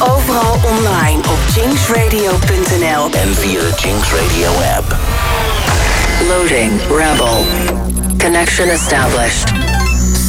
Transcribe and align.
Overal 0.00 0.58
online 0.64 1.18
op 1.18 1.38
jinxradio.nl 1.54 3.10
En 3.10 3.34
via 3.34 3.60
de 3.60 3.72
Jinx 3.76 4.08
Radio 4.12 4.50
app. 4.76 4.96
Loading 6.28 6.80
Rebel. 6.80 7.44
Connection 8.18 8.68
established. 8.68 9.52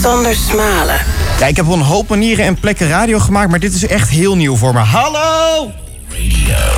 Sander 0.01 0.35
Smalen. 0.35 0.99
Ja, 1.39 1.45
ik 1.45 1.55
heb 1.55 1.67
op 1.67 1.73
een 1.73 1.81
hoop 1.81 2.09
manieren 2.09 2.45
en 2.45 2.59
plekken 2.59 2.87
radio 2.87 3.19
gemaakt, 3.19 3.49
maar 3.49 3.59
dit 3.59 3.73
is 3.73 3.87
echt 3.87 4.09
heel 4.09 4.35
nieuw 4.35 4.55
voor 4.55 4.73
me. 4.73 4.79
Hallo! 4.79 5.71
Jinx. 6.07 6.76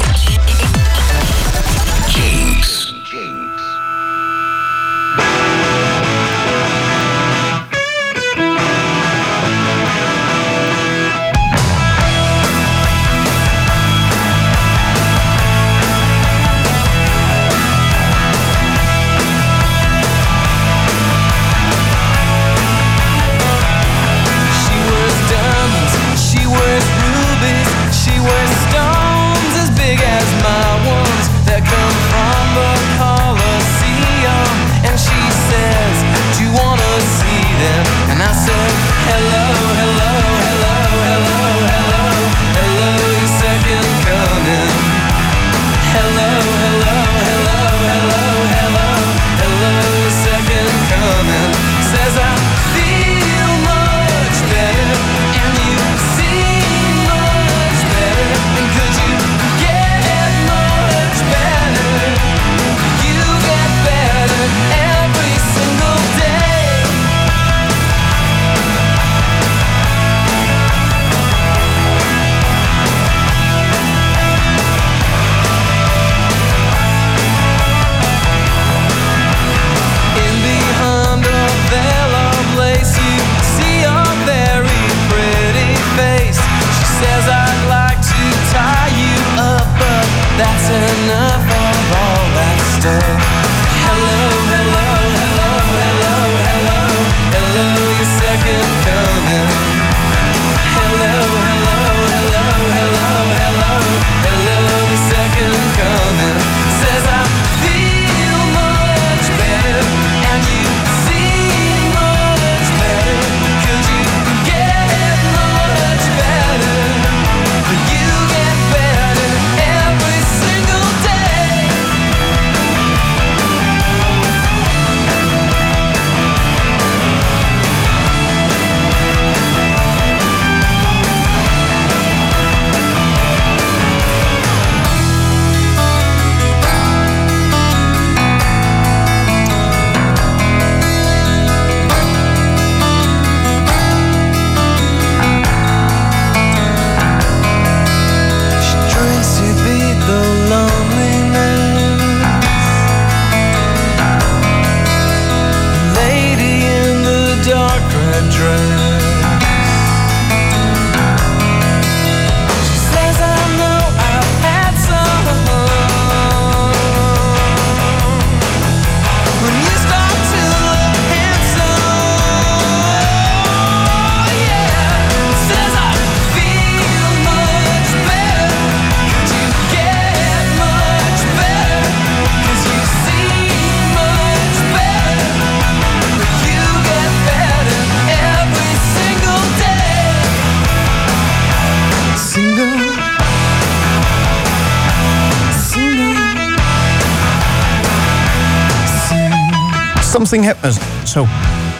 Something 200.30 200.54
happens. 200.54 200.78
Zo. 201.04 201.28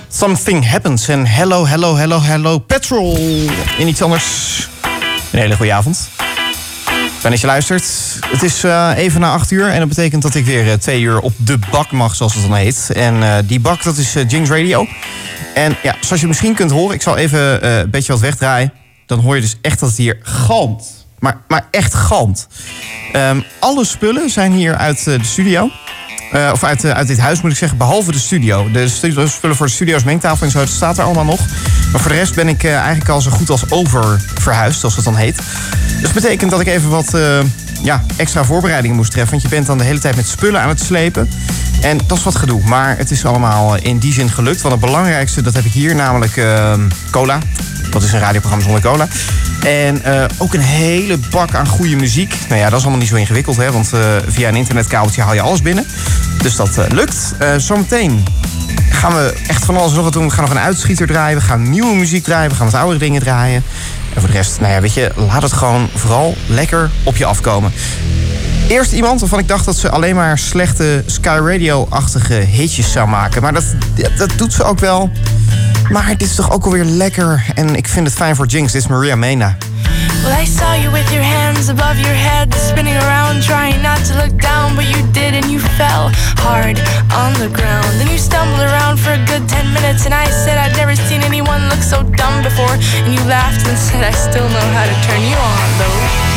Something 0.08 0.70
happens. 0.70 1.08
En 1.08 1.28
hello, 1.28 1.68
hello, 1.68 1.96
hello, 1.96 2.22
hello, 2.22 2.60
petrol. 2.60 3.18
In 3.78 3.88
iets 3.88 4.02
anders. 4.02 4.70
Een 5.32 5.40
hele 5.40 5.56
goede 5.56 5.74
avond. 5.74 6.10
Fijn 7.20 7.32
dat 7.34 7.40
je 7.40 7.48
luistert. 7.48 7.84
Het 8.26 8.44
is 8.44 8.64
eh, 8.64 8.92
even 8.96 9.22
na 9.22 9.32
acht 9.32 9.52
uur. 9.52 9.70
En 9.70 9.80
dat 9.80 9.88
betekent 9.88 10.22
dat 10.22 10.36
ik 10.36 10.46
weer 10.46 10.72
eh, 10.72 10.74
twee 10.74 11.02
uur 11.02 11.20
op 11.20 11.34
de 11.38 11.60
bak 11.72 11.92
mag, 11.92 12.16
zoals 12.16 12.34
het 12.34 12.44
dan 12.44 12.56
heet. 12.56 12.90
En 12.94 13.24
eh, 13.24 13.38
die 13.46 13.60
bak, 13.60 13.84
dat 13.84 13.98
is 13.98 14.16
uh, 14.16 14.30
Jinx 14.30 14.50
Radio. 14.50 14.88
En 15.54 15.76
ja, 15.84 15.96
zoals 16.02 16.22
je 16.22 16.28
misschien 16.28 16.56
kunt 16.56 16.72
horen, 16.72 16.96
ik 16.96 17.02
zal 17.02 17.18
even 17.18 17.68
een 17.68 17.90
beetje 17.90 18.12
wat 18.12 18.22
wegdraaien. 18.22 18.74
Dan 19.06 19.20
hoor 19.20 19.36
je 19.36 19.42
dus 19.42 19.56
echt 19.62 19.80
dat 19.80 19.90
het 19.90 19.98
hier 19.98 20.20
galmt. 20.22 21.06
Maar, 21.20 21.42
maar 21.48 21.68
echt 21.72 21.94
galmt. 21.94 22.48
Ehm, 23.12 23.42
alle 23.60 23.86
spullen 23.86 24.30
zijn 24.30 24.52
hier 24.52 24.76
uit 24.76 25.04
de 25.04 25.18
studio. 25.22 25.70
Eh, 26.32 26.50
of 26.54 26.64
uit, 26.64 26.84
eh, 26.84 26.92
uit 26.92 27.08
dit 27.08 27.20
huis 27.20 27.42
moet 27.42 27.52
ik 27.52 27.58
zeggen, 27.58 27.78
behalve 27.78 28.12
de 28.12 28.20
studio. 28.20 28.72
De 28.72 28.88
stu- 28.88 29.28
spullen 29.28 29.56
voor 29.56 29.66
de 29.66 29.72
studio's 29.72 30.04
mengtafel 30.04 30.46
en 30.46 30.52
zo, 30.52 30.60
dat 30.60 30.70
staat 30.70 30.98
er 30.98 31.04
allemaal 31.04 31.26
nog. 31.26 31.40
Maar 31.92 32.02
voor 32.02 32.12
de 32.12 32.18
rest 32.18 32.36
ben 32.36 32.48
ik 32.48 32.64
eh, 32.64 32.76
eigenlijk 32.76 33.10
al 33.10 33.22
zo 33.22 33.32
goed 33.32 33.50
als 33.50 33.70
over 33.72 34.22
verhuisd, 34.40 34.80
zoals 34.80 34.96
het 34.96 35.06
dan 35.06 35.16
heet. 35.16 35.36
Dus 35.92 36.02
dat 36.02 36.14
betekent 36.14 36.52
dat 36.52 36.60
ik 36.60 36.68
even 36.68 36.90
wat 36.90 37.18
ja, 37.82 38.04
extra 38.16 38.44
voorbereidingen 38.44 38.96
moest 38.96 39.12
treffen. 39.12 39.32
Want 39.32 39.42
je 39.42 39.50
bent 39.50 39.66
dan 39.66 39.78
de 39.78 39.84
hele 39.84 40.00
tijd 40.00 40.16
met 40.16 40.28
spullen 40.28 40.62
aan 40.62 40.70
het 40.70 40.82
slepen. 40.82 41.30
En 41.82 42.00
dat 42.08 42.18
is 42.18 42.24
wat 42.24 42.36
gedoe. 42.36 42.62
Maar 42.66 42.98
het 42.98 43.12
is 43.12 43.26
allemaal 43.26 43.76
eh, 43.76 43.86
in 43.86 43.98
die 43.98 44.14
zin 44.14 44.30
gelukt. 44.30 44.62
Want 44.62 44.74
het 44.74 44.86
belangrijkste, 44.86 45.42
dat 45.42 45.54
heb 45.54 45.66
ik 45.66 45.72
hier, 45.72 45.96
namelijk 45.96 46.38
eh, 46.38 46.74
cola. 47.12 47.40
Dat 47.92 48.04
is 48.04 48.14
een 48.14 48.20
radioprogramma 48.20 48.66
zonder 48.66 48.82
cola. 48.82 49.08
En 49.64 50.04
eh, 50.04 50.26
ook 50.38 50.54
een 50.54 50.62
hele 50.62 51.18
bak 51.30 51.56
aan 51.56 51.68
goede 51.68 51.96
muziek. 51.96 52.36
Nou 52.48 52.62
ja, 52.62 52.70
dat 52.70 52.78
is 52.78 52.82
allemaal 52.82 53.00
niet 53.00 53.10
zo 53.10 53.16
ingewikkeld, 53.16 53.58
hè? 53.58 53.72
Want 53.72 53.94
eh, 53.94 54.00
via 54.28 54.48
een 54.48 54.56
internetkabeltje 54.56 55.22
haal 55.22 55.34
je 55.34 55.42
alles 55.42 55.62
binnen. 55.62 55.86
Dus 56.42 56.56
dat 56.56 56.80
lukt. 56.92 57.34
Zometeen 57.58 58.24
gaan 58.90 59.14
we 59.14 59.34
echt 59.48 59.66
van 59.66 59.78
alles 59.78 59.94
nog 59.94 60.04
wat 60.04 60.14
doen. 60.14 60.26
We 60.26 60.34
gaan 60.34 60.44
nog 60.44 60.54
een 60.54 60.60
uitschieter 60.60 61.08
draaien. 61.08 61.38
We 61.38 61.44
gaan 61.44 61.70
nieuwe 61.70 61.96
muziek 61.96 62.24
draaien. 62.24 62.50
We 62.50 62.56
gaan 62.56 62.66
wat 62.66 62.76
oudere 62.76 63.00
dingen 63.00 63.22
draaien. 63.22 63.64
En 64.14 64.22
voor 64.22 64.30
de 64.30 64.36
rest, 64.36 64.60
nou 64.60 64.74
ja, 64.74 64.82
weet 64.82 64.94
je, 64.94 65.12
laat 65.16 65.42
het 65.42 65.54
gewoon 65.54 65.90
vooral 65.96 66.36
lekker 66.48 66.90
op 67.04 67.18
je 67.18 67.26
afkomen. 67.26 67.72
Eerst 68.68 68.92
iemand 68.92 69.20
waarvan 69.20 69.40
ik 69.40 69.48
dacht 69.48 69.66
dat 69.66 69.78
ze 69.78 69.90
alleen 69.90 70.16
maar 70.16 70.38
slechte 70.38 71.04
Sky 71.06 71.40
Radio-achtige 71.44 72.34
hitjes 72.34 72.92
zou 72.92 73.08
maken. 73.08 73.42
Maar 73.42 73.54
dat, 73.54 73.76
dat 74.18 74.32
doet 74.38 74.54
ze 74.54 74.64
ook 74.64 74.80
wel. 74.80 75.12
Maar 75.92 76.08
dit 76.08 76.22
is 76.30 76.36
toch 76.36 76.52
ook 76.52 76.66
alweer 76.66 76.84
lekker. 76.86 77.46
En 77.56 77.76
ik 77.76 77.88
vind 77.88 78.08
het 78.08 78.16
fijn 78.16 78.36
voor 78.36 78.46
Jinx. 78.46 78.72
Dit 78.72 78.82
is 78.82 78.88
Maria 78.88 79.16
Mena. 79.16 79.58
Well, 80.24 80.36
I 80.36 80.46
saw 80.46 80.74
you 80.74 80.92
with 80.92 81.12
your 81.12 81.24
hands 81.24 81.70
above 81.70 81.98
your 82.00 82.14
head, 82.14 82.54
spinning 82.54 82.96
around, 82.96 83.44
trying 83.44 83.82
not 83.82 84.00
to 84.08 84.14
look 84.20 84.36
down, 84.38 84.76
but 84.76 84.86
you 84.86 85.00
did, 85.12 85.34
and 85.34 85.46
you 85.46 85.60
fell 85.80 86.12
hard 86.44 86.80
on 87.14 87.34
the 87.40 87.50
ground. 87.50 87.88
Then 88.00 88.08
you 88.08 88.18
stumbled 88.18 88.62
around 88.62 89.00
for 89.00 89.12
a 89.12 89.22
good 89.26 89.48
ten 89.48 89.74
minutes, 89.74 90.06
and 90.06 90.14
I 90.14 90.26
said 90.30 90.58
I'd 90.58 90.76
never 90.76 90.96
seen 90.96 91.22
anyone 91.22 91.70
look 91.70 91.84
so 91.84 92.04
dumb 92.04 92.44
before, 92.44 92.76
and 93.04 93.14
you 93.14 93.22
laughed 93.26 93.68
and 93.68 93.78
said 93.78 94.04
I 94.04 94.12
still 94.12 94.48
know 94.48 94.68
how 94.76 94.86
to 94.86 94.96
turn 95.08 95.22
you 95.22 95.38
on, 95.38 95.68
though. 95.80 96.29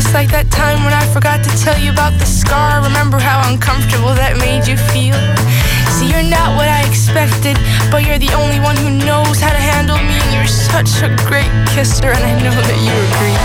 This, 0.00 0.14
like 0.14 0.30
that 0.30 0.50
time 0.50 0.82
when 0.84 0.94
I 0.94 1.04
forgot 1.12 1.44
to 1.44 1.50
tell 1.60 1.78
you 1.78 1.92
about 1.92 2.18
the 2.18 2.24
scar. 2.24 2.82
Remember 2.82 3.18
how 3.18 3.46
uncomfortable 3.50 4.14
that 4.16 4.38
made 4.40 4.66
you 4.66 4.76
feel? 4.76 5.16
See, 5.92 6.08
you're 6.08 6.24
not 6.24 6.56
what 6.56 6.68
I 6.68 6.80
expected, 6.88 7.60
but 7.92 8.06
you're 8.06 8.18
the 8.18 8.32
only 8.32 8.60
one 8.60 8.76
who 8.76 8.88
knows 8.88 9.40
how 9.40 9.52
to 9.52 9.60
handle 9.60 9.98
me, 9.98 10.16
and 10.16 10.32
you're 10.32 10.48
such 10.48 11.02
a 11.04 11.12
great 11.28 11.52
kisser, 11.68 12.16
and 12.16 12.24
I 12.24 12.32
know 12.40 12.56
that 12.56 12.80
you 12.80 12.96
agree. 13.12 13.36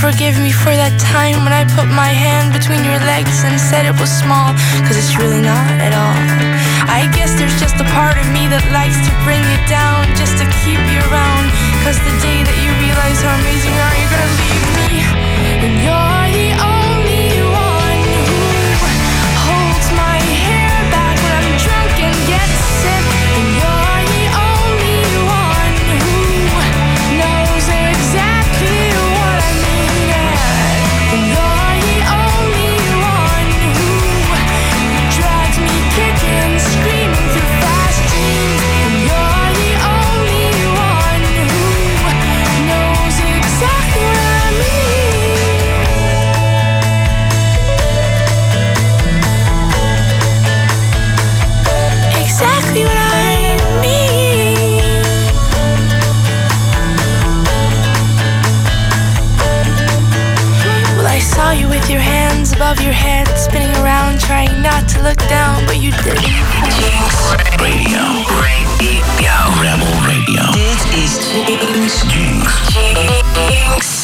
Forgive 0.00 0.38
me 0.40 0.50
for 0.50 0.74
that 0.74 0.94
time 0.98 1.44
when 1.44 1.52
I 1.52 1.62
put 1.76 1.86
my 1.86 2.10
hand 2.10 2.52
between 2.52 2.82
your 2.82 2.98
legs 3.04 3.44
and 3.44 3.58
said 3.60 3.86
it 3.86 3.96
was 4.00 4.10
small, 4.10 4.50
cause 4.86 4.96
it's 4.96 5.14
really 5.16 5.40
not 5.40 5.70
at 5.78 5.94
all. 5.94 6.18
I 6.90 7.06
guess 7.14 7.36
there's 7.38 7.58
just 7.60 7.78
a 7.78 7.86
part 7.94 8.16
of 8.18 8.26
me 8.34 8.48
that 8.50 8.64
likes 8.74 8.98
to 9.06 9.12
bring 9.22 9.42
you 9.44 9.60
down 9.70 10.08
just 10.18 10.40
to 10.42 10.46
keep 10.64 10.80
you 10.90 11.00
around. 11.10 11.46
Cause 11.86 11.98
the 12.00 12.14
day 12.24 12.42
that 12.42 12.56
you 12.64 12.70
realize 12.82 13.18
how 13.22 13.34
amazing 13.38 13.72
you 13.72 13.82
are, 13.82 13.96
you're 13.98 14.12
gonna 14.14 14.34
leave 14.40 14.68
me. 14.78 14.98
And 15.64 15.74
you're 15.84 16.26
the 16.32 16.48
only 16.58 16.73
above 62.64 62.82
your 62.82 62.94
head, 62.94 63.28
spinning 63.36 63.76
around, 63.82 64.18
trying 64.18 64.62
not 64.62 64.88
to 64.88 65.02
look 65.02 65.18
down, 65.28 65.66
but 65.66 65.76
you 65.76 65.90
did. 66.02 66.16
Radio. 67.60 68.02
Radio. 68.40 69.36
Rebel 69.60 69.92
Radio. 70.08 70.42
Dit 70.52 71.76
is 71.76 72.02
Jinx. 72.08 72.70
Jinx. 72.70 74.03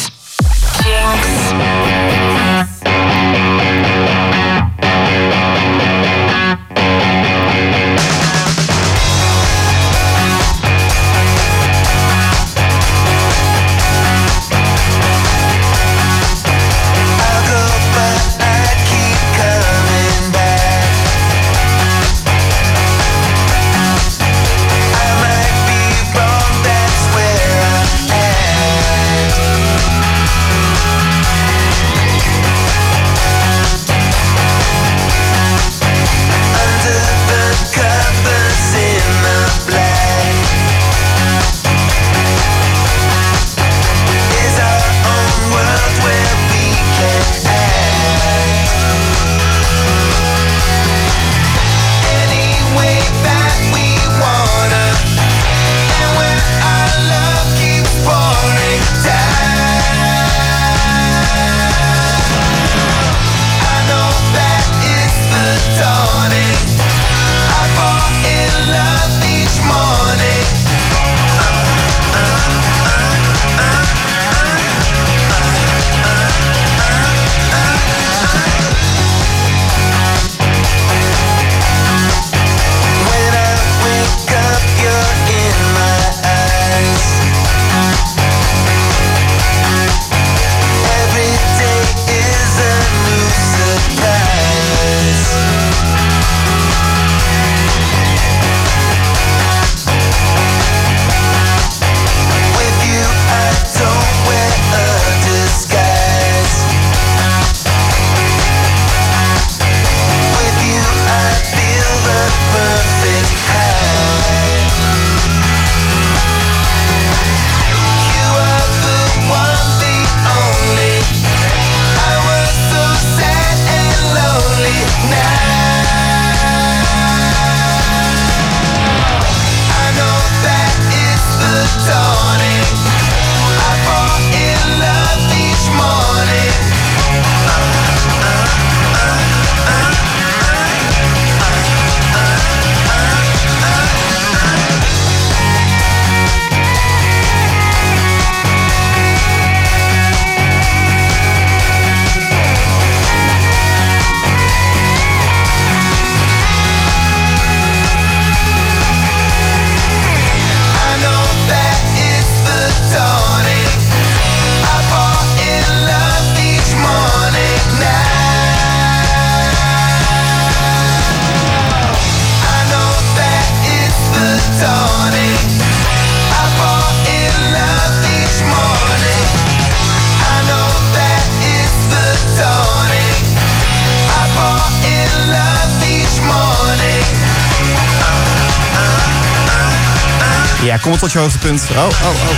tot 191.01 191.11
je 191.11 191.19
hoogtepunt. 191.19 191.61
Oh, 191.71 191.77
oh, 191.77 192.09
oh. 192.09 192.37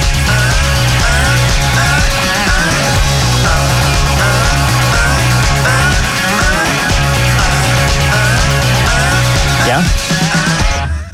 Ja? 9.68 9.82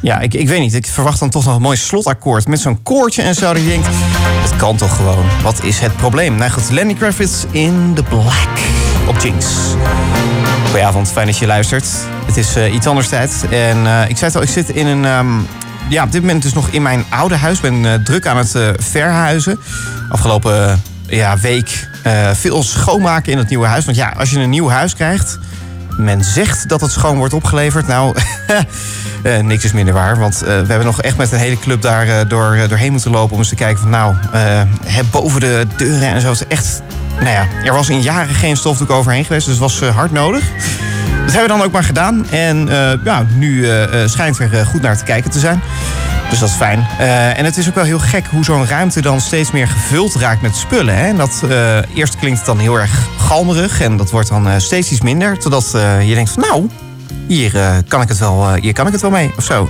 Ja, 0.01 0.19
ik, 0.19 0.33
ik 0.33 0.47
weet 0.47 0.59
niet. 0.59 0.73
Ik 0.73 0.85
verwacht 0.85 1.19
dan 1.19 1.29
toch 1.29 1.45
nog 1.45 1.55
een 1.55 1.61
mooi 1.61 1.77
slotakkoord 1.77 2.47
met 2.47 2.59
zo'n 2.59 2.83
koortje 2.83 3.21
en 3.21 3.35
zo. 3.35 3.53
Dat 3.53 3.61
je 3.61 3.67
denkt, 3.67 3.87
het 4.41 4.55
kan 4.55 4.75
toch 4.75 4.95
gewoon. 4.95 5.25
Wat 5.43 5.63
is 5.63 5.79
het 5.79 5.95
probleem? 5.95 6.35
Nou 6.35 6.51
goed, 6.51 6.69
Lenny 6.69 6.93
Kravitz 6.93 7.45
in 7.51 7.91
the 7.95 8.03
Black 8.03 8.59
op 9.07 9.17
Jinx. 9.19 9.45
Goedenavond, 10.65 11.11
fijn 11.11 11.27
dat 11.27 11.37
je 11.37 11.45
luistert. 11.45 11.87
Het 12.25 12.37
is 12.37 12.55
eh, 12.55 12.73
iets 12.73 12.87
anders 12.87 13.07
tijd. 13.07 13.45
En 13.49 13.87
eh, 13.87 14.09
ik 14.09 14.17
zei 14.17 14.31
het 14.31 14.35
al, 14.35 14.41
ik 14.41 14.49
zit 14.49 14.69
in 14.69 14.87
een... 14.87 15.05
ehm, 15.05 15.27
ja, 15.89 16.03
op 16.03 16.11
dit 16.11 16.21
moment 16.21 16.43
dus 16.43 16.53
nog 16.53 16.69
in 16.69 16.81
mijn 16.81 17.05
oude 17.09 17.35
huis. 17.35 17.55
Ik 17.55 17.61
ben 17.61 17.85
eh, 17.85 18.03
druk 18.03 18.27
aan 18.27 18.37
het 18.37 18.55
eh, 18.55 18.69
verhuizen. 18.77 19.59
Afgelopen 20.09 20.69
eh, 20.69 21.17
ja, 21.17 21.37
week 21.37 21.87
veel 22.33 22.63
schoonmaken 22.63 23.31
in 23.31 23.37
het 23.37 23.49
nieuwe 23.49 23.65
huis. 23.65 23.85
Want 23.85 23.97
ja, 23.97 24.13
als 24.17 24.29
je 24.29 24.39
een 24.39 24.49
nieuw 24.49 24.69
huis 24.69 24.95
krijgt... 24.95 25.39
Men 25.97 26.23
zegt 26.23 26.69
dat 26.69 26.81
het 26.81 26.91
schoon 26.91 27.17
wordt 27.17 27.33
opgeleverd. 27.33 27.87
Nou, 27.87 28.15
niks 29.41 29.63
is 29.63 29.71
minder 29.71 29.93
waar. 29.93 30.19
Want 30.19 30.39
we 30.39 30.45
hebben 30.45 30.85
nog 30.85 31.01
echt 31.01 31.17
met 31.17 31.31
een 31.31 31.39
hele 31.39 31.59
club 31.59 31.81
daar 31.81 32.27
door, 32.27 32.57
doorheen 32.67 32.91
moeten 32.91 33.11
lopen... 33.11 33.33
om 33.33 33.39
eens 33.39 33.49
te 33.49 33.55
kijken 33.55 33.81
van 33.81 33.89
nou, 33.89 34.15
boven 35.11 35.39
de 35.39 35.67
deuren 35.77 36.07
en 36.07 36.21
zo... 36.21 36.29
het 36.29 36.47
echt, 36.47 36.81
nou 37.19 37.29
ja, 37.29 37.47
er 37.63 37.73
was 37.73 37.89
in 37.89 38.01
jaren 38.01 38.35
geen 38.35 38.57
stofdoek 38.57 38.89
overheen 38.89 39.25
geweest. 39.25 39.45
Dus 39.45 39.59
het 39.59 39.63
was 39.63 39.89
hard 39.89 40.11
nodig. 40.11 40.43
Dat 41.29 41.37
hebben 41.37 41.55
we 41.55 41.61
dan 41.61 41.69
ook 41.69 41.79
maar 41.79 41.89
gedaan. 41.89 42.29
En 42.29 42.69
eh, 42.69 43.03
ja, 43.03 43.25
nu 43.35 43.65
eh, 43.65 43.83
eh, 43.83 44.09
schijnt 44.09 44.39
er 44.39 44.65
goed 44.65 44.81
naar 44.81 44.97
te 44.97 45.03
kijken 45.03 45.31
te 45.31 45.39
zijn. 45.39 45.61
Dus 46.29 46.39
dat 46.39 46.49
is 46.49 46.55
fijn. 46.55 46.87
En 47.35 47.45
het 47.45 47.57
is 47.57 47.67
ook 47.67 47.75
wel 47.75 47.83
heel 47.83 47.99
gek 47.99 48.25
hoe 48.25 48.43
zo'n 48.43 48.67
ruimte 48.67 49.01
dan 49.01 49.21
steeds 49.21 49.51
meer 49.51 49.67
gevuld 49.67 50.15
raakt 50.15 50.41
met 50.41 50.55
spullen. 50.55 50.95
Hè? 50.95 51.07
En 51.07 51.17
dat, 51.17 51.43
eerst 51.93 52.15
klinkt 52.15 52.37
het 52.37 52.47
dan 52.47 52.59
heel 52.59 52.79
erg 52.79 53.07
galmerig 53.17 53.81
en 53.81 53.97
dat 53.97 54.11
wordt 54.11 54.29
dan 54.29 54.61
steeds 54.61 54.91
iets 54.91 55.01
minder. 55.01 55.39
Totdat 55.39 55.69
je 56.05 56.13
denkt 56.13 56.31
van 56.31 56.43
nou, 56.43 56.69
hier, 57.27 57.51
kan 57.87 58.01
ik 58.01 58.07
het 58.07 58.17
wel, 58.17 58.53
hier 58.53 58.73
kan 58.73 58.85
ik 58.85 58.91
het 58.91 59.01
wel 59.01 59.11
mee 59.11 59.31
of 59.37 59.43
zo. 59.43 59.69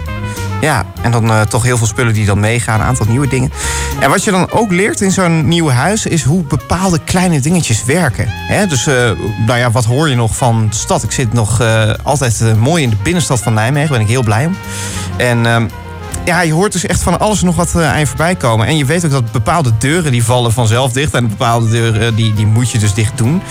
Ja, 0.62 0.86
en 1.01 1.12
dan 1.12 1.30
eh, 1.30 1.42
toch 1.42 1.63
heel 1.63 1.78
veel 1.78 1.88
spullen 1.88 2.13
die 2.13 2.25
dan 2.25 2.39
meegaan, 2.39 2.80
een 2.80 2.86
aantal 2.86 3.06
nieuwe 3.10 3.28
dingen. 3.28 3.51
En 4.00 4.10
wat 4.10 4.24
je 4.24 4.32
dan 4.32 4.51
ook 4.51 4.72
leert 4.72 5.01
in 5.01 5.12
zo'n 5.12 5.48
nieuw 5.48 5.70
huis 5.70 6.06
is 6.06 6.24
hoe 6.24 6.44
bepaalde 6.44 7.00
kleine 7.04 7.39
dingetjes 7.39 7.86
werken. 7.86 8.25
Hè? 8.28 8.68
Dus, 8.68 8.88
eh, 8.88 9.12
nou 9.46 9.60
ja, 9.60 9.72
wat 9.72 9.86
hoor 9.86 10.10
je 10.10 10.16
nog 10.16 10.36
van 10.36 10.68
de 10.70 10.75
stad? 10.75 11.04
Ik 11.04 11.12
zit 11.12 11.34
nog 11.34 11.62
eh, 11.62 11.94
altijd 12.04 12.44
mooi 12.58 12.84
in 12.84 12.89
de 12.89 12.98
binnenstad 13.04 13.39
van 13.39 13.54
Nijmegen, 13.54 13.89
daar 13.89 13.98
ben 13.98 14.08
ik 14.08 14.13
heel 14.13 14.24
blij 14.24 14.46
om. 14.46 14.56
En 15.18 15.46
ehm, 15.46 15.68
ja, 16.29 16.41
je 16.41 16.53
hoort 16.53 16.71
dus 16.71 16.86
echt 16.86 17.01
van 17.01 17.19
alles 17.19 17.41
nog 17.41 17.55
wat 17.55 17.75
eh, 17.75 17.91
aan 17.91 18.00
je 18.00 18.07
voorbij 18.07 18.36
komen. 18.36 18.67
En 18.67 18.77
je 18.77 18.86
weet 18.86 19.05
ook 19.05 19.12
dat 19.12 19.31
bepaalde 19.31 19.71
deuren 19.77 20.12
die 20.12 20.24
vallen 20.24 20.53
vanzelf 20.53 20.91
dicht. 20.91 21.13
En 21.13 21.27
bepaalde 21.27 21.69
deuren 21.69 22.01
eh, 22.01 22.15
die, 22.15 22.33
die 22.33 22.45
moet 22.45 22.71
je 22.71 22.77
dus 22.77 22.93
dicht 22.93 23.17
doen. 23.17 23.41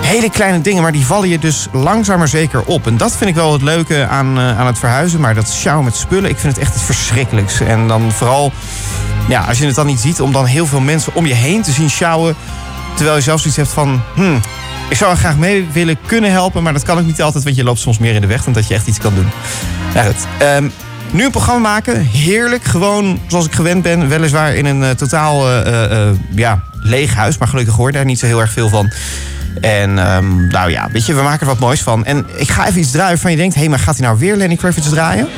Hele 0.00 0.30
kleine 0.30 0.60
dingen, 0.60 0.82
maar 0.82 0.92
die 0.92 1.06
vallen 1.06 1.28
je 1.28 1.38
dus 1.38 1.66
langzaam 1.72 2.18
maar 2.18 2.28
zeker 2.28 2.62
op. 2.64 2.86
En 2.86 2.96
dat 2.96 3.16
vind 3.16 3.30
ik 3.30 3.36
wel 3.36 3.52
het 3.52 3.62
leuke 3.62 4.06
aan, 4.06 4.38
eh, 4.38 4.58
aan 4.58 4.66
het 4.66 4.78
verhuizen. 4.78 5.20
Maar 5.20 5.34
dat 5.34 5.50
sjouwen 5.50 5.84
met 5.84 5.96
spullen, 5.96 6.30
ik 6.30 6.38
vind 6.38 6.54
het 6.56 6.62
echt 6.62 6.74
iets 6.74 6.84
verschrikkelijks. 6.84 7.60
En 7.60 7.88
dan 7.88 8.12
vooral, 8.12 8.52
ja, 9.28 9.40
als 9.40 9.58
je 9.58 9.66
het 9.66 9.74
dan 9.74 9.86
niet 9.86 10.00
ziet... 10.00 10.20
om 10.20 10.32
dan 10.32 10.44
heel 10.44 10.66
veel 10.66 10.80
mensen 10.80 11.14
om 11.14 11.26
je 11.26 11.34
heen 11.34 11.62
te 11.62 11.72
zien 11.72 11.90
sjouwen... 11.90 12.34
terwijl 12.94 13.16
je 13.16 13.22
zelf 13.22 13.38
zoiets 13.40 13.58
hebt 13.58 13.72
van... 13.72 14.02
Hmm, 14.14 14.40
ik 14.88 14.96
zou 14.96 15.16
graag 15.16 15.36
mee 15.36 15.66
willen 15.72 15.98
kunnen 16.06 16.30
helpen... 16.30 16.62
maar 16.62 16.72
dat 16.72 16.82
kan 16.82 16.98
ook 16.98 17.06
niet 17.06 17.22
altijd, 17.22 17.44
want 17.44 17.56
je 17.56 17.64
loopt 17.64 17.80
soms 17.80 17.98
meer 17.98 18.14
in 18.14 18.20
de 18.20 18.26
weg... 18.26 18.44
dan 18.44 18.52
dat 18.52 18.68
je 18.68 18.74
echt 18.74 18.86
iets 18.86 18.98
kan 18.98 19.14
doen. 19.14 19.30
Nou 19.94 20.06
goed, 20.06 20.26
ehm, 20.38 20.68
nu 21.10 21.24
een 21.24 21.30
programma 21.30 21.68
maken, 21.68 22.00
heerlijk. 22.00 22.64
Gewoon 22.64 23.20
zoals 23.26 23.46
ik 23.46 23.52
gewend 23.52 23.82
ben. 23.82 24.08
Weliswaar 24.08 24.54
in 24.54 24.64
een 24.64 24.82
eh, 24.82 24.90
totaal 24.90 25.48
eh, 25.48 25.84
eh, 25.84 26.14
ja, 26.34 26.62
leeg 26.80 27.14
huis. 27.14 27.38
Maar 27.38 27.48
gelukkig 27.48 27.74
hoor 27.74 27.92
daar 27.92 28.04
niet 28.04 28.18
zo 28.18 28.26
heel 28.26 28.40
erg 28.40 28.52
veel 28.52 28.68
van. 28.68 28.90
En 29.60 29.98
ehm, 29.98 30.46
nou 30.46 30.70
ja, 30.70 30.88
weet 30.92 31.06
je, 31.06 31.14
we 31.14 31.22
maken 31.22 31.40
er 31.40 31.46
wat 31.46 31.58
moois 31.58 31.82
van. 31.82 32.04
En 32.04 32.26
ik 32.36 32.50
ga 32.50 32.66
even 32.66 32.80
iets 32.80 32.90
draaien 32.90 33.10
waarvan 33.10 33.30
je 33.30 33.36
denkt... 33.36 33.54
hé, 33.54 33.68
maar 33.68 33.78
gaat 33.78 33.96
hij 33.96 34.06
nou 34.06 34.18
weer 34.18 34.36
Lenny 34.36 34.56
Kravitz 34.56 34.88
draaien? 34.88 35.28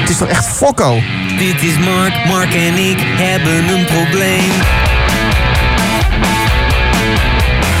Het 0.00 0.10
is 0.10 0.16
toch 0.16 0.28
echt 0.28 0.46
fokko? 0.46 1.00
Dit 1.38 1.62
is 1.62 1.78
Mark, 1.78 2.24
Mark 2.26 2.54
en 2.54 2.76
ik 2.76 2.98
hebben 3.16 3.68
een 3.68 3.84
probleem. 3.84 4.50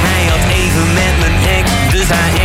Hij 0.06 0.24
had 0.28 0.52
even 0.52 0.92
met 0.94 1.18
mijn 1.18 1.58
ex, 1.58 1.70
dus 1.92 2.08
haar 2.08 2.39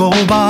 go 0.00 0.08
by. 0.26 0.49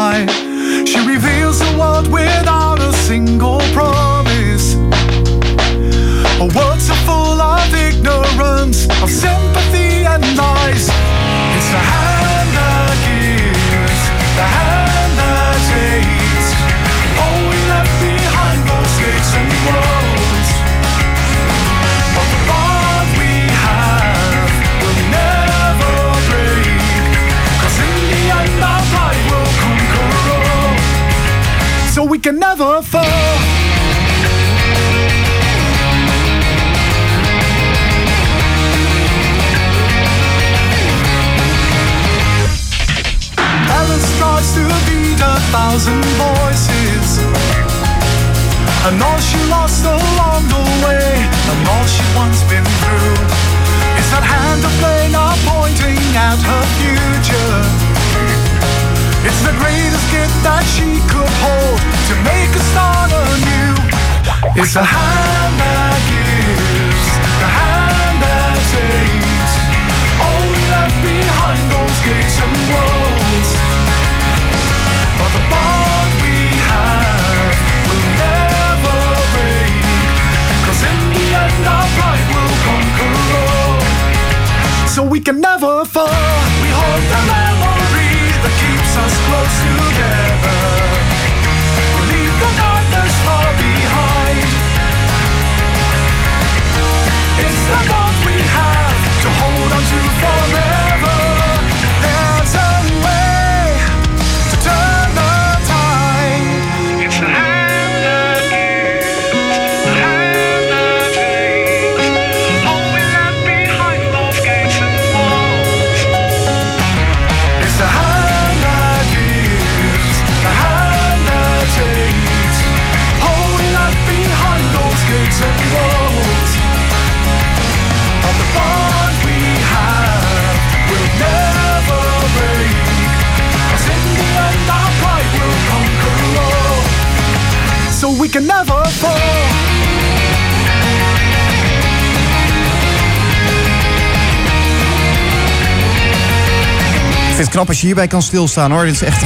Als 147.80 147.88
je 147.88 147.94
hierbij 147.94 148.18
kan 148.18 148.22
stilstaan 148.22 148.70
hoor. 148.70 148.84
Dit 148.84 148.94
is 148.94 149.02
echt 149.02 149.22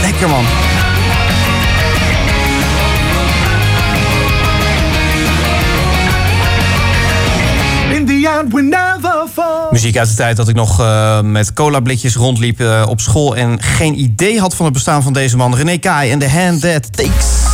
lekker 0.00 0.28
man. 0.28 0.44
In 7.94 8.06
the 8.06 8.38
end 8.38 8.52
we 8.52 8.62
never 8.62 9.26
fall. 9.32 9.44
Muziek 9.70 9.96
uit 9.96 10.08
de 10.08 10.14
tijd 10.14 10.36
dat 10.36 10.48
ik 10.48 10.54
nog 10.54 10.80
eh, 10.80 11.20
met 11.20 11.52
cola 11.52 11.80
blikjes 11.80 12.16
rondliep 12.16 12.60
eh, 12.60 12.86
op 12.88 13.00
school... 13.00 13.36
en 13.36 13.62
geen 13.62 14.00
idee 14.00 14.40
had 14.40 14.54
van 14.54 14.64
het 14.64 14.74
bestaan 14.74 15.02
van 15.02 15.12
deze 15.12 15.36
man. 15.36 15.56
René 15.56 15.76
Kai 15.76 16.10
en 16.10 16.18
The 16.18 16.28
Hand 16.28 16.60
That 16.60 16.96
Takes. 16.96 17.45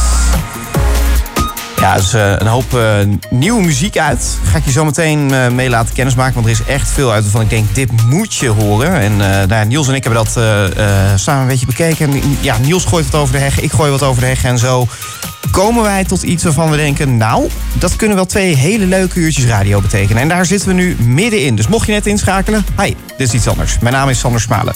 Ja, 1.82 1.96
eh, 1.96 2.34
een 2.38 2.46
hoop 2.46 2.74
eh, 2.74 2.98
nieuwe 3.30 3.62
muziek 3.62 3.98
uit. 3.98 4.38
Ga 4.44 4.56
ik 4.56 4.64
je 4.64 4.70
zo 4.70 4.84
meteen 4.84 5.34
eh, 5.34 5.48
mee 5.48 5.68
laten 5.68 5.94
kennismaken. 5.94 6.34
Want 6.34 6.46
er 6.46 6.52
is 6.52 6.64
echt 6.64 6.90
veel 6.90 7.12
uit 7.12 7.22
waarvan 7.22 7.40
ik 7.40 7.50
denk, 7.50 7.74
dit 7.74 8.06
moet 8.06 8.34
je 8.34 8.48
horen. 8.48 9.00
En 9.00 9.16
nou 9.48 9.66
Niels 9.66 9.88
en 9.88 9.94
ik 9.94 10.04
hebben 10.04 10.24
dat 10.24 10.32
samen 11.20 11.42
een 11.42 11.48
beetje 11.48 11.66
bekeken. 11.66 12.12
En, 12.12 12.22
ja, 12.40 12.58
Niels 12.58 12.84
gooit 12.84 13.10
wat 13.10 13.20
over 13.20 13.34
de 13.34 13.40
heg, 13.40 13.60
ik 13.60 13.72
gooi 13.72 13.90
wat 13.90 14.02
over 14.02 14.20
de 14.20 14.26
heg. 14.26 14.44
En 14.44 14.58
zo 14.58 14.86
komen 15.50 15.82
wij 15.82 16.04
tot 16.04 16.22
iets 16.22 16.44
waarvan 16.44 16.70
we 16.70 16.76
denken... 16.76 17.16
nou, 17.16 17.48
dat 17.72 17.96
kunnen 17.96 18.16
wel 18.16 18.26
twee 18.26 18.56
hele 18.56 18.86
leuke 18.86 19.20
uurtjes 19.20 19.44
radio 19.44 19.80
betekenen. 19.80 20.22
En 20.22 20.28
daar 20.28 20.46
zitten 20.46 20.68
we 20.68 20.74
nu 20.74 20.96
middenin. 21.00 21.54
Dus 21.54 21.66
mocht 21.66 21.86
je 21.86 21.92
net 21.92 22.06
inschakelen, 22.06 22.64
hi, 22.80 22.94
dit 23.16 23.28
is 23.28 23.32
iets 23.32 23.48
anders. 23.48 23.78
Mijn 23.78 23.94
naam 23.94 24.08
is 24.08 24.18
Sander 24.18 24.40
Smalen. 24.40 24.74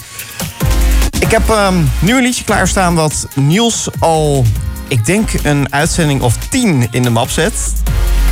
Ik 1.20 1.30
heb 1.30 1.50
ehm, 1.50 1.74
nu 1.98 2.16
een 2.16 2.22
liedje 2.22 2.44
klaarstaan 2.44 2.94
wat 2.94 3.28
Niels 3.34 3.88
al, 3.98 4.44
ik 4.88 5.06
denk, 5.06 5.30
een 5.42 5.72
uitzending 5.72 6.20
of 6.20 6.36
tien 6.36 6.88
in 6.90 7.02
de 7.02 7.10
map 7.10 7.30
zet. 7.30 7.72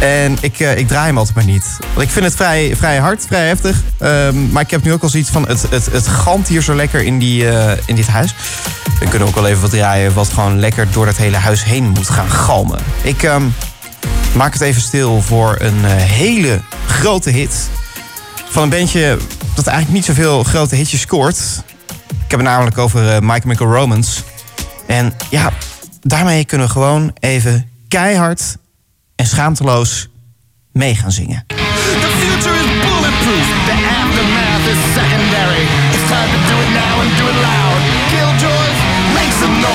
En 0.00 0.36
ik, 0.40 0.60
eh, 0.60 0.78
ik 0.78 0.88
draai 0.88 1.06
hem 1.06 1.18
altijd 1.18 1.36
maar 1.36 1.44
niet. 1.44 1.76
Want 1.80 2.06
ik 2.06 2.10
vind 2.10 2.24
het 2.24 2.34
vrij, 2.34 2.76
vrij 2.76 2.98
hard, 2.98 3.24
vrij 3.26 3.46
heftig. 3.46 3.82
Ehm, 3.98 4.50
maar 4.50 4.62
ik 4.62 4.70
heb 4.70 4.82
nu 4.82 4.92
ook 4.92 5.02
al 5.02 5.08
zoiets 5.08 5.30
van, 5.30 5.48
het, 5.48 5.66
het, 5.70 5.86
het 5.92 6.06
gant 6.06 6.48
hier 6.48 6.62
zo 6.62 6.74
lekker 6.74 7.02
in, 7.02 7.18
die, 7.18 7.48
eh, 7.48 7.78
in 7.86 7.94
dit 7.94 8.06
huis. 8.06 8.34
We 8.98 9.08
kunnen 9.08 9.28
ook 9.28 9.34
wel 9.34 9.46
even 9.46 9.60
wat 9.60 9.70
draaien 9.70 10.14
wat 10.14 10.28
gewoon 10.28 10.58
lekker 10.58 10.86
door 10.90 11.06
het 11.06 11.16
hele 11.16 11.36
huis 11.36 11.64
heen 11.64 11.88
moet 11.88 12.10
gaan 12.10 12.30
galmen. 12.30 12.78
Ik 13.02 13.22
ehm, 13.22 13.42
maak 14.32 14.52
het 14.52 14.62
even 14.62 14.82
stil 14.82 15.22
voor 15.22 15.56
een 15.58 15.84
eh, 15.84 15.90
hele 15.94 16.60
grote 16.86 17.30
hit. 17.30 17.68
Van 18.48 18.62
een 18.62 18.68
bandje 18.68 19.18
dat 19.54 19.66
eigenlijk 19.66 19.96
niet 19.96 20.16
zoveel 20.16 20.44
grote 20.44 20.74
hitjes 20.74 21.00
scoort. 21.00 21.36
Ik 22.08 22.30
heb 22.30 22.40
het 22.40 22.48
namelijk 22.48 22.78
over 22.78 23.24
My 23.24 23.40
Chemical 23.40 23.72
Romance. 23.72 24.22
En 24.86 25.14
ja, 25.30 25.52
daarmee 26.04 26.44
kunnen 26.44 26.66
we 26.66 26.72
gewoon 26.72 27.16
even 27.20 27.68
keihard 27.88 28.56
en 29.16 29.26
schaamteloos 29.26 30.08
mee 30.72 30.94
gaan 30.94 31.12
zingen. 31.12 31.44
The 31.46 32.10
future 32.20 32.54
is 32.54 32.70
bulletproof. 32.86 33.46
The 33.66 33.76
aftermath 34.02 34.66
is 34.72 34.80
secondary. 34.94 35.64
It's 35.94 36.08
time 36.08 36.30
to 36.34 36.40
do 36.50 36.56
it 36.64 36.70
now 36.82 37.00
and 37.00 37.16
do 37.16 37.24
it 37.28 37.38
loud. 37.48 37.80
Killjoys, 38.10 38.78
make 39.14 39.32
some 39.40 39.60
noise. 39.60 39.73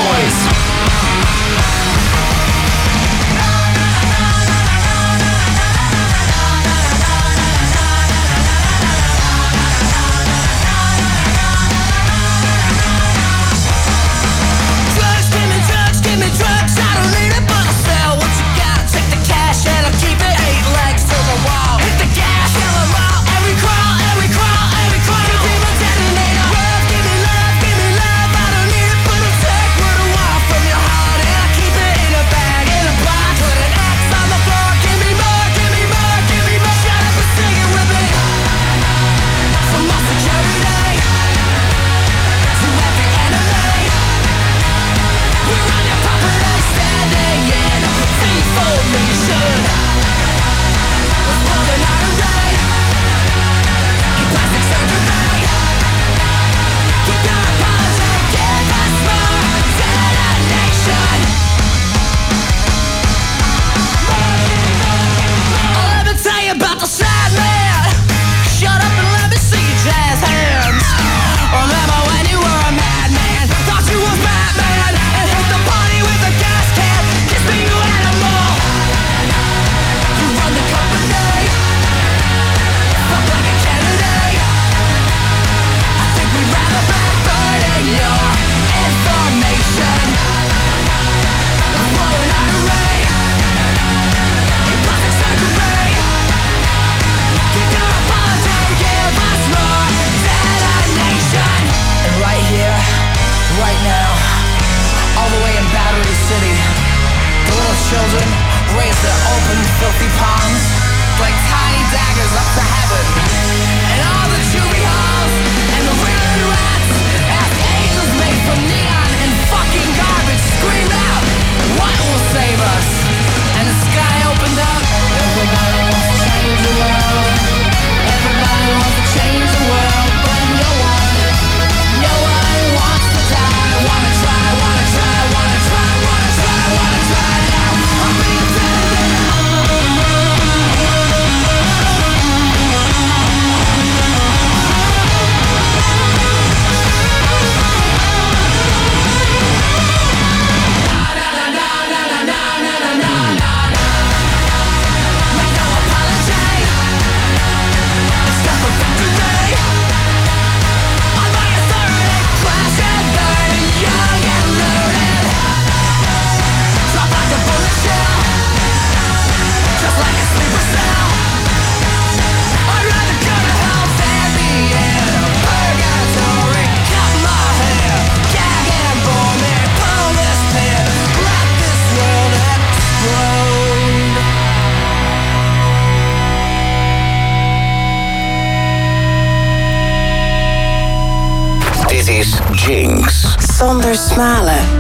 Zonder 193.79 193.95
smalen. 193.95 194.59
I 194.75 194.78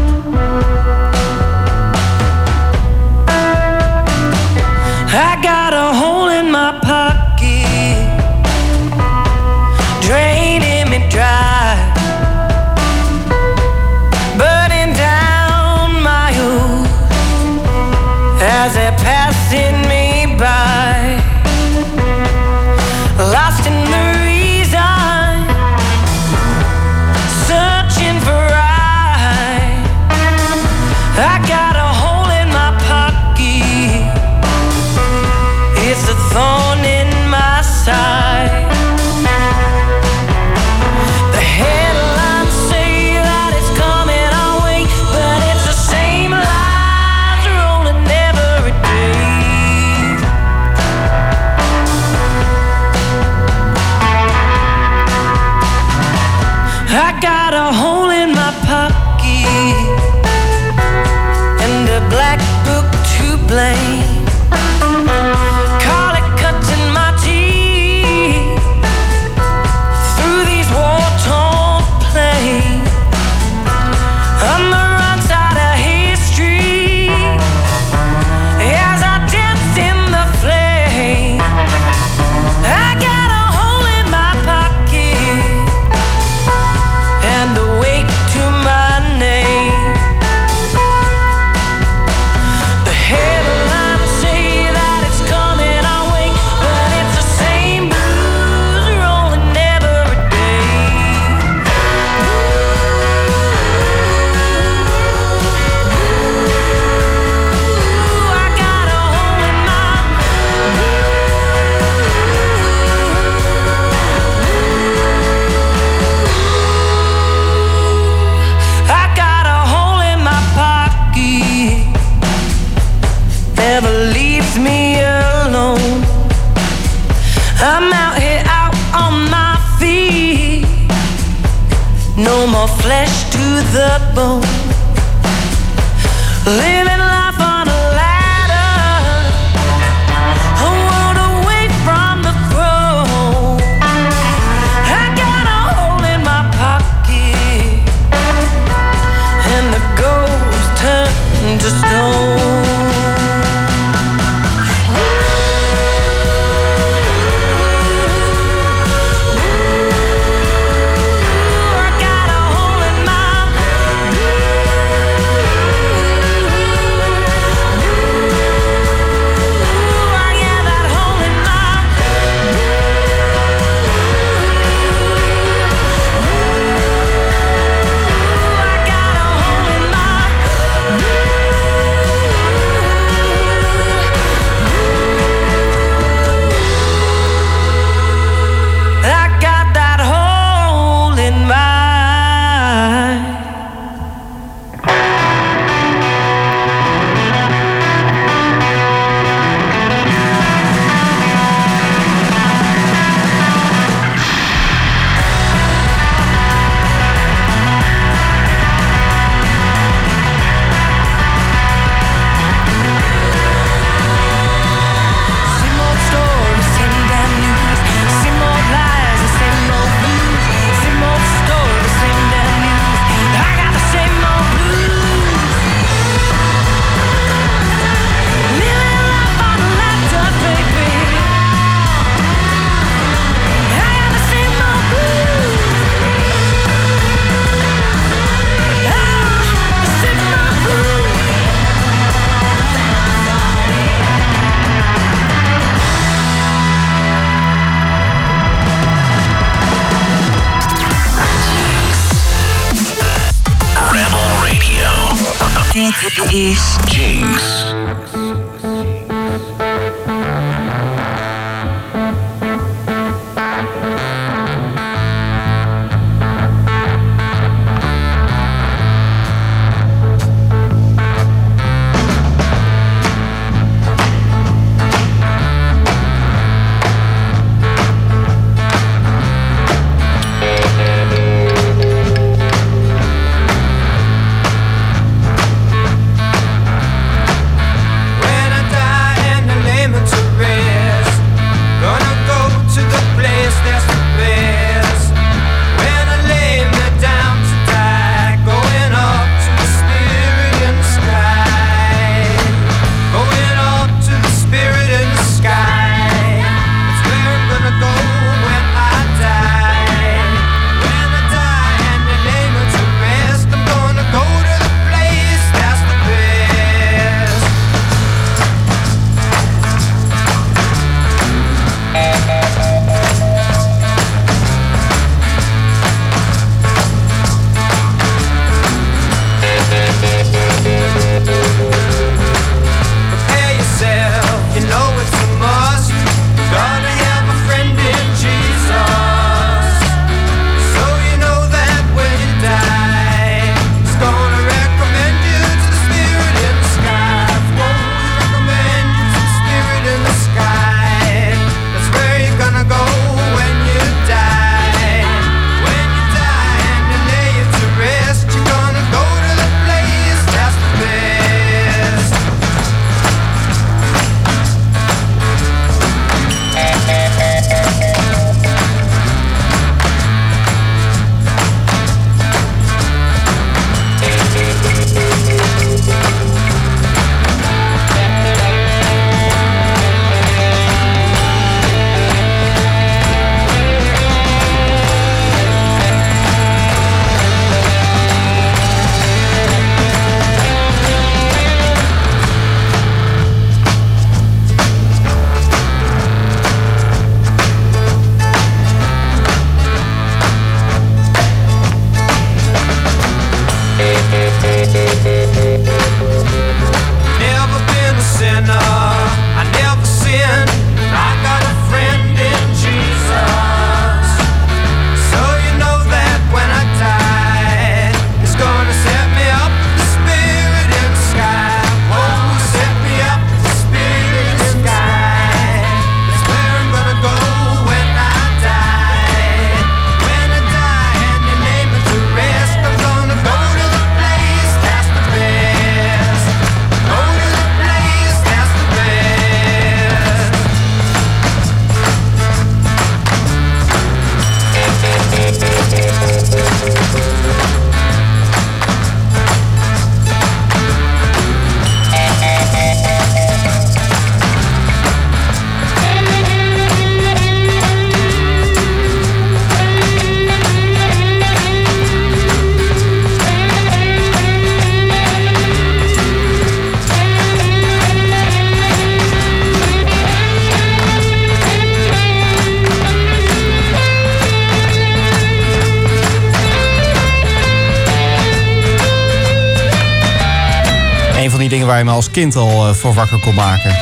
al 482.27 482.67
eh, 482.67 482.73
voor 482.73 482.93
wakker 482.93 483.19
kon 483.19 483.35
maken. 483.35 483.75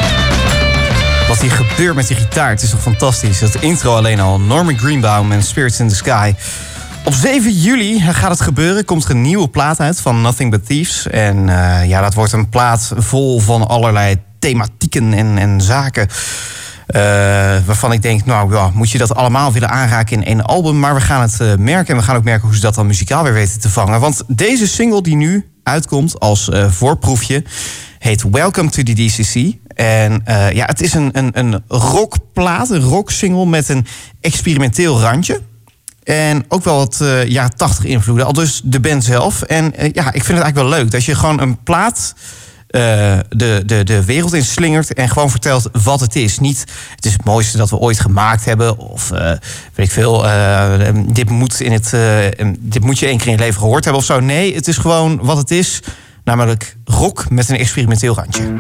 Wat 1.28 1.42
hier 1.42 1.52
gebeurt 1.52 1.96
met 1.96 2.08
die 2.08 2.18
gitaar, 2.18 2.50
het 2.50 2.62
is 2.62 2.70
toch 2.70 2.82
fantastisch. 2.82 3.40
Dat 3.40 3.56
intro 3.56 3.96
alleen 3.96 4.20
al, 4.20 4.40
Norman 4.40 4.78
Greenbaum 4.78 5.32
en 5.32 5.44
Spirits 5.44 5.80
in 5.80 5.88
the 5.88 5.96
Sky. 5.96 6.34
Op 7.06 7.14
7 7.14 7.52
juli 7.52 8.00
gaat 8.00 8.30
het 8.30 8.42
gebeuren, 8.42 8.86
komt 8.86 9.04
er 9.04 9.12
een 9.12 9.22
nieuwe 9.22 9.48
plaat 9.48 9.80
uit 9.80 10.02
van 10.02 10.22
Nothing 10.22 10.52
But 10.52 10.66
Thieves. 10.66 11.08
En 11.08 11.50
eh, 11.50 11.88
ja, 11.90 12.02
dat 12.02 12.14
wordt 12.14 12.32
een 12.32 12.50
plaat 12.50 12.92
vol 12.98 13.40
van 13.40 13.68
allerlei 13.68 14.16
thematieken 14.40 15.14
en, 15.14 15.38
en 15.38 15.62
zaken. 15.62 16.08
Eh, 16.88 17.02
waarvan 17.66 17.92
ik 17.92 18.02
denk, 18.02 18.26
nou 18.26 18.54
ja, 18.54 18.72
moet 18.74 18.92
je 18.92 18.98
dat 18.98 19.16
allemaal 19.16 19.52
willen 19.52 19.70
aanraken 19.70 20.18
in 20.18 20.26
één 20.26 20.46
album? 20.46 20.80
Maar 20.80 20.94
we 20.94 21.02
gaan 21.02 21.22
het 21.22 21.60
merken 21.60 21.94
en 21.94 22.00
we 22.00 22.06
gaan 22.06 22.16
ook 22.16 22.24
merken 22.24 22.48
hoe 22.48 22.56
ze 22.56 22.62
dat 22.62 22.76
dan 22.76 22.88
muzikaal 22.88 23.24
weer 23.24 23.34
weten 23.34 23.60
te 23.60 23.70
vangen. 23.70 24.00
Want 24.00 24.24
deze 24.28 24.68
single 24.68 25.02
die 25.02 25.16
nu 25.16 25.50
uitkomt 25.64 26.20
als 26.20 26.50
voorproefje 26.70 27.44
heet 28.08 28.24
Welcome 28.30 28.70
to 28.70 28.84
the 28.84 28.94
DCC. 28.94 29.56
En 29.76 30.22
eh, 30.26 30.52
ja, 30.52 30.66
het 30.66 30.82
is 30.82 30.94
een, 30.94 31.10
een, 31.18 31.32
een 31.34 31.64
rockplaat, 31.68 32.70
een 32.70 32.82
rocksingle 32.82 33.46
met 33.46 33.70
een 33.70 33.86
experimenteel 34.22 35.00
randje. 35.00 35.42
En 36.04 36.46
ook 36.48 36.64
wel 36.64 36.76
wat 36.76 37.02
eh 37.02 37.26
jaren 37.26 37.56
80 37.56 37.86
invloeden, 37.86 38.26
al 38.26 38.34
dus 38.34 38.62
de 38.64 38.80
band 38.80 39.04
zelf. 39.04 39.42
En 39.42 39.76
eh, 39.76 39.94
ja, 39.94 40.06
ik 40.06 40.24
vind 40.24 40.38
het 40.38 40.42
eigenlijk 40.42 40.56
wel 40.56 40.80
leuk 40.80 40.92
dat 40.92 41.04
je 41.04 41.16
gewoon 41.16 41.42
een 41.42 41.64
plaat 41.64 42.14
de, 42.68 43.64
de, 43.66 43.84
de 43.84 44.06
wereld 44.06 44.34
in 44.34 44.44
slingert 44.44 44.94
en 44.94 45.10
gewoon 45.10 45.30
vertelt 45.30 45.70
wat 45.84 46.00
het 46.00 46.16
is. 46.16 46.40
Niet 46.40 46.66
het 46.96 47.06
is 47.06 47.14
het 47.14 47.24
mooiste 47.24 47.58
dat 47.58 47.70
we 47.70 47.78
ooit 47.78 48.00
gemaakt 48.00 48.46
hebben. 48.46 48.78
Of 48.78 49.10
weet 49.74 49.86
ik 49.86 49.92
veel, 49.92 50.26
dit, 51.08 51.30
moet 51.30 51.62
in 51.62 51.72
het, 51.72 51.94
dit 52.60 52.84
moet 52.84 53.00
je 53.00 53.06
één 53.06 53.18
keer 53.18 53.28
in 53.28 53.32
je 53.32 53.40
leven 53.40 53.60
gehoord 53.60 53.84
hebben 53.84 54.02
of 54.02 54.08
zo. 54.08 54.20
Nee, 54.20 54.56
het 54.56 54.68
is 54.68 54.78
gewoon 54.78 55.20
wat 55.22 55.38
het 55.38 55.52
is. 55.52 55.82
Namelijk 56.28 56.78
rock 56.86 57.30
met 57.30 57.50
een 57.50 57.58
experimenteel 57.58 58.16
randje. 58.16 58.54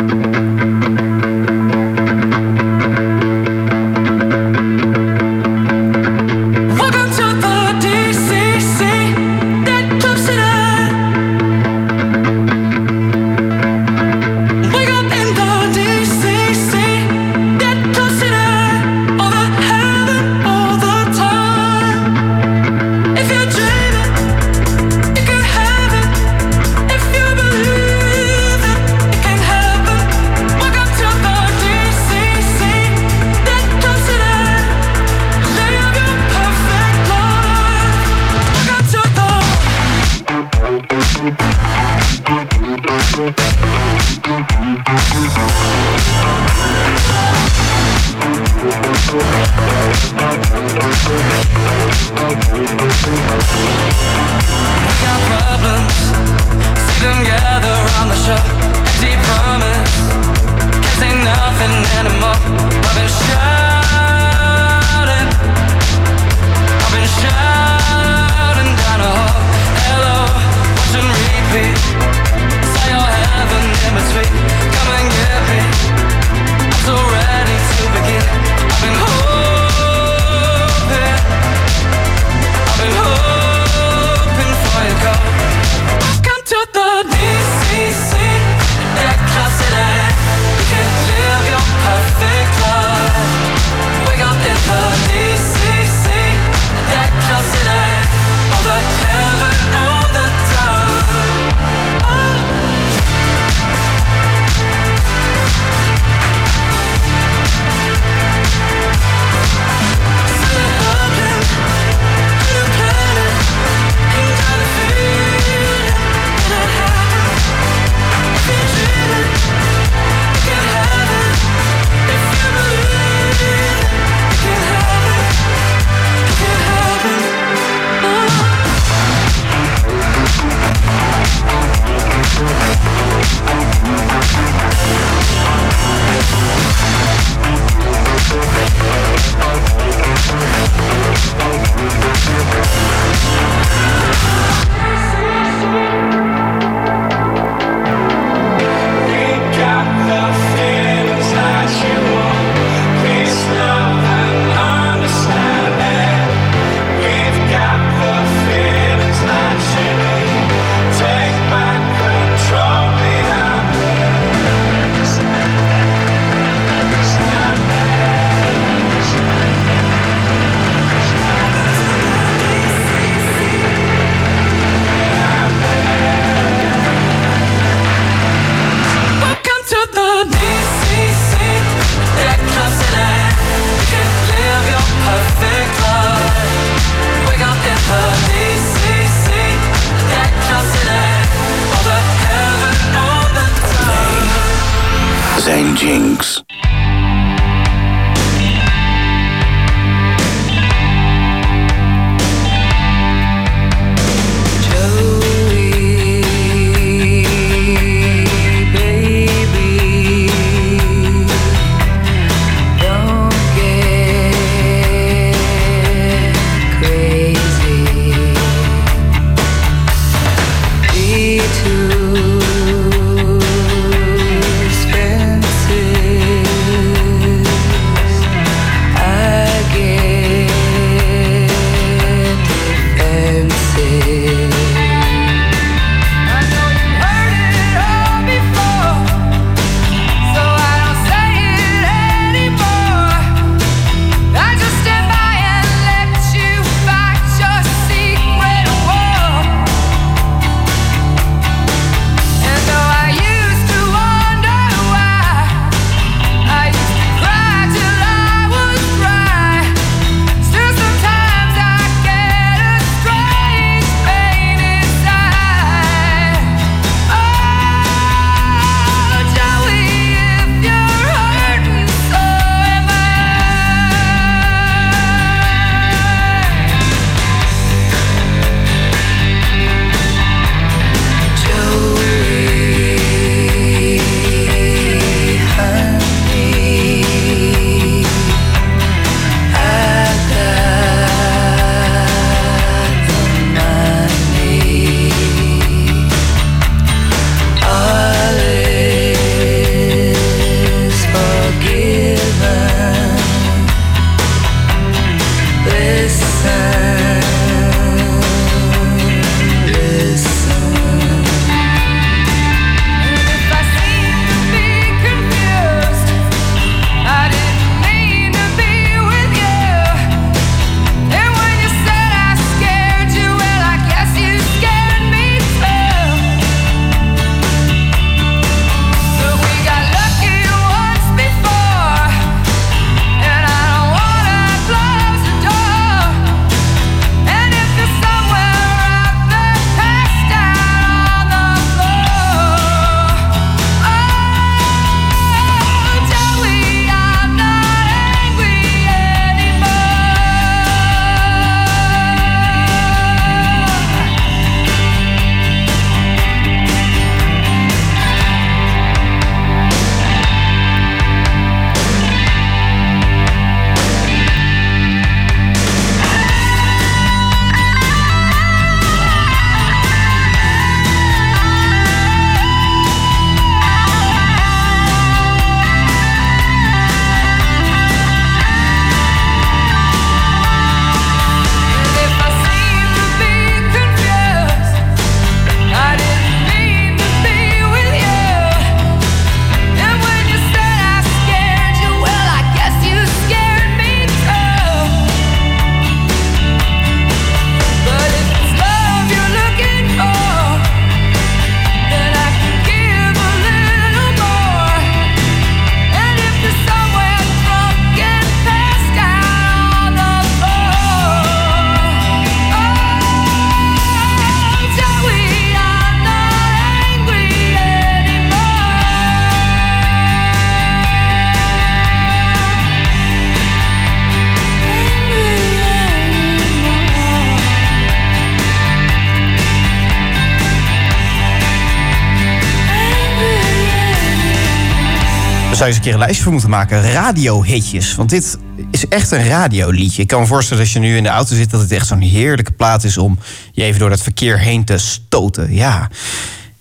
Zou 435.57 435.69
je 435.69 435.75
eens 435.75 435.85
een 435.85 435.91
keer 435.91 435.93
een 435.93 436.05
lijstje 436.05 436.23
voor 436.23 436.31
moeten 436.31 436.49
maken. 436.49 436.91
Radiohitjes. 436.91 437.95
Want 437.95 438.09
dit 438.09 438.37
is 438.71 438.87
echt 438.87 439.11
een 439.11 439.27
radioliedje. 439.27 440.01
Ik 440.01 440.07
kan 440.07 440.19
me 440.19 440.25
voorstellen 440.25 440.63
als 440.63 440.73
je 440.73 440.79
nu 440.79 440.97
in 440.97 441.03
de 441.03 441.09
auto 441.09 441.35
zit... 441.35 441.49
dat 441.49 441.61
het 441.61 441.71
echt 441.71 441.87
zo'n 441.87 442.01
heerlijke 442.01 442.51
plaat 442.51 442.83
is 442.83 442.97
om 442.97 443.19
je 443.51 443.63
even 443.63 443.79
door 443.79 443.89
dat 443.89 444.01
verkeer 444.01 444.39
heen 444.39 444.65
te 444.65 444.77
stoten. 444.77 445.53
Ja. 445.53 445.89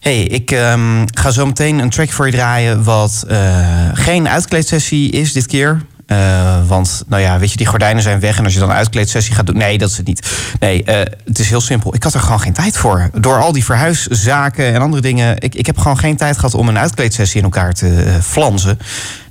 hey, 0.00 0.22
ik 0.22 0.50
ehm, 0.50 1.06
ga 1.14 1.30
zo 1.30 1.46
meteen 1.46 1.78
een 1.78 1.90
track 1.90 2.10
voor 2.10 2.26
je 2.26 2.32
draaien... 2.32 2.84
wat 2.84 3.24
eh, 3.28 3.88
geen 3.92 4.28
uitkleedsessie 4.28 5.10
is 5.10 5.32
dit 5.32 5.46
keer. 5.46 5.82
Eh, 6.06 6.66
want, 6.66 7.02
nou 7.06 7.22
ja, 7.22 7.38
weet 7.38 7.50
je, 7.50 7.56
die 7.56 7.66
gordijnen 7.66 8.02
zijn 8.02 8.20
weg. 8.20 8.38
En 8.38 8.44
als 8.44 8.52
je 8.52 8.58
dan 8.58 8.70
een 8.70 8.76
uitkleedsessie 8.76 9.34
gaat 9.34 9.46
doen... 9.46 9.56
Nee, 9.56 9.78
dat 9.78 9.90
is 9.90 9.96
het 9.96 10.06
niet. 10.06 10.30
Nee, 10.60 10.84
eh, 10.84 11.12
het 11.24 11.38
is 11.38 11.48
heel 11.48 11.60
simpel. 11.60 11.94
Ik 11.94 12.02
had 12.02 12.14
er 12.14 12.20
gewoon 12.20 12.40
geen 12.40 12.52
tijd 12.52 12.76
voor. 12.76 13.10
Door 13.20 13.40
al 13.40 13.52
die 13.52 13.64
verhuiszaken 13.64 14.74
en 14.74 14.80
andere 14.80 15.02
dingen... 15.02 15.40
Ik, 15.40 15.54
ik 15.54 15.66
heb 15.66 15.78
gewoon 15.78 15.98
geen 15.98 16.16
tijd 16.16 16.36
gehad 16.36 16.54
om 16.54 16.68
een 16.68 16.78
uitkleedsessie 16.78 17.38
in 17.38 17.44
elkaar 17.44 17.72
te 17.72 18.02
eh, 18.02 18.14
flansen. 18.22 18.78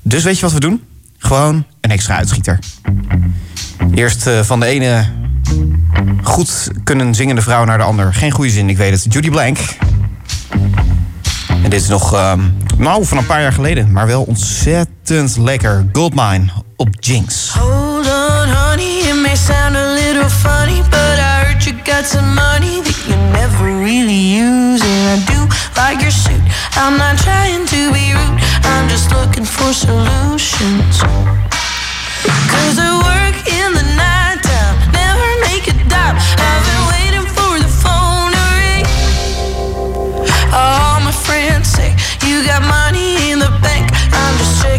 Dus 0.01 0.23
weet 0.23 0.35
je 0.35 0.41
wat 0.41 0.53
we 0.53 0.59
doen? 0.59 0.83
Gewoon 1.17 1.65
een 1.81 1.91
extra 1.91 2.15
uitschieter. 2.15 2.59
Eerst 3.93 4.29
van 4.41 4.59
de 4.59 4.65
ene 4.65 5.05
goed 6.23 6.71
kunnen 6.83 7.15
zingende 7.15 7.41
vrouw 7.41 7.63
naar 7.65 7.77
de 7.77 7.83
ander. 7.83 8.13
Geen 8.13 8.31
goede 8.31 8.51
zin, 8.51 8.69
ik 8.69 8.77
weet 8.77 8.91
het. 8.91 9.13
Judy 9.13 9.29
Blank. 9.29 9.57
En 11.63 11.69
dit 11.69 11.81
is 11.81 11.87
nog, 11.87 12.13
ehm, 12.13 12.41
nou, 12.77 13.05
van 13.05 13.17
een 13.17 13.25
paar 13.25 13.41
jaar 13.41 13.53
geleden. 13.53 13.91
Maar 13.91 14.07
wel 14.07 14.23
ontzettend 14.23 15.37
lekker. 15.37 15.85
Goldmine 15.91 16.63
op 16.77 16.89
Jinx. 16.99 17.53
Hold 17.53 18.05
on, 18.05 18.47
honey, 18.47 18.99
it 19.09 19.15
may 19.21 19.35
sound 19.35 19.75
a 19.75 19.93
little 19.93 20.29
funny, 20.29 20.81
but 20.89 21.19
I 21.19 21.45
heard 21.45 21.63
you 21.65 21.73
got 21.83 22.05
some 22.05 22.33
money 22.35 22.81
that 22.81 22.97
you 23.07 23.15
never 23.31 23.65
really 23.83 24.23
use. 24.47 24.81
And 24.83 25.03
I 25.13 25.17
do 25.31 25.39
like 25.77 26.01
your 26.01 26.11
suit. 26.11 26.41
I'm 26.75 26.97
not 26.97 27.17
trying 27.17 27.65
to 27.65 27.81
be 27.93 28.13
rude, 28.13 28.39
I'm 28.63 28.87
just 28.89 29.11
looking 29.11 29.45
for 29.45 29.71
solutions. 29.73 30.95
Cause 32.51 32.77
I 32.79 32.89
work 33.09 33.37
in 33.47 33.69
the 33.79 33.85
nighttime, 33.95 34.75
never 34.91 35.29
make 35.47 35.65
a 35.67 35.75
dime. 35.87 36.17
I've 36.17 36.63
been 36.69 36.83
waiting 36.93 37.27
for 37.35 37.53
the 37.63 37.71
phone 37.83 38.31
to 38.35 38.43
ring. 38.59 38.85
All 40.51 40.99
my 41.01 41.13
friends 41.25 41.69
say 41.69 41.95
you 42.25 42.43
got 42.45 42.61
money. 42.61 43.04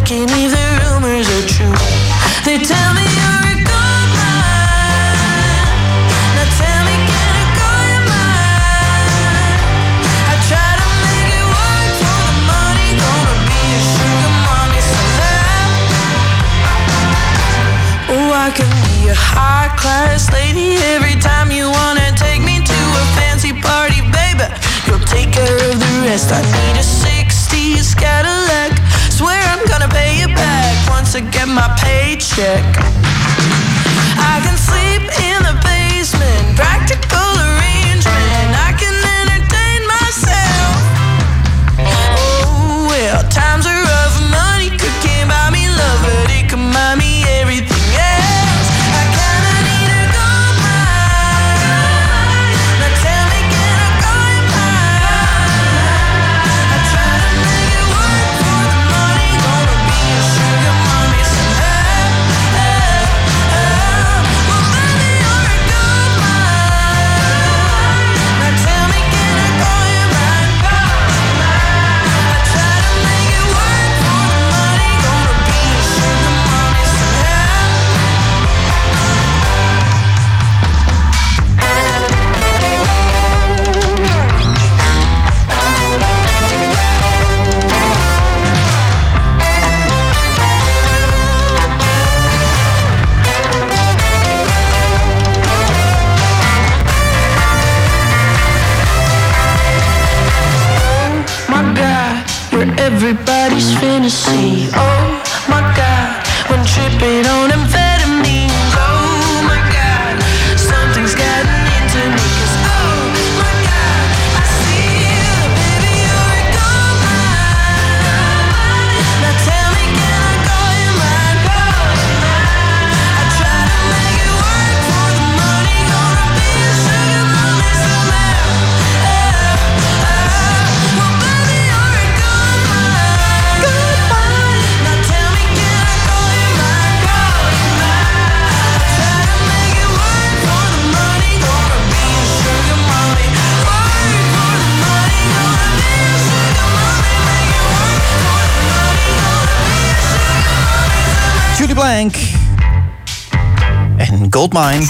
I'm 0.08 0.28
just 0.28 0.54
the 0.54 0.66
rumors 0.86 1.26
are 1.26 1.46
true. 1.48 1.74
They 2.44 2.62
tell 2.62 2.94
me 2.94 3.02
you're 3.02 3.42
a 3.42 3.64
gold 3.66 4.10
mine. 4.14 4.35
check. 32.36 32.85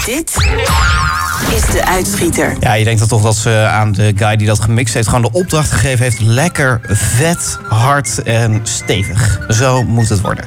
Dit 0.05 0.35
is 1.55 1.65
de 1.71 1.85
uitschieter. 1.85 2.55
Ja, 2.59 2.73
je 2.73 2.83
denkt 2.83 2.99
dan 2.99 3.07
toch 3.07 3.21
dat 3.21 3.35
ze 3.35 3.67
aan 3.71 3.91
de 3.91 4.13
guy 4.15 4.35
die 4.35 4.47
dat 4.47 4.59
gemixt 4.59 4.93
heeft... 4.93 5.07
gewoon 5.07 5.21
de 5.21 5.31
opdracht 5.31 5.71
gegeven 5.71 6.03
heeft. 6.03 6.19
Lekker, 6.19 6.81
vet, 6.89 7.59
hard 7.67 8.23
en 8.23 8.59
stevig. 8.63 9.39
Zo 9.49 9.83
moet 9.83 10.09
het 10.09 10.21
worden. 10.21 10.45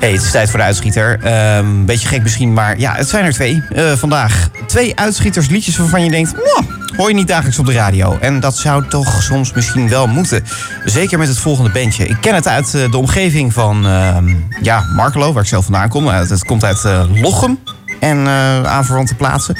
hey, 0.00 0.12
het 0.12 0.22
is 0.22 0.30
tijd 0.30 0.50
voor 0.50 0.58
de 0.58 0.64
uitschieter. 0.64 1.18
Ehm, 1.22 1.84
beetje 1.84 2.08
gek 2.08 2.22
misschien, 2.22 2.52
maar 2.52 2.78
ja, 2.78 2.94
het 2.94 3.08
zijn 3.08 3.24
er 3.24 3.32
twee 3.32 3.62
eh, 3.74 3.92
vandaag. 3.92 4.48
Twee 4.66 4.96
uitschieters, 4.98 5.48
liedjes 5.48 5.76
waarvan 5.76 6.04
je 6.04 6.10
denkt... 6.10 6.32
"Mwah, 6.32 6.96
hoor 6.96 7.08
je 7.08 7.14
niet 7.14 7.28
dagelijks 7.28 7.58
op 7.58 7.66
de 7.66 7.72
radio. 7.72 8.18
En 8.20 8.40
dat 8.40 8.56
zou 8.56 8.88
toch 8.88 9.22
soms 9.22 9.52
misschien 9.52 9.88
wel 9.88 10.06
moeten. 10.06 10.44
Zeker 10.84 11.18
met 11.18 11.28
het 11.28 11.38
volgende 11.38 11.70
bandje. 11.70 12.06
Ik 12.06 12.16
ken 12.20 12.34
het 12.34 12.48
uit 12.48 12.74
eh, 12.74 12.90
de 12.90 12.96
omgeving 12.96 13.52
van 13.52 13.86
ehm, 13.86 14.34
ja, 14.62 14.84
Markelo, 14.94 15.32
waar 15.32 15.42
ik 15.42 15.48
zelf 15.48 15.64
vandaan 15.64 15.88
kom. 15.88 16.08
Eh, 16.08 16.28
Het 16.28 16.44
komt 16.44 16.64
uit 16.64 16.82
Lochem 17.14 17.58
en 18.00 18.26
eh, 18.26 18.62
aanverwante 18.62 19.14
plaatsen. 19.14 19.56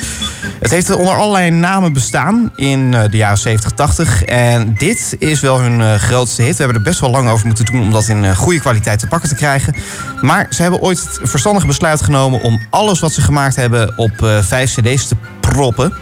Het 0.60 0.70
heeft 0.70 0.90
onder 0.90 1.14
allerlei 1.14 1.50
namen 1.50 1.92
bestaan 1.92 2.52
in 2.56 2.94
eh, 2.94 3.10
de 3.10 3.16
jaren 3.16 3.38
70, 3.38 3.72
80. 3.72 4.24
En 4.24 4.74
dit 4.74 5.16
is 5.18 5.40
wel 5.40 5.60
hun 5.60 5.80
eh, 5.80 5.94
grootste 5.94 6.42
hit. 6.42 6.56
We 6.56 6.62
hebben 6.62 6.76
er 6.76 6.88
best 6.88 7.00
wel 7.00 7.10
lang 7.10 7.28
over 7.28 7.46
moeten 7.46 7.64
doen 7.64 7.82
om 7.82 7.90
dat 7.90 8.08
in 8.08 8.36
goede 8.36 8.60
kwaliteit 8.60 8.98
te 8.98 9.06
pakken 9.06 9.28
te 9.28 9.34
krijgen. 9.34 9.74
Maar 10.20 10.46
ze 10.50 10.62
hebben 10.62 10.80
ooit 10.80 11.00
het 11.00 11.18
verstandige 11.22 11.66
besluit 11.66 12.02
genomen 12.02 12.42
om 12.42 12.60
alles 12.70 13.00
wat 13.00 13.12
ze 13.12 13.20
gemaakt 13.20 13.56
hebben 13.56 13.98
op 13.98 14.12
vijf 14.40 14.74
cd's 14.74 15.08
te 15.08 15.16
proppen. 15.40 15.92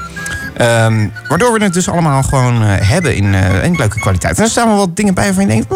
Ehm, 0.56 1.08
waardoor 1.28 1.52
we 1.52 1.64
het 1.64 1.72
dus 1.72 1.88
allemaal 1.88 2.22
gewoon 2.22 2.62
hebben 2.62 3.16
in, 3.16 3.34
in 3.34 3.76
leuke 3.76 4.00
kwaliteit. 4.00 4.36
En 4.36 4.44
er 4.44 4.50
staan 4.50 4.68
wel 4.68 4.76
wat 4.76 4.96
dingen 4.96 5.14
bij 5.14 5.24
waarvan 5.24 5.46
je 5.46 5.48
denkt... 5.48 5.68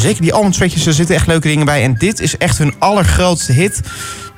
Zeker 0.00 0.22
die 0.22 0.32
almond 0.32 0.60
er 0.60 0.92
zitten 0.92 1.14
echt 1.14 1.26
leuke 1.26 1.48
dingen 1.48 1.64
bij. 1.64 1.82
En 1.82 1.94
dit 1.94 2.20
is 2.20 2.36
echt 2.36 2.58
hun 2.58 2.74
allergrootste 2.78 3.52
hit. 3.52 3.80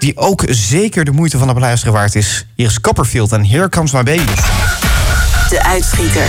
Die 0.01 0.17
ook 0.17 0.45
zeker 0.49 1.05
de 1.05 1.11
moeite 1.11 1.39
van 1.39 1.47
het 1.47 1.57
beluisteren 1.57 1.95
waard 1.95 2.15
is. 2.15 2.47
Hier 2.55 2.67
is 2.67 2.81
Copperfield 2.81 3.33
en 3.33 3.47
Here 3.47 3.69
Comes 3.69 3.93
My 3.93 4.03
Baby. 4.03 4.35
De 5.49 5.63
uitschieter. 5.65 6.27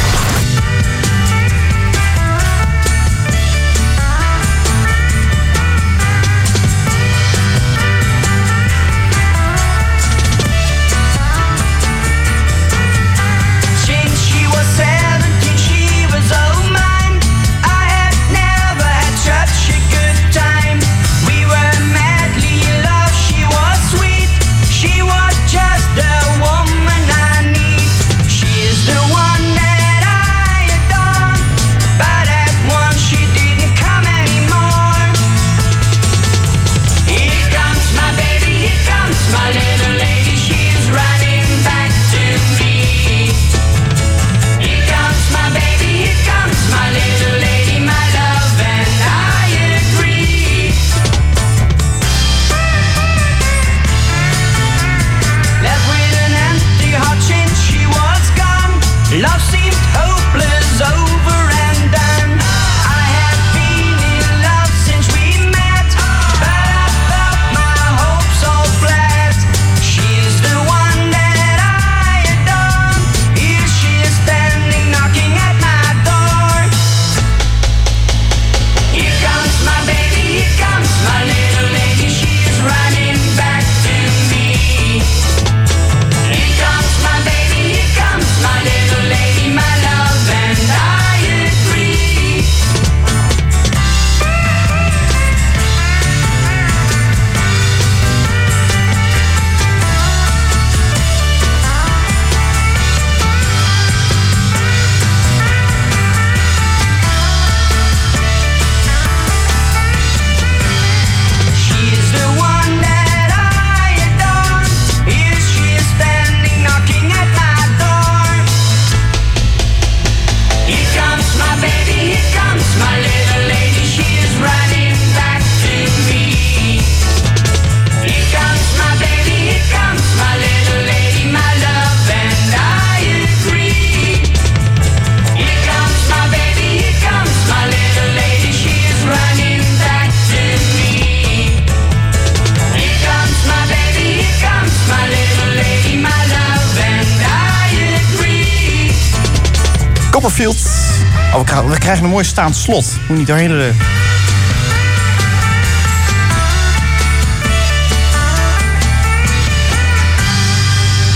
een 152.03 152.09
mooi 152.09 152.25
staand 152.25 152.55
slot. 152.55 152.85
Moet 153.07 153.17
niet 153.17 153.27
doorheen. 153.27 153.73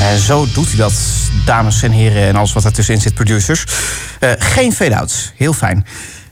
En 0.01 0.19
zo 0.19 0.47
doet 0.53 0.67
hij 0.67 0.77
dat, 0.77 0.93
dames 1.45 1.83
en 1.83 1.91
heren 1.91 2.27
en 2.27 2.35
alles 2.35 2.53
wat 2.53 2.65
ertussenin 2.65 3.01
zit, 3.01 3.13
producers. 3.13 3.65
Eh, 4.19 4.31
geen 4.37 4.73
fade-outs, 4.73 5.31
heel 5.35 5.53
fijn. 5.53 5.85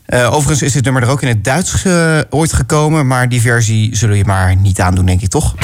Eh, 0.05 0.33
overigens 0.33 0.61
is 0.61 0.73
dit 0.73 0.83
nummer 0.83 1.03
er 1.03 1.09
ook 1.09 1.21
in 1.21 1.27
het 1.27 1.43
Duits 1.43 1.83
eh, 1.83 2.19
ooit 2.29 2.53
gekomen, 2.53 3.07
maar 3.07 3.29
die 3.29 3.41
versie 3.41 3.95
zullen 3.95 4.17
je 4.17 4.25
maar 4.25 4.55
niet 4.55 4.79
aandoen, 4.79 5.05
denk 5.05 5.21
ik 5.21 5.29
toch? 5.29 5.55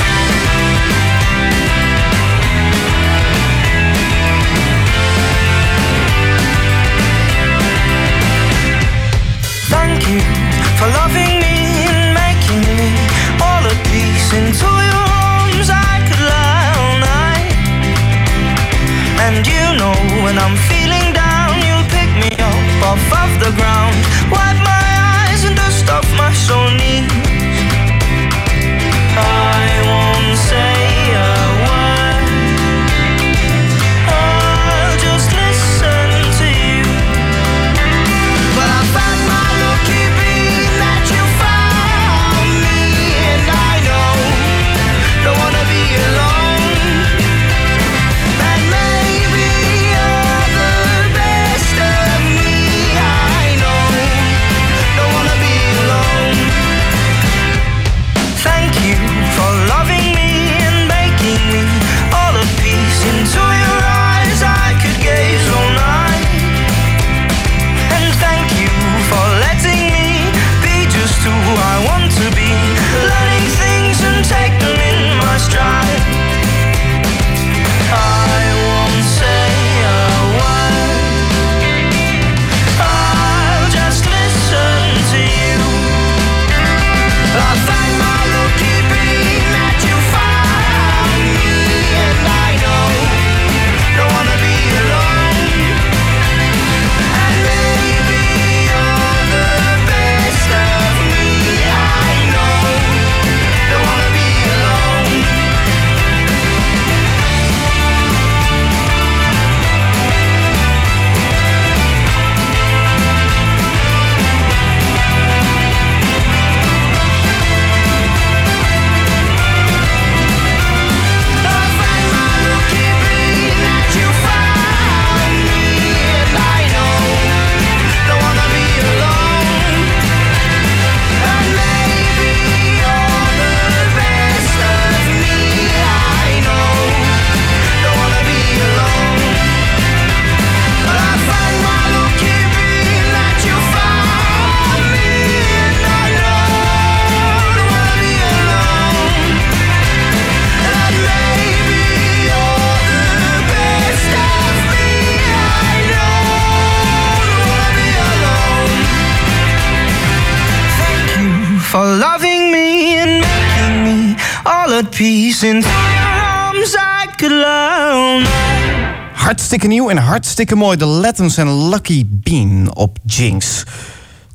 en 169.90 169.98
hartstikke 169.98 170.56
mooi. 170.56 170.78
De 170.78 170.86
Latins 170.86 171.38
en 171.38 171.70
Lucky 171.70 172.06
Bean 172.08 172.76
op 172.76 172.98
Jinx. 173.06 173.64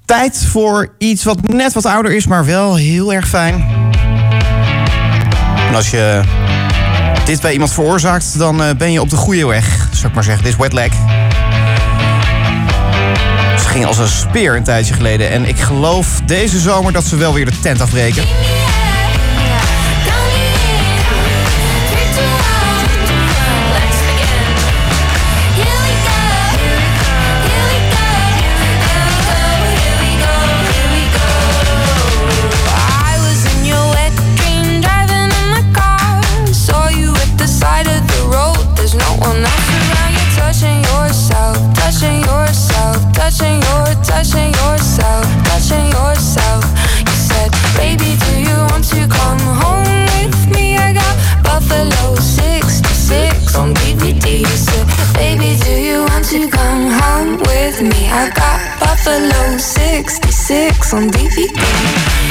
Tijd 0.04 0.44
voor 0.50 0.92
iets 0.98 1.24
wat 1.24 1.48
net 1.48 1.72
wat 1.72 1.84
ouder 1.84 2.12
is, 2.12 2.26
maar 2.26 2.44
wel 2.44 2.74
heel 2.76 3.12
erg 3.12 3.28
fijn. 3.28 3.64
Als 5.74 5.90
je 5.90 6.20
dit 7.24 7.40
bij 7.40 7.52
iemand 7.52 7.72
veroorzaakt, 7.72 8.38
dan 8.38 8.62
eh, 8.62 8.74
ben 8.76 8.92
je 8.92 9.00
op 9.00 9.10
de 9.10 9.16
goede 9.16 9.46
weg. 9.46 9.88
Zou 9.92 10.06
ik 10.06 10.14
maar 10.14 10.24
zeggen, 10.24 10.44
dit 10.44 10.52
is 10.52 10.58
wet 10.58 10.72
leg. 10.72 10.92
Ze 13.60 13.68
ging 13.68 13.86
als 13.86 13.98
een 13.98 14.08
speer 14.08 14.56
een 14.56 14.64
tijdje 14.64 14.94
geleden. 14.94 15.30
En 15.30 15.44
ik 15.44 15.60
geloof 15.60 16.20
deze 16.26 16.58
zomer 16.58 16.92
dat 16.92 17.04
ze 17.04 17.16
wel 17.16 17.32
weer 17.32 17.44
de 17.44 17.60
tent 17.60 17.80
afbreken. 17.80 18.24
66 59.64 60.92
on 60.92 61.10
DVD. 61.10 62.23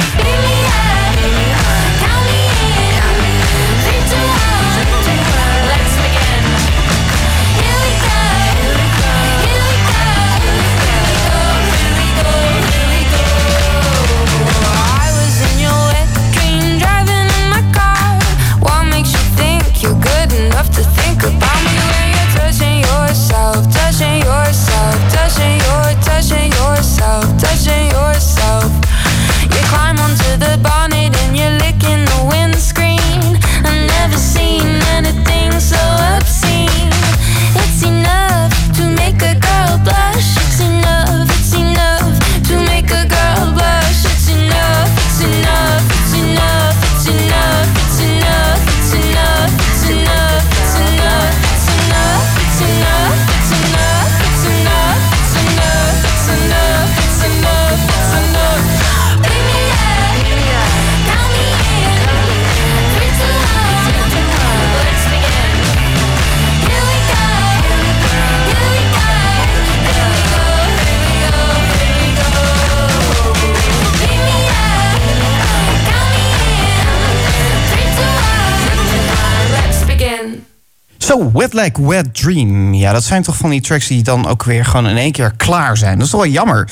Zo, 81.13 81.31
Wet 81.33 81.53
Like 81.53 81.87
Wet 81.87 82.13
Dream. 82.13 82.73
Ja, 82.73 82.91
dat 82.91 83.03
zijn 83.03 83.23
toch 83.23 83.37
van 83.37 83.49
die 83.49 83.61
tracks 83.61 83.87
die 83.87 84.03
dan 84.03 84.27
ook 84.27 84.43
weer 84.43 84.65
gewoon 84.65 84.87
in 84.87 84.97
één 84.97 85.11
keer 85.11 85.33
klaar 85.37 85.77
zijn. 85.77 85.95
Dat 85.95 86.05
is 86.05 86.11
toch 86.11 86.21
wel 86.21 86.31
jammer. 86.31 86.69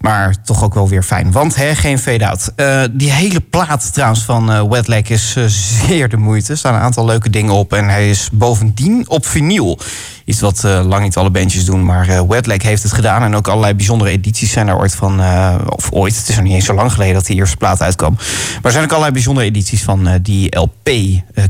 Maar 0.00 0.34
toch 0.44 0.64
ook 0.64 0.74
wel 0.74 0.88
weer 0.88 1.02
fijn. 1.02 1.32
Want 1.32 1.56
hè, 1.56 1.74
geen 1.74 1.98
fade-out. 1.98 2.52
Eh, 2.56 2.82
die 2.90 3.12
hele 3.12 3.40
plaat 3.40 3.92
trouwens 3.92 4.22
van 4.22 4.52
eh 4.52 4.62
Wet 4.62 5.10
is 5.10 5.34
eh, 5.36 5.44
zeer 5.46 6.08
de 6.08 6.16
moeite. 6.16 6.52
Er 6.52 6.58
staan 6.58 6.74
een 6.74 6.80
aantal 6.80 7.04
leuke 7.04 7.30
dingen 7.30 7.52
op. 7.52 7.72
En 7.72 7.88
hij 7.88 8.10
is 8.10 8.28
bovendien 8.32 9.08
op 9.08 9.26
vinyl. 9.26 9.78
Iets 10.24 10.40
wat 10.40 10.62
lang 10.62 11.02
niet 11.02 11.16
alle 11.16 11.30
bandjes 11.30 11.64
doen. 11.64 11.84
Maar 11.84 12.08
eh 12.08 12.20
Wet 12.28 12.62
heeft 12.62 12.82
het 12.82 12.92
gedaan. 12.92 13.22
En 13.22 13.34
ook 13.34 13.48
allerlei 13.48 13.74
bijzondere 13.74 14.10
edities 14.10 14.52
zijn 14.52 14.68
er 14.68 14.78
ooit 14.78 14.94
van. 14.94 15.20
of 15.68 15.90
ooit, 15.92 16.16
het 16.16 16.28
is 16.28 16.34
nog 16.34 16.44
niet 16.44 16.54
eens 16.54 16.64
zo 16.64 16.74
lang 16.74 16.92
geleden 16.92 17.14
dat 17.14 17.26
die 17.26 17.36
eerste 17.36 17.56
plaat 17.56 17.82
uitkwam. 17.82 18.14
Maar 18.14 18.62
er 18.62 18.70
zijn 18.70 18.84
ook 18.84 18.90
allerlei 18.90 19.12
bijzondere 19.12 19.46
edities 19.46 19.82
van 19.82 20.18
die 20.22 20.56
LP, 20.56 20.88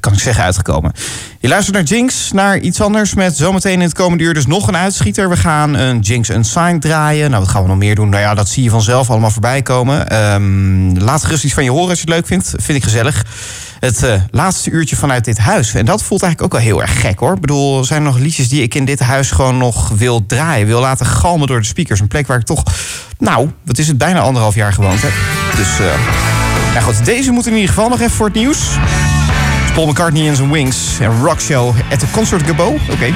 kan 0.00 0.12
ik 0.12 0.20
zeggen, 0.20 0.44
uitgekomen. 0.44 0.92
Je 1.44 1.50
luistert 1.50 1.76
naar 1.76 1.84
Jinx, 1.84 2.32
naar 2.32 2.58
iets 2.58 2.80
anders. 2.80 3.14
Met 3.14 3.36
zometeen 3.36 3.72
in 3.72 3.80
het 3.80 3.94
komende 3.94 4.24
uur 4.24 4.34
dus 4.34 4.46
nog 4.46 4.68
een 4.68 4.76
uitschieter. 4.76 5.28
We 5.28 5.36
gaan 5.36 5.74
een 5.74 6.00
Jinx 6.00 6.28
Unsigned 6.28 6.80
draaien. 6.80 7.30
Nou, 7.30 7.42
wat 7.42 7.50
gaan 7.50 7.62
we 7.62 7.68
nog 7.68 7.76
meer 7.76 7.94
doen? 7.94 8.08
Nou 8.08 8.22
ja, 8.22 8.34
dat 8.34 8.48
zie 8.48 8.62
je 8.62 8.70
vanzelf 8.70 9.10
allemaal 9.10 9.30
voorbij 9.30 9.62
komen. 9.62 10.08
Ehm, 10.08 10.98
laat 10.98 11.24
gerust 11.24 11.44
iets 11.44 11.54
van 11.54 11.64
je 11.64 11.70
horen 11.70 11.88
als 11.88 11.98
je 11.98 12.04
het 12.04 12.14
leuk 12.14 12.26
vindt. 12.26 12.52
Vind 12.56 12.78
ik 12.78 12.84
gezellig. 12.84 13.24
Het 13.80 14.02
eh, 14.02 14.20
laatste 14.30 14.70
uurtje 14.70 14.96
vanuit 14.96 15.24
dit 15.24 15.38
huis. 15.38 15.74
En 15.74 15.84
dat 15.84 16.02
voelt 16.02 16.22
eigenlijk 16.22 16.54
ook 16.54 16.60
wel 16.60 16.70
heel 16.70 16.82
erg 16.82 17.00
gek 17.00 17.18
hoor. 17.18 17.34
Ik 17.34 17.40
bedoel, 17.40 17.78
er 17.78 17.84
zijn 17.84 18.02
nog 18.02 18.18
liedjes 18.18 18.48
die 18.48 18.62
ik 18.62 18.74
in 18.74 18.84
dit 18.84 19.00
huis 19.00 19.30
gewoon 19.30 19.58
nog 19.58 19.88
wil 19.88 20.26
draaien. 20.26 20.66
Wil 20.66 20.80
laten 20.80 21.06
galmen 21.06 21.46
door 21.46 21.60
de 21.60 21.66
speakers. 21.66 22.00
Een 22.00 22.08
plek 22.08 22.26
waar 22.26 22.38
ik 22.38 22.46
toch, 22.46 22.62
nou, 23.18 23.50
wat 23.64 23.78
is 23.78 23.88
het, 23.88 23.98
bijna 23.98 24.20
anderhalf 24.20 24.54
jaar 24.54 24.72
gewoond 24.72 25.02
heb. 25.02 25.12
Dus, 25.56 25.80
eh 25.80 25.94
nou 26.72 26.84
goed, 26.84 27.04
deze 27.04 27.30
moet 27.30 27.46
in 27.46 27.54
ieder 27.54 27.68
geval 27.68 27.88
nog 27.88 28.00
even 28.00 28.16
voor 28.16 28.26
het 28.26 28.34
nieuws. 28.34 28.78
Paul 29.74 29.86
McCartney 29.86 30.28
en 30.28 30.36
zijn 30.36 30.50
Wings. 30.50 30.98
En 31.00 31.22
Rock 31.22 31.40
Show 31.40 31.74
at 31.90 31.98
the 31.98 32.10
Concert 32.10 32.46
Gabo. 32.46 32.76
Oké. 32.90 33.14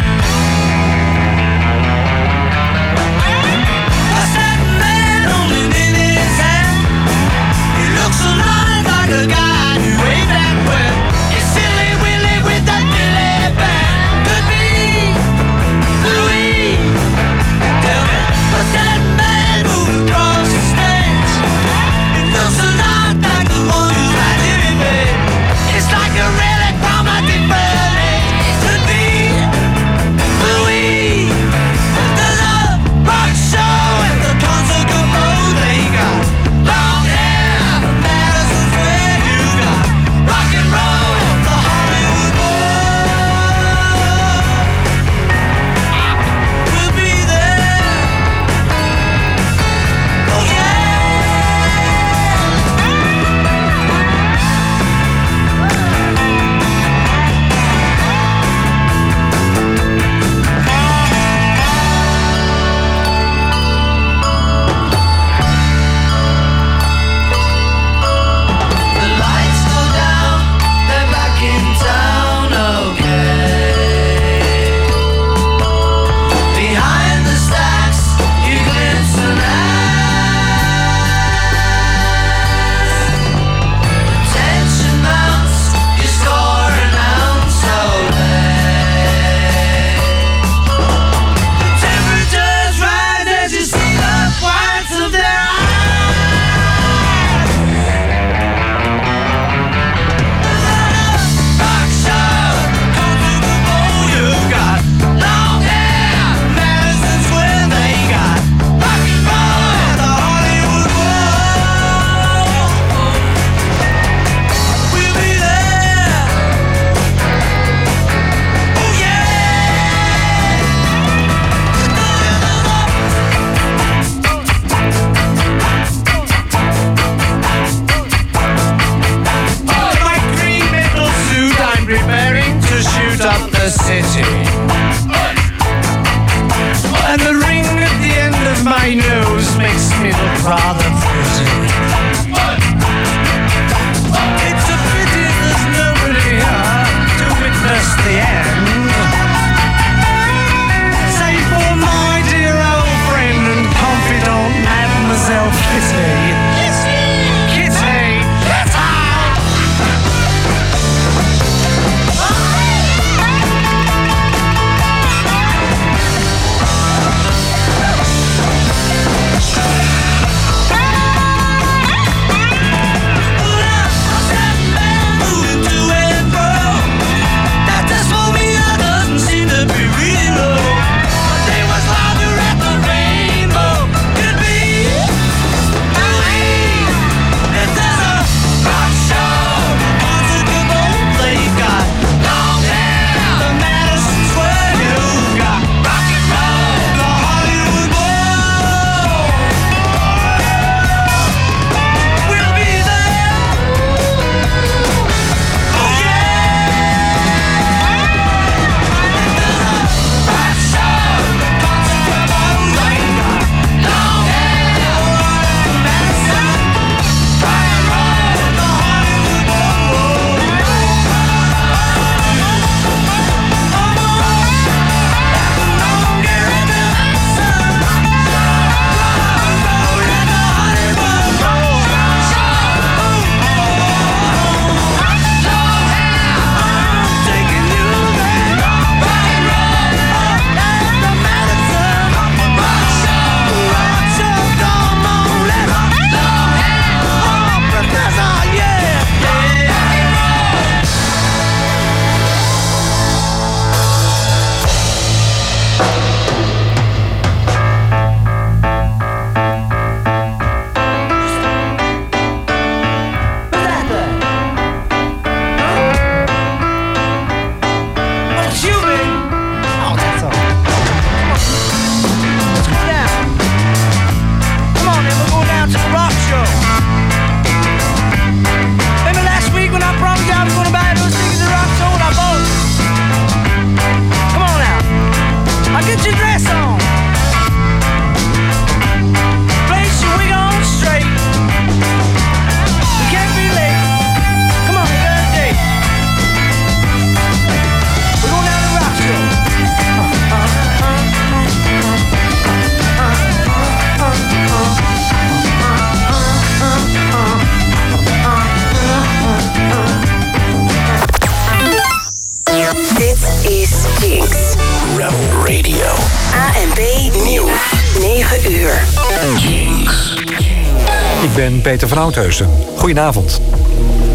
Goedenavond. 322.77 323.41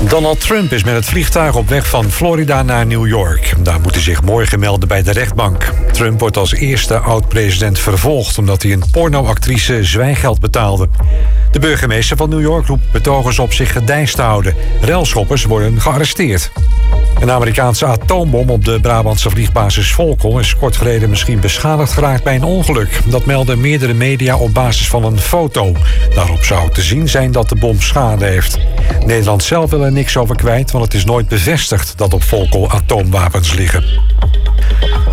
Donald 0.08 0.40
Trump 0.40 0.72
is 0.72 0.84
met 0.84 0.94
het 0.94 1.06
vliegtuig 1.06 1.56
op 1.56 1.70
weg 1.70 1.88
van 1.88 2.12
Florida 2.12 2.64
naar 2.64 2.86
New 2.86 3.08
York. 3.08 3.54
Daar 3.60 3.82
moet 3.82 3.94
hij 3.94 4.04
zich 4.04 4.22
morgen 4.22 4.60
melden 4.60 4.88
bij 4.88 5.04
de 5.04 5.12
rechtbank. 5.12 5.74
Trump 5.92 6.20
wordt 6.20 6.38
als 6.38 6.54
eerste 6.54 6.98
oud-president 6.98 7.80
vervolgd... 7.80 8.38
omdat 8.38 8.62
hij 8.62 8.72
een 8.72 8.84
pornoactrice 8.92 9.84
zwijgeld 9.84 10.40
betaalde. 10.40 10.90
De 11.52 11.60
burgemeester 11.60 12.18
van 12.18 12.30
New 12.30 12.42
York 12.42 12.68
roept 12.68 12.92
betogers 12.92 13.40
op 13.40 13.54
zich 13.54 13.72
gedijst 13.72 14.16
te 14.16 14.22
houden. 14.22 14.56
Relschoppers 14.82 15.46
worden 15.46 15.82
gearresteerd. 15.82 16.52
Een 17.24 17.32
Amerikaanse 17.32 17.86
atoombom 17.86 18.50
op 18.50 18.66
de 18.66 18.80
Brabantse 18.80 19.30
vliegbasis 19.30 19.94
Volkel... 19.94 20.40
is 20.40 20.56
kort 20.56 20.78
geleden 20.78 21.10
misschien 21.10 21.40
beschadigd 21.40 21.92
geraakt 21.92 22.24
bij 22.24 22.36
een 22.36 22.44
ongeluk. 22.44 23.00
Dat 23.06 23.26
melden 23.26 23.62
meerdere 23.62 23.94
media 23.94 24.38
op 24.38 24.54
basis 24.54 24.88
van 24.88 25.04
een 25.04 25.20
foto. 25.20 25.76
Daarop 26.14 26.44
zou 26.44 26.70
te 26.72 26.82
zien 26.82 27.10
zijn 27.10 27.32
dat 27.32 27.50
de 27.50 27.56
bom 27.56 27.82
schade 27.82 28.26
heeft. 28.26 28.58
Nederland 29.06 29.44
zelf 29.44 29.70
wil 29.70 29.84
er 29.84 29.92
niks 29.92 30.18
over 30.18 30.36
kwijt... 30.36 30.72
want 30.72 30.84
het 30.84 30.94
is 30.94 31.06
nooit 31.06 31.28
bevestigd 31.28 31.98
dat 31.98 32.14
op 32.14 32.24
Volkel 32.24 32.72
atoomwapens 32.72 33.54
liggen. 33.54 33.84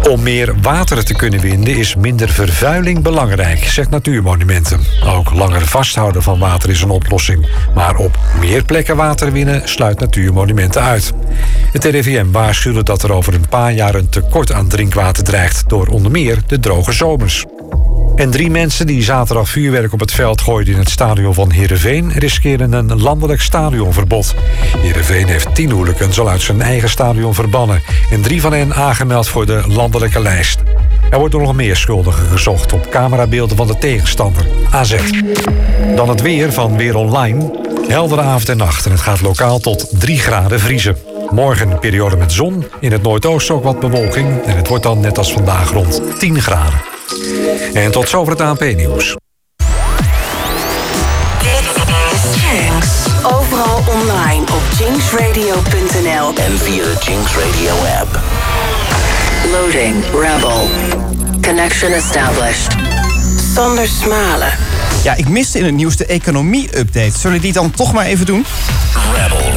Om 0.09 0.23
meer 0.23 0.55
water 0.63 1.05
te 1.05 1.15
kunnen 1.15 1.41
winnen 1.41 1.77
is 1.77 1.95
minder 1.95 2.29
vervuiling 2.29 3.03
belangrijk, 3.03 3.65
zegt 3.65 3.91
Natuurmonumenten. 3.91 4.81
Ook 5.07 5.33
langer 5.33 5.67
vasthouden 5.67 6.23
van 6.23 6.39
water 6.39 6.71
is 6.71 6.83
een 6.83 6.91
oplossing. 6.91 7.47
Maar 7.75 7.97
op 7.97 8.19
meer 8.41 8.65
plekken 8.65 8.97
water 8.97 9.33
winnen 9.33 9.69
sluit 9.69 10.01
Natuurmonumenten 10.01 10.83
uit. 10.83 11.13
Het 11.73 11.85
RIVM 11.85 12.31
waarschuwde 12.31 12.83
dat 12.83 13.03
er 13.03 13.13
over 13.13 13.35
een 13.35 13.49
paar 13.49 13.73
jaar 13.73 13.95
een 13.95 14.09
tekort 14.09 14.53
aan 14.53 14.69
drinkwater 14.69 15.25
dreigt... 15.25 15.69
door 15.69 15.87
onder 15.87 16.11
meer 16.11 16.39
de 16.47 16.61
droge 16.61 16.93
zomers. 16.93 17.47
En 18.21 18.31
drie 18.31 18.51
mensen 18.51 18.87
die 18.87 19.03
zaterdag 19.03 19.49
vuurwerk 19.49 19.93
op 19.93 20.01
het 20.01 20.13
veld 20.13 20.41
gooiden 20.41 20.73
in 20.73 20.81
het 20.81 20.91
stadion 20.91 21.35
van 21.35 21.51
Heerenveen... 21.51 22.13
riskeren 22.13 22.73
een 22.73 23.01
landelijk 23.01 23.41
stadionverbod. 23.41 24.35
Heerenveen 24.79 25.27
heeft 25.27 25.55
tien 25.55 25.71
hooligans 25.71 26.21
al 26.21 26.29
uit 26.29 26.41
zijn 26.41 26.63
eigen 26.63 26.89
stadion 26.89 27.35
verbannen... 27.35 27.83
en 28.11 28.21
drie 28.21 28.41
van 28.41 28.53
hen 28.53 28.75
aangemeld 28.75 29.29
voor 29.29 29.47
de 29.47 29.63
landelijke 29.69 30.21
lijst. 30.21 30.59
Er 31.11 31.19
wordt 31.19 31.35
nog 31.35 31.55
meer 31.55 31.77
schuldigen 31.77 32.27
gezocht 32.27 32.73
op 32.73 32.91
camerabeelden 32.91 33.57
van 33.57 33.67
de 33.67 33.79
tegenstander, 33.79 34.47
AZ. 34.71 34.95
Dan 35.97 36.09
het 36.09 36.23
weer 36.23 36.53
van 36.53 36.77
Weer 36.77 36.97
Online. 36.97 37.59
Heldere 37.89 38.21
avond 38.21 38.49
en 38.49 38.57
nacht 38.57 38.85
en 38.85 38.91
het 38.91 39.01
gaat 39.01 39.21
lokaal 39.21 39.59
tot 39.59 40.01
3 40.01 40.19
graden 40.19 40.61
vriezen. 40.61 40.97
Morgen 41.31 41.71
een 41.71 41.79
periode 41.79 42.17
met 42.17 42.33
zon, 42.33 42.65
in 42.81 42.93
het 42.93 43.03
noordoosten 43.03 43.55
ook 43.55 43.65
wat 43.65 43.81
bewolking... 43.81 44.43
en 44.45 44.57
het 44.57 44.69
wordt 44.69 44.85
dan 44.85 45.01
net 45.01 45.19
als 45.19 45.33
vandaag 45.33 45.73
rond 45.73 46.03
10 46.19 46.41
graden. 46.41 46.90
En 47.73 47.91
tot 47.91 48.09
zover 48.09 48.33
het 48.33 48.41
ANP-nieuws. 48.41 49.17
Jinx. 52.35 52.87
Overal 53.23 53.83
online 53.89 54.41
op 54.41 54.63
jinxradio.nl 54.79 56.35
En 56.35 56.59
via 56.59 56.83
de 56.83 56.97
Jinx 57.01 57.33
Radio 57.37 57.75
app. 58.01 58.21
Loading 59.51 60.05
Rebel. 60.05 60.69
Connection 61.43 61.93
established. 61.93 62.77
Sander 63.55 63.87
Smalen. 63.87 64.53
Ja, 65.03 65.15
ik 65.15 65.29
miste 65.29 65.59
in 65.59 65.65
het 65.65 65.75
nieuws 65.75 65.97
de 65.97 66.07
economie-update. 66.07 67.19
Zullen 67.19 67.37
we 67.37 67.43
die 67.43 67.53
dan 67.53 67.71
toch 67.71 67.93
maar 67.93 68.05
even 68.05 68.27
doen? 68.27 68.47
Rebel 69.15 69.50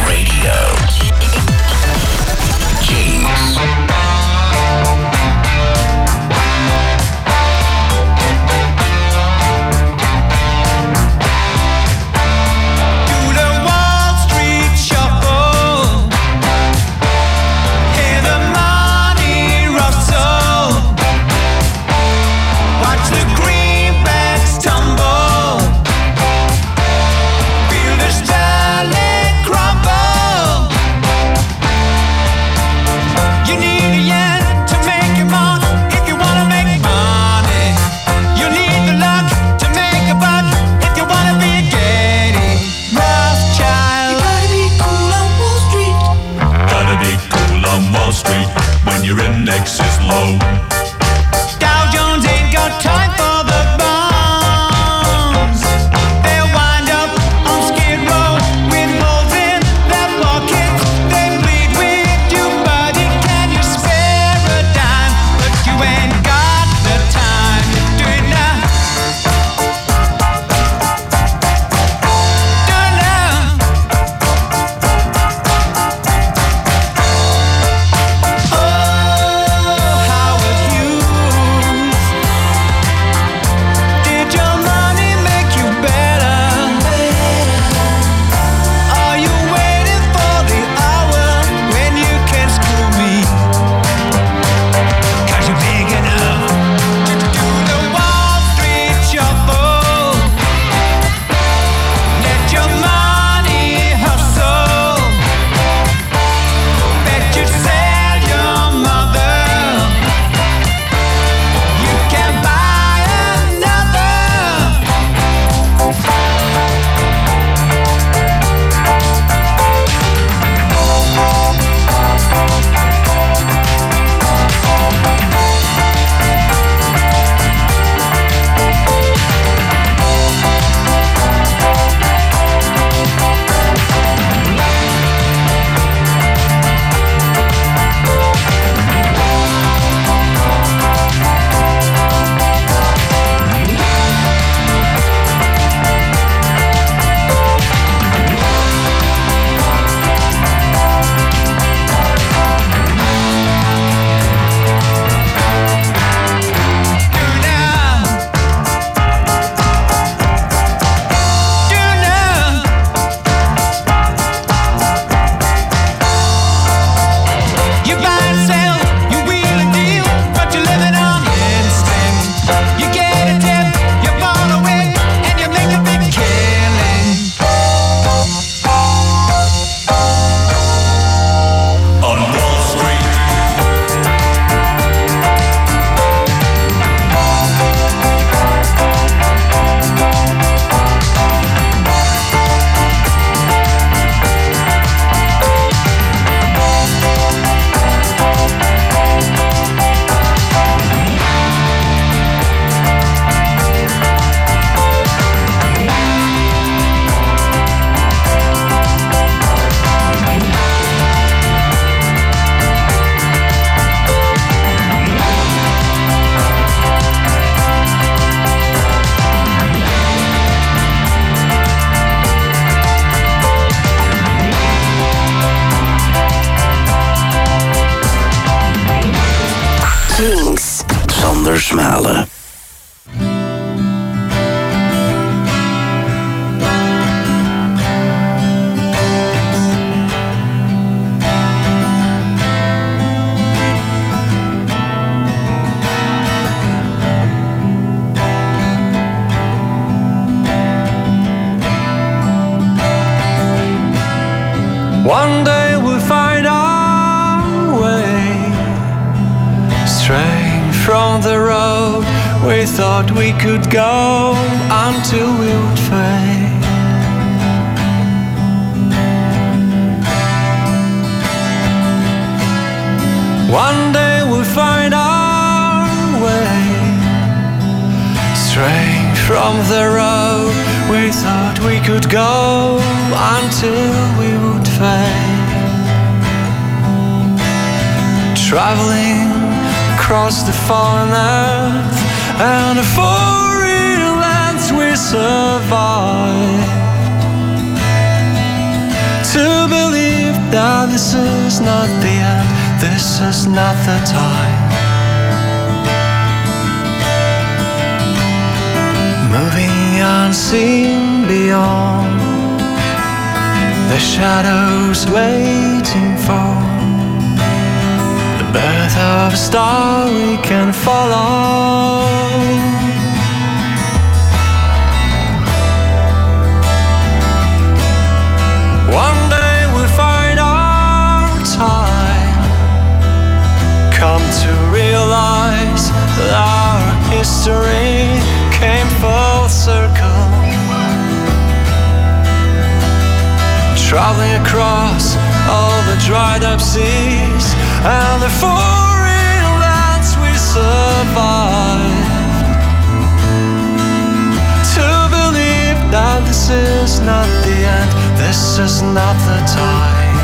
not 359.04 359.20
the 359.28 359.42
time. 359.62 360.18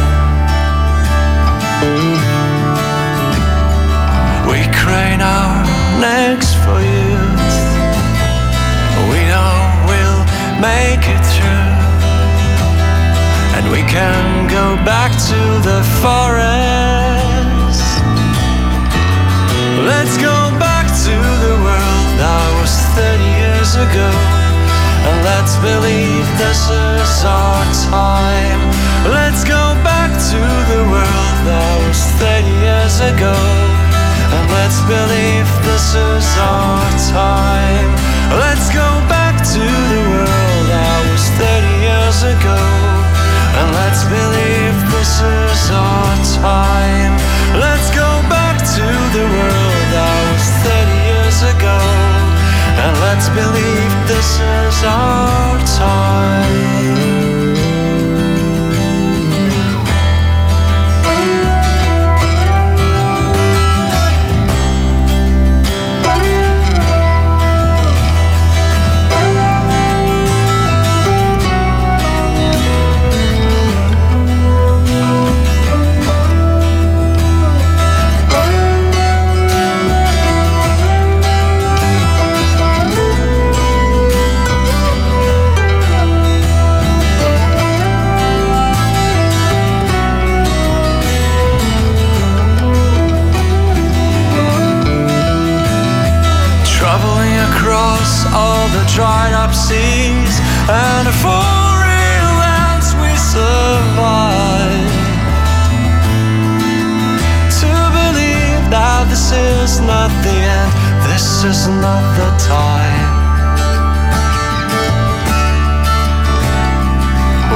We 4.49 4.59
crane 4.79 5.21
our 5.37 5.55
necks 6.05 6.51
for 6.63 6.79
youth. 6.95 7.57
We 9.11 9.19
know 9.31 9.55
we'll 9.89 10.23
make 10.69 11.03
it 11.15 11.23
through. 11.33 11.75
And 13.55 13.65
we 13.75 13.81
can 13.95 14.47
go 14.47 14.65
back 14.91 15.11
to 15.31 15.39
the 15.69 15.81
forest. 16.01 17.83
Let's 19.91 20.15
go 20.29 20.37
back 20.65 20.85
to 21.05 21.15
the 21.45 21.55
world 21.65 22.07
that 22.21 22.47
was 22.59 22.73
30 22.95 23.23
years 23.41 23.71
ago. 23.85 24.38
And 25.07 25.17
let's 25.23 25.55
believe 25.63 26.25
this 26.37 26.61
is 26.69 27.11
our 27.23 27.63
time. 27.87 28.61
Let's 29.07 29.43
go 29.43 29.75
back 29.83 30.11
to 30.11 30.39
the 30.71 30.81
world 30.91 31.37
that 31.47 31.75
was 31.87 32.01
30 32.19 32.49
years 32.65 32.95
ago. 32.99 33.35
And 34.35 34.45
let's 34.51 34.79
believe 34.85 35.47
this 35.63 35.95
is 35.95 36.27
our 36.37 36.85
time. 37.09 37.89
Let's 38.43 38.67
go 38.69 38.89
back 39.07 39.39
to 39.55 39.63
the 39.63 40.01
world 40.13 40.63
that 40.69 40.99
was 41.09 41.23
30 41.39 41.85
years 41.87 42.19
ago. 42.35 42.59
And 43.59 43.67
let's 43.73 44.03
believe 44.05 44.75
this 44.93 45.13
is 45.23 45.61
our 45.71 46.13
time. 46.43 47.13
Let's 47.57 47.89
go 47.95 48.09
back 48.29 48.61
to 48.61 48.85
the 49.15 49.25
world 49.25 49.83
that 49.95 50.19
was 50.29 50.45
30 50.61 51.07
years 51.09 51.37
ago. 51.55 51.79
And 52.83 52.93
let's 53.03 53.27
believe 53.33 53.78
pieces 54.39 54.83
our 54.85 55.59
time. 55.65 56.68
The 98.73 98.83
dried 98.95 99.33
up 99.33 99.53
seas 99.53 100.33
and 100.69 101.07
the 101.07 101.15
foreign 101.25 102.27
lands 102.43 102.93
we 103.01 103.11
survive. 103.17 104.93
To 107.61 107.71
believe 107.97 108.63
that 108.69 109.07
this 109.09 109.31
is 109.31 109.79
not 109.81 110.11
the 110.25 110.37
end, 110.59 110.71
this 111.09 111.43
is 111.43 111.67
not 111.67 112.03
the 112.19 112.29
time. 112.45 113.17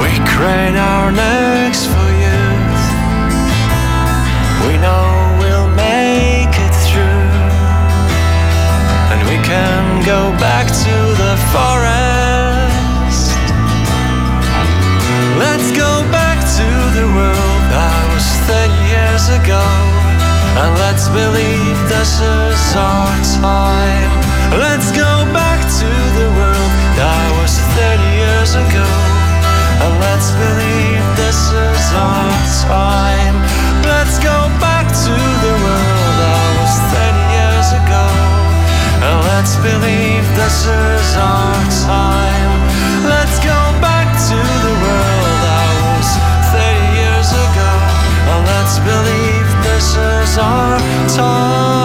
We 0.01 0.11
crane 0.33 0.75
our 0.75 1.11
necks 1.11 1.85
for 1.85 2.09
youth. 2.25 2.85
We 4.65 4.77
know 4.81 5.12
go 10.05 10.35
back 10.35 10.67
to 10.67 10.95
the 11.15 11.35
forest. 11.55 13.31
Let's 15.39 15.71
go 15.71 16.03
back 16.11 16.43
to 16.43 16.67
the 16.91 17.07
world 17.07 17.61
that 17.71 18.03
was 18.11 18.27
30 18.43 18.67
years 18.91 19.31
ago. 19.31 19.63
And 20.59 20.75
let's 20.83 21.07
believe 21.07 21.77
this 21.87 22.19
is 22.19 22.75
our 22.75 23.15
time. 23.39 24.11
Let's 24.59 24.91
go 24.91 25.23
back 25.31 25.63
to 25.79 25.89
the 26.19 26.27
world 26.35 26.71
that 26.99 27.27
was 27.39 27.55
30 27.79 28.03
years 28.19 28.51
ago. 28.59 28.89
And 29.87 29.93
let's 30.03 30.35
believe 30.35 31.03
this 31.15 31.39
is 31.47 31.83
our 31.95 32.35
time. 32.67 33.35
Let's 33.87 34.19
go 34.19 34.35
back 34.59 34.72
let's 39.43 39.57
believe 39.57 40.23
this 40.37 40.65
is 40.67 41.17
our 41.17 41.53
time. 41.85 42.61
Let's 43.03 43.39
go 43.39 43.59
back 43.83 44.07
to 44.29 44.37
the 44.63 44.73
world 44.83 45.35
that 45.43 45.67
was 45.83 46.09
30 46.55 46.95
years 46.95 47.29
ago. 47.45 47.71
And 48.31 48.41
let's 48.47 48.79
believe 48.79 49.47
this 49.67 49.97
is 49.97 50.37
our 50.37 50.79
time. 51.09 51.82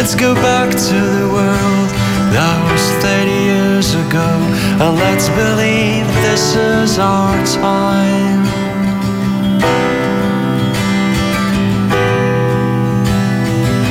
Let's 0.00 0.14
go 0.14 0.32
back 0.32 0.70
to 0.70 0.98
the 1.18 1.28
world 1.30 1.90
that 2.32 2.56
was 2.72 2.84
30 3.04 3.30
years 3.30 3.92
ago. 3.92 4.28
And 4.80 4.96
let's 4.96 5.28
believe 5.28 6.06
this 6.24 6.56
is 6.56 6.98
our 6.98 7.36
time. 7.44 8.40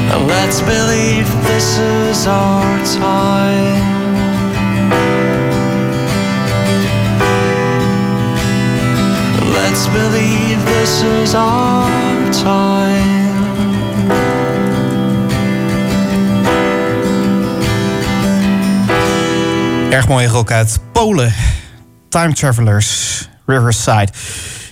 And 0.10 0.28
let's 0.28 0.62
believe 0.62 1.28
this 1.46 1.78
is 1.78 2.26
our 2.26 2.66
time. 2.98 3.78
Let's 9.54 9.86
believe 9.94 10.58
this 10.66 11.04
is 11.04 11.36
our 11.36 12.34
time. 12.34 13.19
Erg 19.90 20.08
mooie 20.08 20.28
rock 20.28 20.52
uit 20.52 20.80
Polen. 20.92 21.34
Time 22.10 22.34
Travelers, 22.34 23.30
Riverside. 23.46 24.08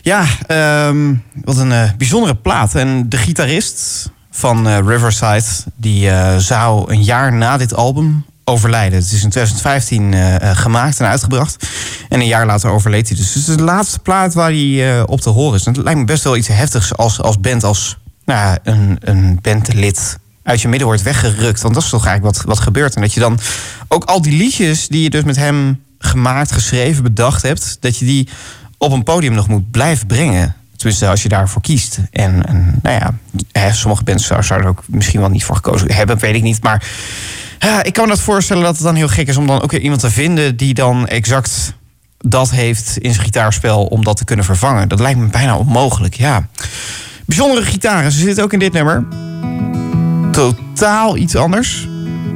Ja, 0.01 0.25
ehm, 0.47 1.13
wat 1.43 1.57
een 1.57 1.71
eh, 1.71 1.89
bijzondere 1.97 2.35
plaat. 2.35 2.75
En 2.75 3.09
de 3.09 3.17
gitarist 3.17 4.09
van 4.31 4.67
eh, 4.67 4.77
Riverside... 4.85 5.43
die 5.75 6.09
eh, 6.09 6.37
zou 6.37 6.91
een 6.91 7.03
jaar 7.03 7.33
na 7.33 7.57
dit 7.57 7.73
album 7.73 8.25
overlijden. 8.43 8.99
Het 8.99 9.11
is 9.11 9.23
in 9.23 9.29
2015 9.29 10.13
eh, 10.13 10.35
eh, 10.35 10.57
gemaakt 10.57 10.99
en 10.99 11.07
uitgebracht. 11.07 11.67
En 12.09 12.19
een 12.19 12.27
jaar 12.27 12.45
later 12.45 12.69
overleed 12.69 13.07
hij 13.07 13.17
dus. 13.17 13.35
Is 13.35 13.45
de 13.45 13.61
laatste 13.61 13.99
plaat 13.99 14.33
waar 14.33 14.51
hij 14.51 15.01
op 15.01 15.21
te 15.21 15.29
horen 15.29 15.59
is. 15.59 15.65
Het 15.65 15.77
lijkt 15.77 15.99
me 15.99 16.05
best 16.05 16.23
wel 16.23 16.37
iets 16.37 16.47
heftigs 16.47 16.95
als, 16.95 17.21
als 17.21 17.39
band... 17.39 17.63
als 17.63 17.97
nou, 18.25 18.57
een, 18.63 18.97
een 18.99 19.39
bandlid 19.41 20.17
uit 20.47 20.61
je 20.61 20.67
midden 20.67 20.87
wordt 20.87 21.03
weggerukt. 21.03 21.61
Want 21.61 21.73
dat 21.73 21.83
is 21.83 21.89
toch 21.89 22.05
eigenlijk 22.05 22.37
wat, 22.37 22.45
wat 22.45 22.59
gebeurt. 22.59 22.95
En 22.95 23.01
dat 23.01 23.13
je 23.13 23.19
dan 23.19 23.39
ook 23.87 24.03
al 24.03 24.21
die 24.21 24.37
liedjes 24.37 24.87
die 24.87 25.03
je 25.03 25.09
dus 25.09 25.23
met 25.23 25.35
hem 25.35 25.83
gemaakt, 25.99 26.51
geschreven, 26.51 27.03
bedacht 27.03 27.41
hebt... 27.41 27.77
dat 27.79 27.97
je 27.97 28.05
die 28.05 28.29
op 28.77 28.91
een 28.91 29.03
podium 29.03 29.33
nog 29.33 29.47
moet 29.47 29.71
blijven 29.71 30.07
brengen. 30.07 30.55
Tenminste, 30.75 31.07
als 31.07 31.23
je 31.23 31.29
daarvoor 31.29 31.61
kiest. 31.61 31.99
En, 32.11 32.45
en 32.45 32.79
nou 32.81 32.95
ja, 32.99 33.13
hè, 33.51 33.73
sommige 33.73 34.03
bands 34.03 34.27
zouden 34.27 34.57
er 34.57 34.67
ook 34.67 34.83
misschien 34.85 35.19
wel 35.19 35.29
niet 35.29 35.43
voor 35.43 35.55
gekozen 35.55 35.91
hebben, 35.91 36.17
weet 36.17 36.35
ik 36.35 36.43
niet. 36.43 36.63
Maar 36.63 36.87
ik 37.81 37.93
kan 37.93 38.03
me 38.03 38.09
dat 38.09 38.21
voorstellen 38.21 38.63
dat 38.63 38.75
het 38.75 38.83
dan 38.83 38.95
heel 38.95 39.07
gek 39.07 39.27
is 39.27 39.37
om 39.37 39.47
dan 39.47 39.61
ook 39.61 39.71
weer 39.71 39.81
iemand 39.81 40.01
te 40.01 40.11
vinden 40.11 40.57
die 40.57 40.73
dan 40.73 41.07
exact 41.07 41.73
dat 42.17 42.49
heeft 42.51 42.97
in 42.97 43.13
zijn 43.13 43.25
gitaarspel 43.25 43.85
om 43.85 44.03
dat 44.03 44.17
te 44.17 44.25
kunnen 44.25 44.45
vervangen. 44.45 44.89
Dat 44.89 44.99
lijkt 44.99 45.19
me 45.19 45.25
bijna 45.25 45.57
onmogelijk, 45.57 46.13
ja. 46.13 46.47
Bijzondere 47.25 47.65
gitaren, 47.65 48.11
ze 48.11 48.19
zitten 48.19 48.43
ook 48.43 48.53
in 48.53 48.59
dit 48.59 48.73
nummer. 48.73 49.05
Totaal 50.37 51.17
iets 51.17 51.35
anders, 51.35 51.87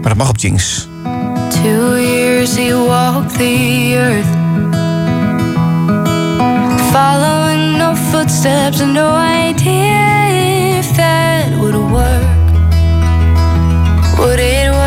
maar 0.02 0.10
dat 0.10 0.18
mag 0.18 0.30
op 0.30 0.38
Jinx. 0.38 0.88
Two 1.50 1.98
years 1.98 2.56
he 2.56 2.74
walked 2.74 3.38
the 3.38 3.94
earth, 3.96 4.26
following 6.92 7.78
no 7.78 7.96
footsteps, 7.96 8.82
and 8.82 8.94
no 8.94 9.16
idea 9.50 10.78
if 10.80 10.96
that 10.96 11.46
would 11.60 11.76
work. 11.76 12.24
Would 14.18 14.40
it 14.40 14.70
work? 14.70 14.81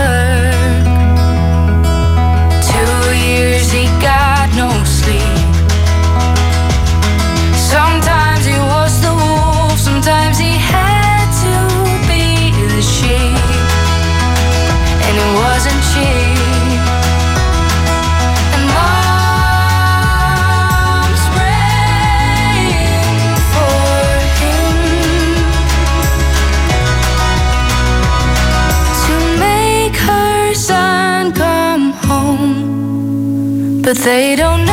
They 34.05 34.37
don't 34.37 34.64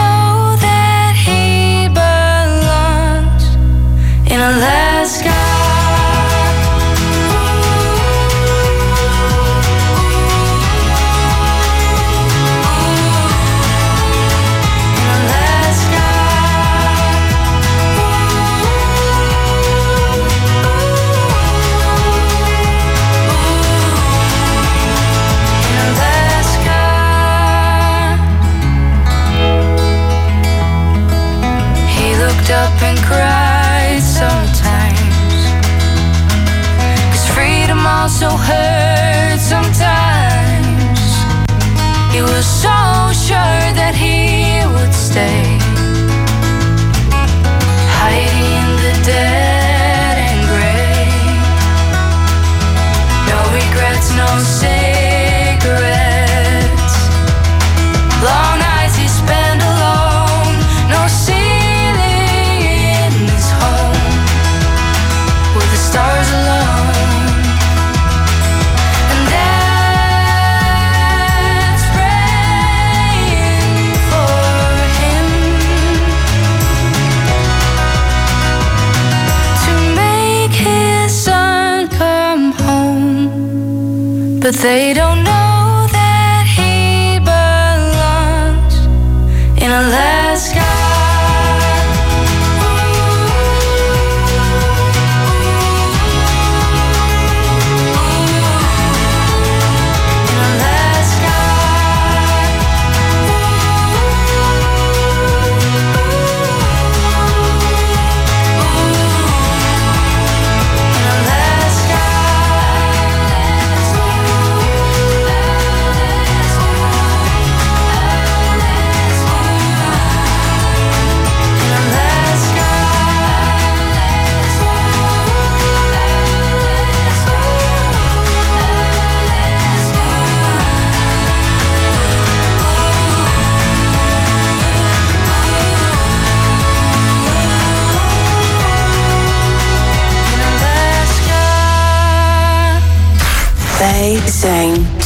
but 84.52 84.60
they 84.60 84.94
don't 84.94 85.24
know 85.24 85.31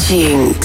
zijn 0.06 0.65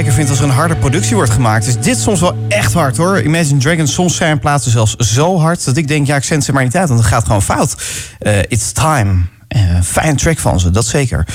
lekker 0.00 0.18
vind 0.18 0.30
als 0.30 0.38
er 0.38 0.44
een 0.44 0.60
harde 0.60 0.76
productie 0.76 1.14
wordt 1.14 1.30
gemaakt, 1.30 1.66
is 1.66 1.78
dit 1.78 1.98
soms 1.98 2.20
wel 2.20 2.36
echt 2.48 2.72
hard 2.72 2.96
hoor. 2.96 3.22
Imagine 3.22 3.60
Dragons, 3.60 3.92
soms 3.92 4.16
zijn 4.16 4.38
plaatsen 4.38 4.70
zelfs 4.70 4.96
zo 4.96 5.38
hard 5.38 5.64
dat 5.64 5.76
ik 5.76 5.88
denk, 5.88 6.06
ja, 6.06 6.16
ik 6.16 6.24
zend 6.24 6.44
ze 6.44 6.52
maar 6.52 6.64
niet 6.64 6.76
uit, 6.76 6.88
want 6.88 7.00
het 7.00 7.08
gaat 7.08 7.24
gewoon 7.24 7.42
fout. 7.42 7.82
Eh, 8.18 8.38
It's 8.38 8.72
Time. 8.72 9.14
Uh, 9.56 9.80
fijn 9.82 10.16
track 10.16 10.38
van 10.38 10.60
ze, 10.60 10.70
dat 10.70 10.86
zeker. 10.86 11.26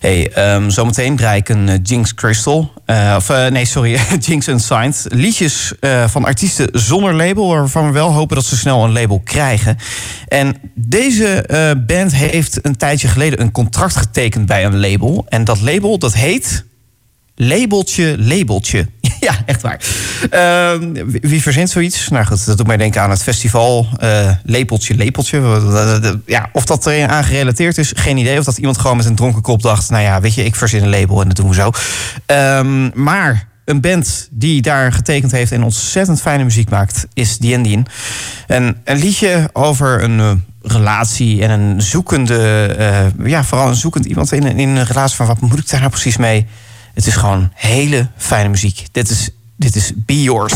Hey, 0.00 0.32
ehm, 0.32 0.70
zometeen 0.70 1.16
draai 1.16 1.38
ik 1.38 1.48
een 1.48 1.68
eh, 1.68 1.78
Jinx 1.82 2.14
Crystal. 2.14 2.72
Eh, 2.84 3.14
of 3.16 3.30
eh, 3.30 3.46
nee, 3.46 3.64
sorry, 3.64 3.98
Jinx 4.26 4.46
Unsigned. 4.46 5.06
Liedjes 5.08 5.72
eh, 5.80 6.08
van 6.08 6.24
artiesten 6.24 6.68
zonder 6.72 7.14
label, 7.14 7.48
waarvan 7.48 7.86
we 7.86 7.92
wel 7.92 8.12
hopen 8.12 8.36
dat 8.36 8.44
ze 8.44 8.56
snel 8.56 8.84
een 8.84 8.92
label 8.92 9.20
krijgen. 9.24 9.76
En 10.28 10.56
deze 10.74 11.42
eh, 11.42 11.70
band 11.86 12.14
heeft 12.14 12.58
een 12.62 12.76
tijdje 12.76 13.08
geleden 13.08 13.40
een 13.40 13.52
contract 13.52 13.96
getekend 13.96 14.46
bij 14.46 14.64
een 14.64 14.80
label. 14.80 15.26
En 15.28 15.44
dat 15.44 15.60
label, 15.60 15.98
dat 15.98 16.14
heet. 16.14 16.70
Labeltje, 17.34 18.16
labeltje. 18.18 18.88
ja, 19.20 19.34
echt 19.46 19.62
waar. 19.62 19.80
Ehm, 20.30 20.92
wie, 21.20 21.42
verzint 21.42 21.70
zoiets? 21.70 22.08
Nou 22.08 22.24
goed, 22.24 22.46
dat 22.46 22.56
doet 22.56 22.66
mij 22.66 22.76
denken 22.76 23.02
aan 23.02 23.10
het 23.10 23.22
festival. 23.22 23.88
eh 23.98 24.30
lepeltje, 24.44 24.94
lepeltje. 24.94 25.40
Ja, 26.26 26.48
of 26.52 26.64
dat 26.64 26.86
er 26.86 27.08
aan 27.08 27.24
gerelateerd 27.24 27.78
is, 27.78 27.92
geen 27.96 28.16
idee. 28.16 28.38
Of 28.38 28.44
dat 28.44 28.58
iemand 28.58 28.78
gewoon 28.78 28.96
met 28.96 29.06
een 29.06 29.14
dronken 29.14 29.42
kop 29.42 29.62
dacht... 29.62 29.90
nou 29.90 30.02
ja, 30.02 30.20
weet 30.20 30.34
je, 30.34 30.44
ik 30.44 30.56
verzin 30.56 30.82
een 30.82 30.90
label 30.90 31.20
en 31.20 31.28
dat 31.28 31.36
doen 31.36 31.48
we 31.48 31.54
zo. 31.54 31.70
Ehm, 32.26 33.02
maar 33.02 33.48
een 33.64 33.80
band 33.80 34.28
die 34.30 34.62
daar 34.62 34.92
getekend 34.92 35.32
heeft... 35.32 35.52
en 35.52 35.62
ontzettend 35.62 36.20
fijne 36.20 36.44
muziek 36.44 36.70
maakt, 36.70 37.06
is 37.14 37.36
The 37.36 37.52
Indian. 37.52 37.86
En 38.46 38.76
een 38.84 38.98
liedje 38.98 39.50
over 39.52 40.02
een... 40.02 40.20
eh, 40.20 40.32
relatie 40.62 41.42
en 41.42 41.50
een 41.60 41.82
zoekende, 41.82 42.66
eh, 42.78 43.26
ja, 43.28 43.44
vooral 43.44 43.68
een 43.68 43.74
zoekend 43.74 44.04
iemand 44.04 44.32
in, 44.32 44.58
in 44.58 44.68
een 44.68 44.84
relatie 44.86 45.16
van 45.16 45.26
wat 45.26 45.40
moet 45.40 45.58
ik 45.58 45.68
daar 45.70 45.80
nou 45.80 45.90
precies 45.92 46.16
mee? 46.16 46.46
Het 46.94 47.06
is 47.06 47.16
gewoon 47.16 47.50
hele 47.54 48.10
fijne 48.16 48.48
muziek. 48.48 48.86
Dit 48.92 49.10
is, 49.10 49.30
dit 49.56 49.76
is 49.76 49.92
Be 49.96 50.22
Yours. 50.22 50.54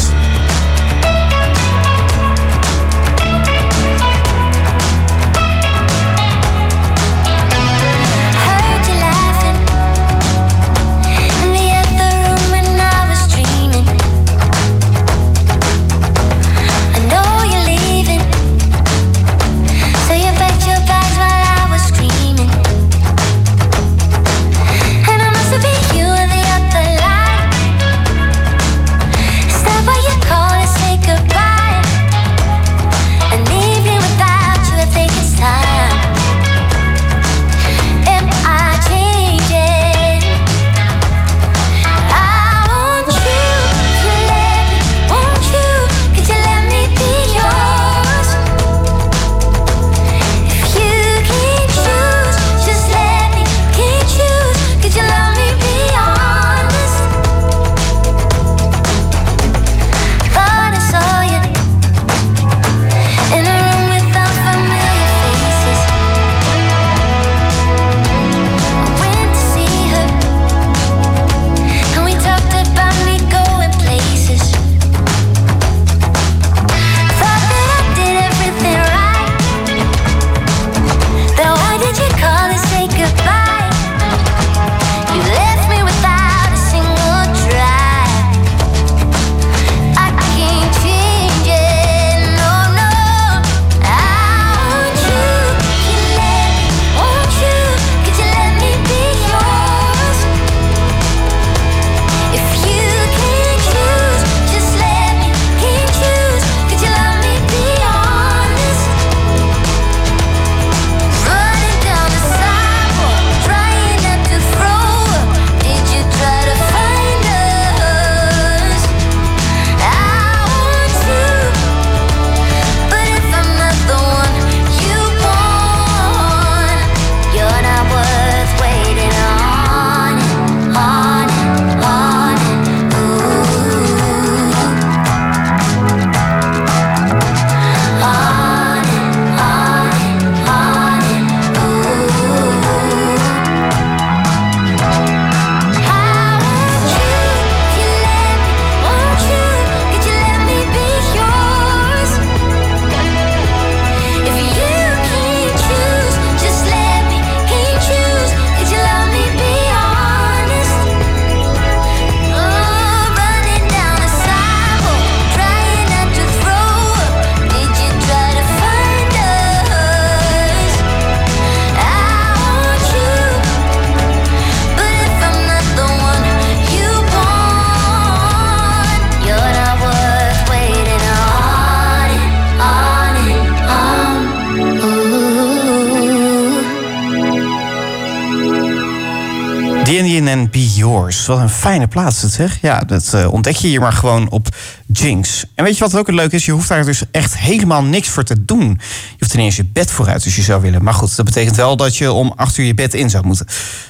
Yours. 191.17 191.27
Wat 191.27 191.39
een 191.39 191.49
fijne 191.59 191.87
plaats, 191.89 192.21
dat 192.21 192.31
zeg. 192.33 192.59
Ja, 192.61 192.81
dat 192.81 193.15
eh, 193.15 193.33
ontdek 193.33 193.57
je 193.57 193.69
hier 193.69 193.81
maar 193.81 193.93
gewoon 193.93 194.31
op 194.31 194.49
Jinx. 194.87 195.45
En 195.55 195.65
weet 195.65 195.79
je 195.79 195.85
wat 195.85 195.97
ook 195.97 196.11
leuk 196.11 196.33
is? 196.33 196.45
Je 196.45 196.53
hoeft 196.53 196.69
daar 196.69 196.85
dus 196.85 197.03
echt 197.11 197.39
helemaal 197.39 197.83
niks 197.83 198.09
voor 198.09 198.23
te 198.25 198.45
doen. 198.45 198.69
Je 199.11 199.17
hoeft 199.19 199.35
ineens 199.35 199.57
je 199.57 199.65
bed 199.65 199.91
vooruit 199.91 200.25
als 200.25 200.37
je 200.37 200.43
zou 200.43 200.63
willen. 200.63 200.83
Maar 200.83 200.95
goed, 200.95 201.17
dat 201.17 201.25
betekent 201.25 201.57
wel 201.57 201.77
dat 201.77 201.97
je 201.97 202.13
om 202.13 202.33
acht 202.37 202.59
uur 202.59 202.67
je 202.67 202.75
bed 202.75 202.95
in 202.95 203.11
zou 203.11 203.27
moeten. 203.27 203.47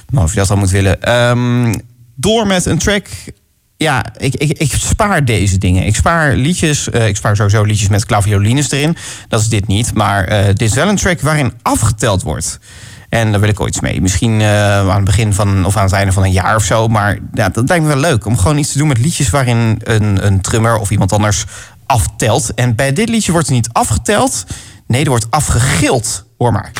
Maar 0.09 0.23
of 0.23 0.31
je 0.33 0.39
dat 0.39 0.47
dan 0.47 0.59
moet 0.59 0.69
willen. 0.69 1.01
Ehm, 1.01 1.73
door 2.15 2.47
met 2.47 2.65
een 2.65 2.77
track. 2.77 3.07
Ja, 3.77 4.05
ik, 4.17 4.35
ik, 4.35 4.57
ik 4.57 4.71
spaar 4.73 5.25
deze 5.25 5.57
dingen. 5.57 5.83
Ik 5.85 5.95
spaar 5.95 6.35
liedjes. 6.35 6.89
eh, 6.89 7.07
ik 7.07 7.15
spaar 7.15 7.35
sowieso 7.35 7.63
liedjes 7.63 7.89
met 7.89 8.05
klaviolines 8.05 8.71
erin. 8.71 8.97
Dat 9.27 9.41
is 9.41 9.47
dit 9.47 9.67
niet. 9.67 9.93
Maar 9.93 10.23
eh, 10.23 10.45
dit 10.45 10.61
is 10.61 10.73
wel 10.73 10.87
een 10.87 10.95
track 10.95 11.21
waarin 11.21 11.53
afgeteld 11.61 12.21
wordt. 12.23 12.59
En 13.17 13.31
daar 13.31 13.39
wil 13.39 13.49
ik 13.49 13.59
ooit 13.59 13.81
mee. 13.81 14.01
Misschien 14.01 14.41
eh, 14.41 14.79
aan 14.79 14.95
het 14.95 15.03
begin 15.03 15.33
van 15.33 15.65
of 15.65 15.77
aan 15.77 15.83
het 15.83 15.93
einde 15.93 16.11
van 16.11 16.23
een 16.23 16.31
jaar 16.31 16.55
of 16.55 16.63
zo. 16.63 16.87
Maar 16.87 17.19
ja, 17.33 17.49
dat 17.49 17.67
lijkt 17.69 17.83
me 17.83 17.89
wel 17.89 18.01
leuk. 18.01 18.25
Om 18.25 18.37
gewoon 18.37 18.57
iets 18.57 18.71
te 18.71 18.77
doen 18.77 18.87
met 18.87 18.97
liedjes 18.97 19.29
waarin 19.29 19.81
een, 19.83 20.25
een 20.25 20.41
drummer 20.41 20.77
of 20.77 20.91
iemand 20.91 21.11
anders 21.11 21.45
aftelt. 21.85 22.53
En 22.53 22.75
bij 22.75 22.93
dit 22.93 23.09
liedje 23.09 23.31
wordt 23.31 23.47
er 23.47 23.53
niet 23.53 23.69
afgeteld. 23.71 24.45
Nee, 24.87 25.03
er 25.03 25.09
wordt 25.09 25.27
afgegild. 25.29 26.25
Hoor 26.37 26.51
maar. 26.51 26.71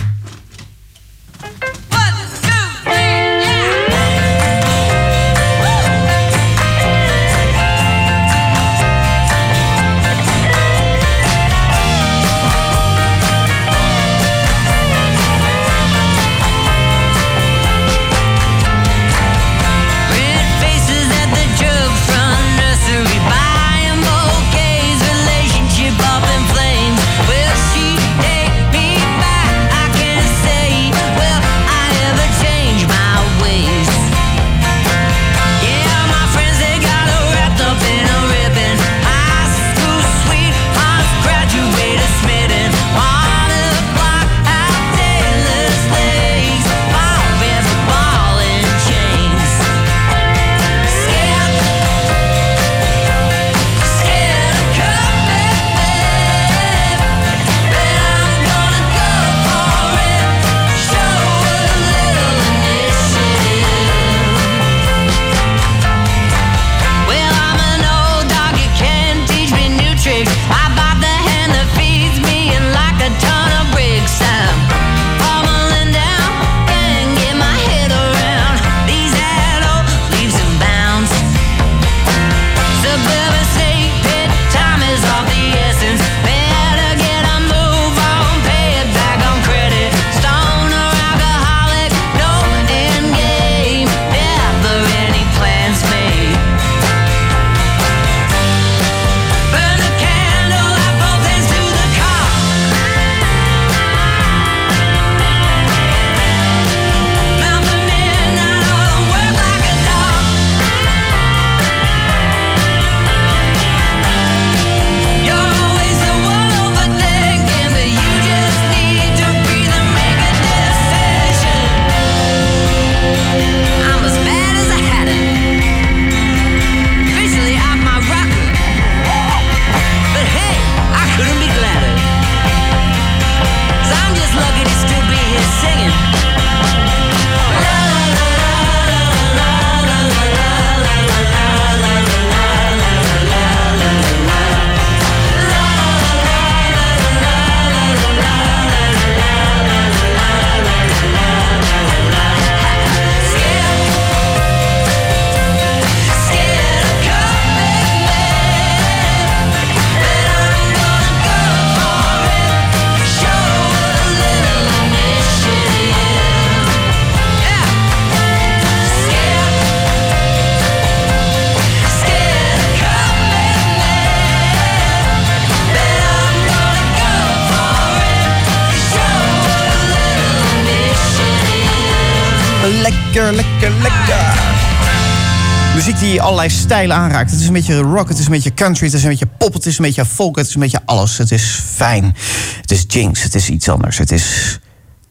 Stijlen 186.68 186.96
aanraakt. 186.96 187.32
Het 187.32 187.40
is 187.40 187.48
een 187.48 187.54
beetje 187.54 187.78
rock, 187.78 188.10
het 188.10 188.20
is 188.20 188.26
een 188.26 188.32
beetje 188.32 188.54
country, 188.54 188.86
het 188.86 188.96
is 188.96 189.04
een 189.04 189.10
beetje 189.10 189.28
pop, 189.38 189.54
het 189.54 189.66
is 189.66 189.78
een 189.78 189.86
beetje 189.86 190.06
folk, 190.06 190.36
het 190.36 190.48
is 190.48 190.54
een 190.54 190.60
beetje 190.60 190.80
alles. 190.86 191.18
Het 191.18 191.32
is 191.32 191.62
fijn. 191.76 192.16
Het 192.62 192.72
is 192.72 192.84
Jinx, 192.88 193.24
het 193.24 193.36
is 193.36 193.50
iets 193.50 193.70
anders. 193.70 193.98
Het 193.98 194.12
is 194.12 194.60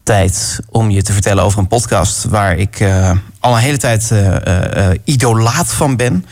tijd 0.03 0.61
om 0.71 0.91
je 0.91 1.03
te 1.03 1.13
vertellen 1.13 1.45
over 1.45 1.59
een 1.59 1.67
podcast 1.67 2.25
waar 2.25 2.57
ik 2.57 2.81
eh, 2.81 3.11
al 3.41 3.55
een 3.55 3.61
hele 3.61 3.77
tijd 3.77 4.11
eh, 4.11 4.91
eh, 4.91 4.99
idolaat 5.05 5.73
van 5.73 5.97
ben. 5.97 6.27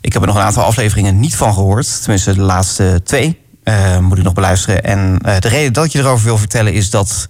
Ik 0.00 0.12
heb 0.12 0.22
er 0.22 0.28
nog 0.28 0.36
een 0.36 0.42
aantal 0.42 0.64
afleveringen 0.64 1.20
niet 1.20 1.36
van 1.36 1.54
gehoord. 1.54 2.00
Tenminste, 2.02 2.34
de 2.34 2.40
laatste 2.40 3.00
twee 3.04 3.38
moet 4.00 4.18
ik 4.18 4.24
nog 4.24 4.32
beluisteren. 4.32 4.84
En 4.84 5.18
de 5.18 5.48
reden 5.48 5.72
dat 5.72 5.84
ik 5.84 5.92
je 5.92 5.98
erover 5.98 6.24
wil 6.24 6.38
vertellen 6.38 6.72
is 6.72 6.90
dat 6.90 7.26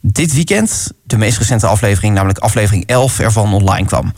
dit 0.00 0.34
weekend 0.34 0.90
de 1.04 1.16
meest 1.16 1.38
recente 1.38 1.66
aflevering, 1.66 2.14
namelijk 2.14 2.38
aflevering 2.38 2.86
11, 2.86 3.18
ervan 3.18 3.54
online 3.54 3.86
kwam. 3.86 4.12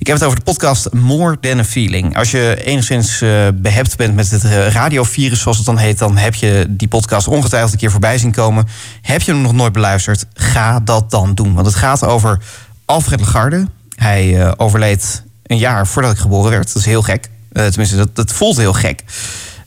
Ik 0.00 0.06
heb 0.06 0.16
het 0.16 0.24
over 0.24 0.38
de 0.38 0.44
podcast 0.44 0.92
More 0.92 1.38
Than 1.40 1.58
a 1.58 1.64
Feeling. 1.64 2.16
Als 2.16 2.30
je 2.30 2.62
enigszins 2.64 3.20
eh, 3.20 3.48
behept 3.54 3.96
bent 3.96 4.14
met 4.14 4.30
het 4.30 4.44
eh, 4.44 4.68
radiovirus, 4.68 5.40
zoals 5.40 5.56
het 5.56 5.66
dan 5.66 5.78
heet, 5.78 5.98
dan 5.98 6.16
heb 6.16 6.34
je 6.34 6.66
die 6.68 6.88
podcast 6.88 7.28
ongetwijfeld 7.28 7.72
een 7.72 7.78
keer 7.78 7.90
voorbij 7.90 8.18
zien 8.18 8.32
komen. 8.32 8.68
Heb 9.02 9.20
je 9.22 9.32
hem 9.32 9.40
nog 9.40 9.52
nooit 9.52 9.72
beluisterd? 9.72 10.26
Ga 10.34 10.80
dat 10.80 11.10
dan 11.10 11.34
doen. 11.34 11.54
Want 11.54 11.66
het 11.66 11.74
gaat 11.74 12.04
over 12.04 12.42
Alfred 12.84 13.20
Lagarde. 13.20 13.66
Hij 13.94 14.40
eh, 14.40 14.52
overleed 14.56 15.22
een 15.42 15.58
jaar 15.58 15.86
voordat 15.86 16.12
ik 16.12 16.18
geboren 16.18 16.50
werd. 16.50 16.66
Dat 16.66 16.76
is 16.76 16.84
heel 16.84 17.02
gek. 17.02 17.30
Tenminste, 17.52 17.96
dat, 17.96 18.16
dat 18.16 18.32
voelt 18.32 18.56
heel 18.56 18.72
gek. 18.72 19.04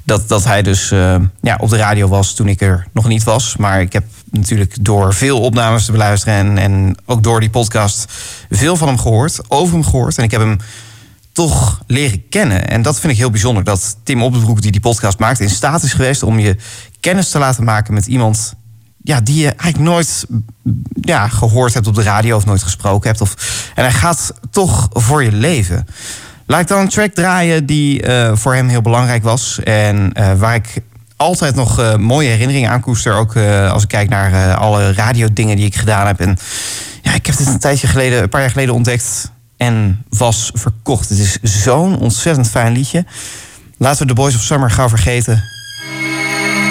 Dat, 0.03 0.27
dat 0.27 0.43
hij 0.43 0.61
dus 0.61 0.91
eh, 0.91 1.15
ja, 1.41 1.57
op 1.61 1.69
de 1.69 1.77
radio 1.77 2.07
was 2.07 2.33
toen 2.33 2.47
ik 2.47 2.61
er 2.61 2.87
nog 2.91 3.07
niet 3.07 3.23
was. 3.23 3.57
Maar 3.57 3.81
ik 3.81 3.93
heb 3.93 4.03
natuurlijk 4.31 4.85
door 4.85 5.13
veel 5.13 5.41
opnames 5.41 5.85
te 5.85 5.91
beluisteren... 5.91 6.35
en, 6.35 6.57
en 6.57 6.95
ook 7.05 7.23
door 7.23 7.39
die 7.39 7.49
podcast 7.49 8.11
veel 8.49 8.75
van 8.75 8.87
hem 8.87 8.99
gehoord, 8.99 9.39
over 9.47 9.73
hem 9.73 9.83
gehoord. 9.83 10.17
En 10.17 10.23
ik 10.23 10.31
heb 10.31 10.41
hem 10.41 10.57
toch 11.31 11.81
leren 11.87 12.29
kennen. 12.29 12.67
En 12.67 12.81
dat 12.81 12.99
vind 12.99 13.13
ik 13.13 13.19
heel 13.19 13.29
bijzonder. 13.29 13.63
Dat 13.63 13.97
Tim 14.03 14.23
Opbroek, 14.23 14.61
die 14.61 14.71
die 14.71 14.81
podcast 14.81 15.19
maakt, 15.19 15.39
in 15.39 15.49
staat 15.49 15.83
is 15.83 15.93
geweest... 15.93 16.23
om 16.23 16.39
je 16.39 16.55
kennis 16.99 17.29
te 17.29 17.39
laten 17.39 17.63
maken 17.63 17.93
met 17.93 18.05
iemand... 18.05 18.53
Ja, 19.05 19.21
die 19.21 19.35
je 19.35 19.49
eigenlijk 19.49 19.89
nooit 19.89 20.25
ja, 21.01 21.27
gehoord 21.27 21.73
hebt 21.73 21.87
op 21.87 21.95
de 21.95 22.03
radio 22.03 22.35
of 22.35 22.45
nooit 22.45 22.63
gesproken 22.63 23.09
hebt. 23.09 23.21
Of, 23.21 23.35
en 23.75 23.83
hij 23.83 23.93
gaat 23.93 24.33
toch 24.51 24.89
voor 24.91 25.23
je 25.23 25.31
leven. 25.31 25.87
Laat 26.53 26.61
ik 26.61 26.67
dan 26.67 26.79
een 26.79 26.89
track 26.89 27.13
draaien 27.13 27.65
die 27.65 28.01
eh, 28.01 28.31
voor 28.35 28.53
hem 28.53 28.67
heel 28.67 28.81
belangrijk 28.81 29.23
was. 29.23 29.59
En 29.63 30.13
eh, 30.13 30.33
waar 30.33 30.55
ik 30.55 30.81
altijd 31.15 31.55
nog 31.55 31.79
eh, 31.79 31.95
mooie 31.95 32.29
herinneringen 32.29 32.69
aan 32.69 32.81
koester. 32.81 33.13
Ook 33.13 33.37
als 33.71 33.83
ik 33.83 33.89
kijk 33.89 34.09
naar 34.09 34.55
alle 34.55 34.93
radiodingen 34.93 35.55
die 35.55 35.65
ik 35.65 35.75
gedaan 35.75 36.07
heb. 36.07 36.19
En 36.19 36.37
ja, 37.01 37.13
ik 37.13 37.25
heb 37.25 37.37
dit 37.37 37.47
een 37.47 37.59
tijdje 37.59 37.87
geleden, 37.87 38.21
een 38.21 38.29
paar 38.29 38.41
jaar 38.41 38.49
geleden 38.49 38.73
ontdekt. 38.73 39.31
En 39.57 40.05
was 40.09 40.51
verkocht. 40.53 41.09
Het 41.09 41.19
is 41.19 41.39
zo'n 41.41 41.99
ontzettend 41.99 42.49
fijn 42.49 42.73
liedje. 42.73 43.05
Laten 43.77 44.01
we 44.01 44.07
The 44.07 44.13
Boys 44.13 44.35
of 44.35 44.41
Summer 44.41 44.71
gauw 44.71 44.89
vergeten. 44.89 45.43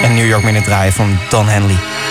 En 0.02 0.14
New 0.14 0.28
York 0.28 0.44
Minute 0.44 0.64
draaien 0.64 0.92
van 0.92 1.18
Don 1.30 1.48
Henley. 1.48 2.01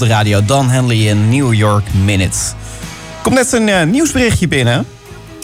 De 0.00 0.06
radio, 0.06 0.44
Don 0.44 0.70
Henley 0.70 0.96
in 0.96 1.28
New 1.28 1.54
York 1.54 1.84
Minute. 2.04 2.38
Komt 3.22 3.34
net 3.34 3.52
een 3.52 3.68
eh, 3.68 3.86
nieuwsberichtje 3.86 4.48
binnen. 4.48 4.86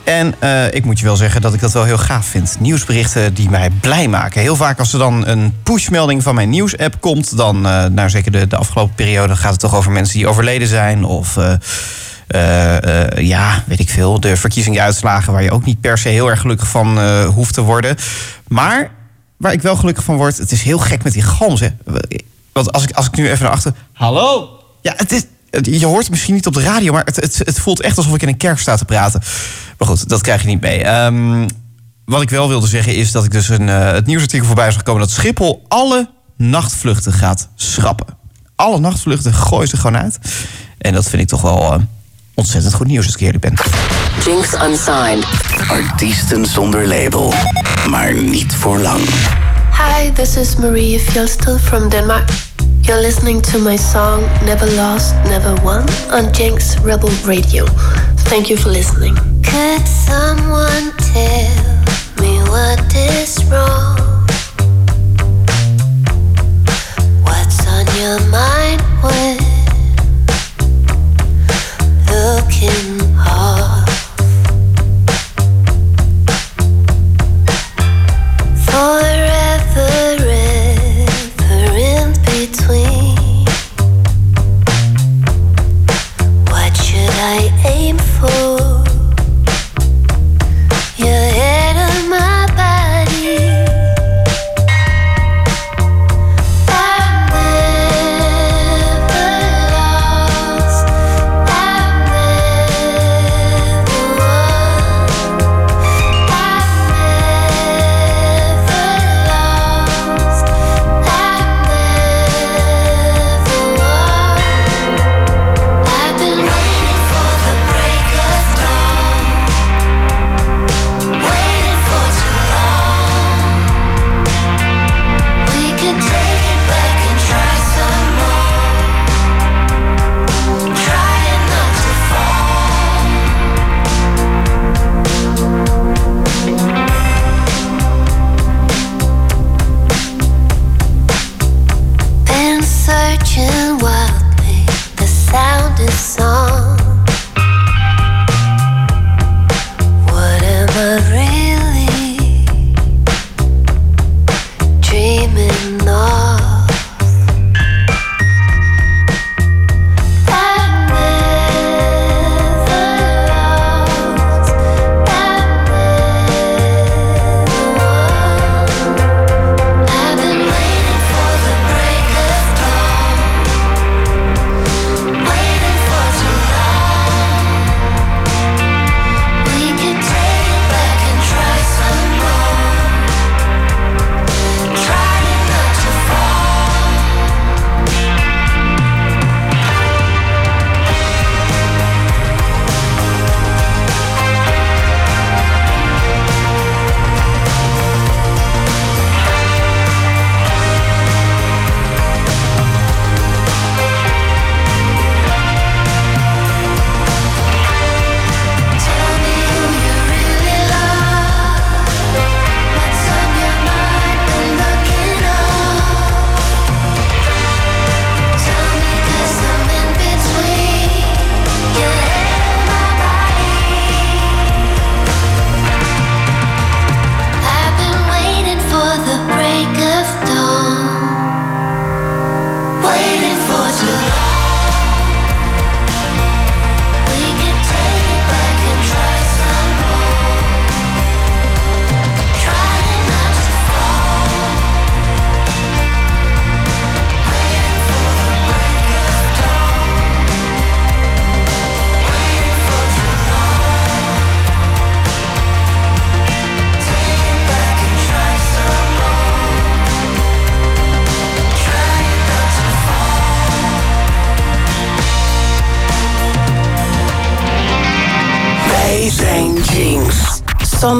En 0.05 0.35
eh, 0.39 0.75
ik 0.75 0.85
moet 0.85 0.99
je 0.99 1.05
wel 1.05 1.17
zeggen 1.17 1.41
dat 1.41 1.55
ik 1.55 1.61
dat 1.61 1.73
wel 1.73 1.85
heel 1.85 1.99
gaaf 1.99 2.27
vind. 2.27 2.57
Nieuwsberichten 2.61 3.35
die 3.35 3.51
mij 3.51 3.71
blij 3.81 4.09
maken. 4.09 4.41
Heel 4.41 4.57
vaak 4.57 4.79
als 4.79 4.93
er 4.93 4.99
dan 4.99 5.27
een 5.27 5.55
pushmelding 5.63 6.23
van 6.23 6.35
mijn 6.35 6.51
nieuwsapp 6.51 7.01
komt... 7.01 7.37
dan, 7.37 7.67
eh, 7.67 7.85
nou 7.85 8.11
zeker 8.11 8.33
de, 8.33 8.47
de 8.47 8.57
afgelopen 8.57 8.95
periode, 8.95 9.37
gaat 9.37 9.51
het 9.51 9.61
toch 9.61 9.75
over 9.75 9.93
mensen 9.93 10.19
die 10.19 10.29
overleden 10.29 10.69
zijn... 10.69 11.05
of 11.05 11.39
ja, 13.17 13.63
weet 13.67 13.81
ik 13.81 13.91
veel, 13.91 14.21
de 14.21 14.37
verkiezingsuitslagen... 14.37 15.33
waar 15.33 15.43
je 15.43 15.51
ook 15.51 15.65
niet 15.65 15.81
per 15.81 15.99
se 15.99 16.09
heel 16.09 16.31
erg 16.31 16.41
gelukkig 16.41 16.69
van 16.69 16.99
hoeft 17.25 17.55
te 17.55 17.63
worden. 17.63 17.97
Maar 18.49 18.91
waar 19.37 19.53
ik 19.53 19.63
wel 19.63 19.77
gelukkig 19.77 20.05
van 20.05 20.17
word, 20.17 20.39
het 20.39 20.53
is 20.53 20.63
heel 20.63 20.79
gek 20.79 21.03
met 21.03 21.13
die 21.13 21.23
ganzen. 21.23 21.79
Want 22.53 22.73
als 22.73 22.83
ik, 22.83 22.91
als 22.91 23.07
ik 23.07 23.17
nu 23.17 23.31
even 23.31 23.43
naar 23.43 23.53
achter... 23.53 23.73
Hallo? 23.97 24.61
Ja, 24.83 24.95
het 24.97 25.13
is, 25.13 25.25
je 25.81 25.87
hoort 25.87 26.03
het 26.03 26.11
misschien 26.11 26.35
niet 26.35 26.47
op 26.47 26.55
de 26.55 26.63
radio, 26.63 26.93
maar 26.93 27.05
het, 27.05 27.17
het, 27.17 27.39
het 27.39 27.61
voelt 27.61 27.81
echt 27.81 27.97
alsof 27.97 28.15
ik 28.15 28.23
in 28.23 28.29
een 28.29 28.37
kerk 28.37 28.59
sta 28.59 28.77
te 28.77 28.85
praten. 28.85 29.23
Maar 29.79 29.89
goed, 29.89 30.09
dat 30.09 30.21
krijg 30.21 30.43
je 30.43 30.49
niet 30.49 30.61
mee. 30.61 30.83
Ehm, 30.83 31.49
wat 32.05 32.23
ik 32.23 32.31
wel 32.31 32.49
wilde 32.49 32.67
zeggen 32.67 32.95
is 32.95 33.13
dat 33.13 33.25
ik 33.25 33.31
dus 33.31 33.49
een, 33.49 33.69
eh, 33.69 33.93
het 33.93 34.07
nieuwsartikel 34.07 34.47
voorbij 34.47 34.71
zag 34.71 34.83
komen 34.83 35.01
dat 35.01 35.11
Schiphol 35.11 35.65
alle 35.69 36.11
nachtvluchten 36.37 37.13
gaat 37.13 37.49
schrappen. 37.55 38.07
Alle 38.57 38.81
nachtvluchten 38.81 39.35
gooien 39.35 39.69
ze 39.69 39.77
gewoon 39.77 39.97
uit. 39.97 40.19
En 40.79 40.93
dat 40.93 41.09
vind 41.09 41.23
ik 41.23 41.29
toch 41.29 41.43
wel 41.43 41.73
eh, 41.73 41.81
ontzettend 42.35 42.75
goed 42.75 42.87
nieuws 42.87 43.05
als 43.05 43.15
ik 43.15 43.21
eerlijk 43.21 43.43
ben. 43.43 43.55
Jinx 44.25 44.53
Unsigned. 44.53 45.27
Artiesten 45.69 46.47
zonder 46.47 46.87
label, 46.87 47.35
maar 47.89 48.15
niet 48.15 48.55
voor 48.55 48.79
lang. 48.79 49.01
Hi, 49.79 50.09
this 50.11 50.39
is 50.39 50.59
Marie 50.59 50.97
Fjelsted 50.97 51.61
from 51.61 51.91
Denmark. 51.91 52.31
You're 52.81 52.97
listening 53.03 53.43
to 53.43 53.59
my 53.59 53.77
song 53.77 54.23
Never 54.47 54.65
Lost, 54.75 55.15
Never 55.27 55.55
Won 55.63 55.85
on 56.11 56.33
Jinx 56.33 56.79
Rebel 56.81 57.11
Radio. 57.27 57.67
Thank 58.31 58.49
you 58.49 58.57
for 58.57 58.71
listening. 58.71 59.15
Could 59.45 59.87
someone 59.87 60.93
tell 60.97 61.85
me 62.23 62.41
what 62.49 62.81
is 62.97 63.45
wrong? 63.53 63.99
What's 67.23 67.61
on 67.69 67.85
your 68.01 68.19
mind 68.31 68.81
when 69.05 69.46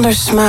Sander 0.07 0.15
Smalen. 0.15 0.46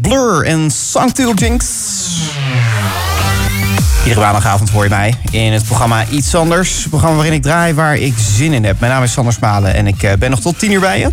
Blur 0.00 0.44
en 0.44 0.70
Sanctual 0.70 1.34
Jinx. 1.34 1.66
Iedere 4.04 4.20
maandagavond 4.20 4.70
hoor 4.70 4.84
je 4.84 4.90
mij 4.90 5.14
in 5.30 5.52
het 5.52 5.64
programma 5.64 6.06
Iets 6.10 6.34
Anders. 6.34 6.78
Het 6.78 6.88
programma 6.88 7.16
waarin 7.16 7.34
ik 7.34 7.42
draai 7.42 7.74
waar 7.74 7.96
ik 7.96 8.14
zin 8.36 8.52
in 8.52 8.64
heb. 8.64 8.80
Mijn 8.80 8.92
naam 8.92 9.02
is 9.02 9.12
Sander 9.12 9.32
Smalen 9.32 9.74
en 9.74 9.86
ik 9.86 10.02
eh, 10.02 10.12
ben 10.18 10.30
nog 10.30 10.40
tot 10.40 10.58
tien 10.58 10.72
uur 10.72 10.80
bij 10.80 10.98
je. 10.98 11.08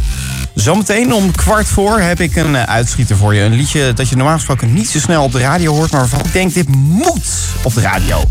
Zometeen 0.53 1.13
om 1.13 1.31
kwart 1.31 1.67
voor 1.67 1.99
heb 1.99 2.19
ik 2.19 2.35
een 2.35 2.55
eh, 2.55 2.63
uitschieter 2.63 3.15
voor 3.15 3.35
je. 3.35 3.41
Een 3.41 3.55
liedje 3.55 3.93
dat 3.93 4.09
je 4.09 4.15
normaal 4.15 4.35
gesproken 4.35 4.73
niet 4.73 4.89
zo 4.89 4.99
snel 4.99 5.23
op 5.23 5.31
de 5.31 5.39
radio 5.39 5.73
hoort... 5.73 5.91
maar 5.91 5.99
waarvan 5.99 6.19
ik 6.19 6.33
denk, 6.33 6.53
dit 6.53 6.69
moet 6.75 7.25
op 7.63 7.73
de 7.73 7.81
radio. 7.81 8.23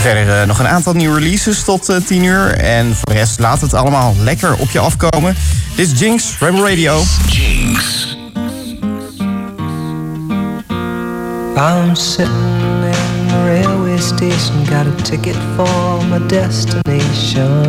Verder 0.00 0.40
eh, 0.40 0.46
nog 0.46 0.58
een 0.58 0.68
aantal 0.68 0.92
nieuwe 0.92 1.18
releases 1.18 1.62
tot 1.62 1.88
eh, 1.88 1.96
10 2.06 2.22
uur. 2.22 2.54
En 2.54 2.94
voor 2.96 3.06
de 3.06 3.12
rest 3.12 3.38
laat 3.38 3.60
het 3.60 3.74
allemaal 3.74 4.14
lekker 4.22 4.56
op 4.56 4.70
je 4.70 4.78
afkomen. 4.78 5.36
Dit 5.74 5.92
is 5.92 5.98
Jinx, 5.98 6.36
Rebel 6.40 6.68
Radio. 6.68 7.02
Jinx. 7.26 7.95
I'm 11.58 11.96
sitting 11.96 12.34
in 12.34 13.28
the 13.28 13.42
railway 13.46 13.96
station, 13.96 14.62
got 14.66 14.86
a 14.86 14.94
ticket 15.04 15.36
for 15.56 16.04
my 16.04 16.18
destination. 16.28 17.64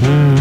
Mm. 0.00 0.40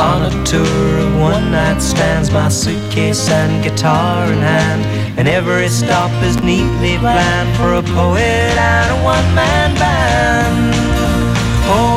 On 0.00 0.22
a 0.22 0.44
tour 0.46 0.98
of 1.00 1.20
one 1.20 1.50
night 1.50 1.80
stands, 1.82 2.30
my 2.30 2.48
suitcase 2.48 3.28
and 3.28 3.62
guitar 3.62 4.32
in 4.32 4.38
hand, 4.38 5.18
and 5.18 5.28
every 5.28 5.68
stop 5.68 6.10
is 6.22 6.40
neatly 6.42 6.96
planned 6.96 7.54
for 7.58 7.74
a 7.74 7.82
poet 7.82 8.22
and 8.22 8.90
a 8.98 9.04
one 9.04 9.34
man 9.34 9.74
band. 9.74 10.74
Homeward 11.66 11.95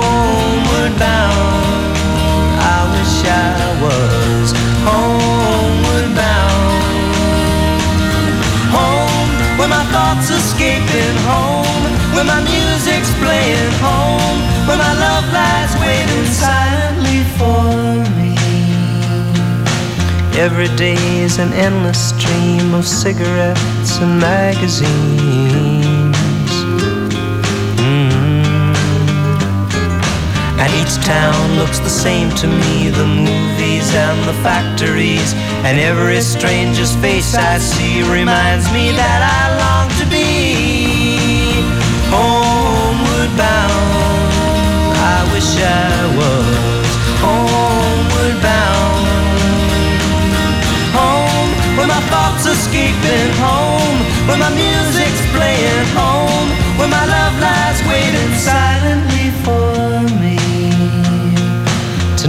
Where 9.60 9.68
my 9.68 9.84
thoughts 9.91 10.30
escaping 10.31 11.18
home, 11.27 11.84
where 12.15 12.23
my 12.23 12.40
music's 12.40 13.11
playing 13.19 13.73
home, 13.84 14.40
where 14.65 14.77
my 14.77 14.94
love 15.06 15.26
lies 15.34 15.76
waiting 15.84 16.26
silently 16.31 17.22
for 17.38 17.68
me. 18.15 18.31
Every 20.40 20.69
day 20.77 20.95
is 21.19 21.40
an 21.40 21.52
endless 21.52 21.99
stream 22.11 22.73
of 22.73 22.88
cigarettes 22.88 23.99
and 23.99 24.22
magazines. 24.22 25.78
And 30.60 30.73
each 30.76 30.95
town 31.06 31.56
looks 31.57 31.80
the 31.80 31.90
same 31.90 32.30
to 32.41 32.48
me 32.48 32.90
the 32.90 33.07
movies 33.07 33.88
and 33.95 34.19
the 34.27 34.36
factories. 34.44 35.34
And 35.64 35.80
every 35.80 36.19
stranger's 36.22 36.94
face 36.98 37.34
I 37.34 37.57
see 37.60 38.03
reminds 38.03 38.68
me 38.73 38.91
that 38.91 39.22
I 39.23 39.41
long 39.64 39.88
to 39.99 40.06
be 40.11 41.64
homeward 42.11 43.31
bound. 43.40 44.31
I 45.15 45.19
wish 45.31 45.49
I 45.64 45.91
was 46.19 46.88
homeward 47.23 48.38
bound. 48.44 49.07
Home, 50.99 51.52
where 51.77 51.88
my 51.88 52.02
thoughts 52.11 52.45
escaping 52.45 53.31
home, 53.40 53.98
where 54.27 54.38
my 54.38 54.52
music's 54.52 54.78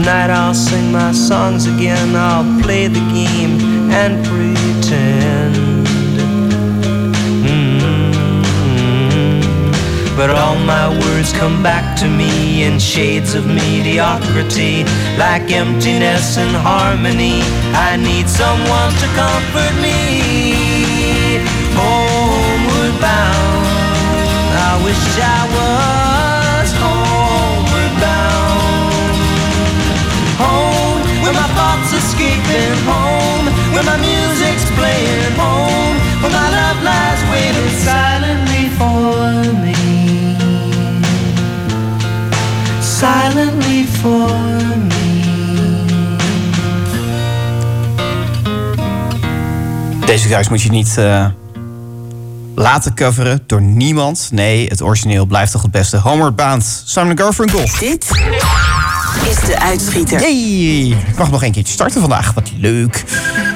Tonight 0.00 0.30
I'll 0.30 0.54
sing 0.54 0.90
my 0.92 1.12
songs 1.12 1.66
again, 1.66 2.16
I'll 2.16 2.62
play 2.62 2.86
the 2.86 3.04
game 3.12 3.60
and 3.92 4.24
pretend. 4.24 5.54
Mm. 7.44 8.16
But 10.16 10.30
all 10.30 10.56
my 10.64 10.88
words 10.88 11.34
come 11.34 11.62
back 11.62 11.98
to 11.98 12.08
me 12.08 12.62
in 12.62 12.78
shades 12.78 13.34
of 13.34 13.46
mediocrity, 13.46 14.84
like 15.18 15.50
emptiness 15.52 16.38
and 16.38 16.56
harmony. 16.56 17.42
I 17.76 17.98
need 17.98 18.26
someone 18.26 18.94
to 19.02 19.06
comfort 19.20 19.74
me. 19.82 21.44
Homeward 21.76 23.00
bound, 23.02 23.66
I 24.56 24.80
wish 24.82 25.18
I 25.20 25.46
was 25.54 25.99
escaping 32.50 32.84
home, 32.86 33.46
where 33.72 33.84
my 33.84 33.96
music's 33.98 34.70
playing 34.76 35.34
home, 35.36 35.96
where 36.20 36.32
my 36.32 36.48
love 36.50 36.82
lies 36.82 37.22
waiting 37.30 37.70
silently 37.78 38.68
for 38.78 39.52
me. 39.62 39.74
Silently 42.80 43.86
for 43.86 44.28
me. 44.76 44.98
Deze 50.06 50.28
guys 50.28 50.48
moet 50.48 50.62
je 50.62 50.70
niet 50.70 50.98
eh, 50.98 51.26
laten 52.54 52.94
coveren 52.94 53.42
door 53.46 53.62
niemand. 53.62 54.28
Nee, 54.32 54.68
het 54.68 54.82
origineel 54.82 55.26
blijft 55.26 55.52
toch 55.52 55.62
het 55.62 55.70
beste. 55.70 55.96
Homeward 55.96 56.36
Bound, 56.36 56.82
Simon 56.86 57.18
Garfunkel. 57.18 57.64
Dit 57.78 58.10
is 59.30 59.40
de 59.40 59.60
uitschieter. 59.60 60.20
Yay! 60.20 60.98
Ik 61.08 61.18
mag 61.18 61.30
nog 61.30 61.42
een 61.42 61.52
keertje 61.52 61.72
starten 61.72 62.00
vandaag. 62.00 62.34
Wat 62.34 62.50
leuk. 62.56 63.04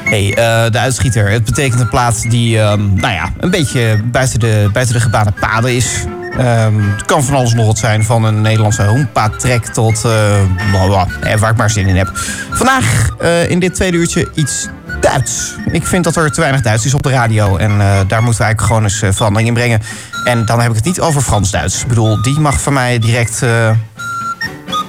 Hey, 0.05 0.29
eh, 0.29 0.71
de 0.71 0.79
uitschieter. 0.79 1.31
Het 1.31 1.45
betekent 1.45 1.81
een 1.81 1.89
plaats 1.89 2.23
die, 2.23 2.61
ehm, 2.61 2.95
nou 2.95 3.13
ja, 3.13 3.33
een 3.41 3.51
beetje 3.51 4.01
buiten 4.05 4.41
de, 4.41 4.71
buiten 4.73 4.95
de 4.95 5.01
gebaande 5.01 5.33
paden 5.41 5.77
is. 5.77 6.05
Ehm, 6.39 6.81
het 6.81 7.05
kan 7.05 7.25
van 7.25 7.35
alles 7.35 7.55
nog 7.55 7.67
wat 7.67 7.79
zijn. 7.79 8.05
Van 8.05 8.25
een 8.25 8.41
Nederlandse 8.41 8.83
homepaad-track 8.83 9.65
tot 9.65 10.05
eh, 10.05 10.43
bla 10.71 10.87
bla, 10.87 11.07
eh, 11.21 11.39
waar 11.39 11.51
ik 11.51 11.57
maar 11.57 11.71
zin 11.71 11.87
in 11.87 11.97
heb. 11.97 12.11
Vandaag 12.51 13.09
eh, 13.19 13.51
in 13.51 13.59
dit 13.59 13.75
tweede 13.75 13.97
uurtje 13.97 14.29
iets 14.35 14.69
Duits. 15.01 15.55
Ik 15.71 15.87
vind 15.87 16.05
dat 16.05 16.17
er 16.17 16.33
te 16.33 16.41
weinig 16.41 16.61
Duits 16.61 16.85
is 16.85 16.95
op 16.95 17.03
de 17.03 17.11
radio. 17.11 17.57
En 17.57 17.71
eh, 17.71 17.79
daar 17.79 18.23
moeten 18.23 18.41
we 18.41 18.45
eigenlijk 18.45 18.61
gewoon 18.61 18.83
eens 18.83 19.03
eh, 19.03 19.13
verandering 19.13 19.49
in 19.49 19.55
brengen. 19.55 19.81
En 20.25 20.45
dan 20.45 20.61
heb 20.61 20.71
ik 20.71 20.77
het 20.77 20.85
niet 20.85 21.01
over 21.01 21.21
Frans-Duits. 21.21 21.83
Ik 21.83 21.89
bedoel, 21.89 22.23
die 22.23 22.41
mag 22.41 22.61
van 22.61 22.73
mij 22.73 22.99
direct... 22.99 23.43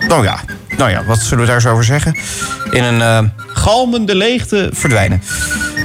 nou 0.07 0.23
ja, 0.23 0.39
nou 0.77 0.91
ja, 0.91 1.03
wat 1.03 1.19
zullen 1.19 1.45
we 1.45 1.51
daar 1.51 1.61
zo 1.61 1.71
over 1.71 1.83
zeggen? 1.83 2.17
In 2.69 2.83
een 2.83 3.01
eh, 3.01 3.19
galmende 3.53 4.15
leegte 4.15 4.69
verdwijnen. 4.73 5.21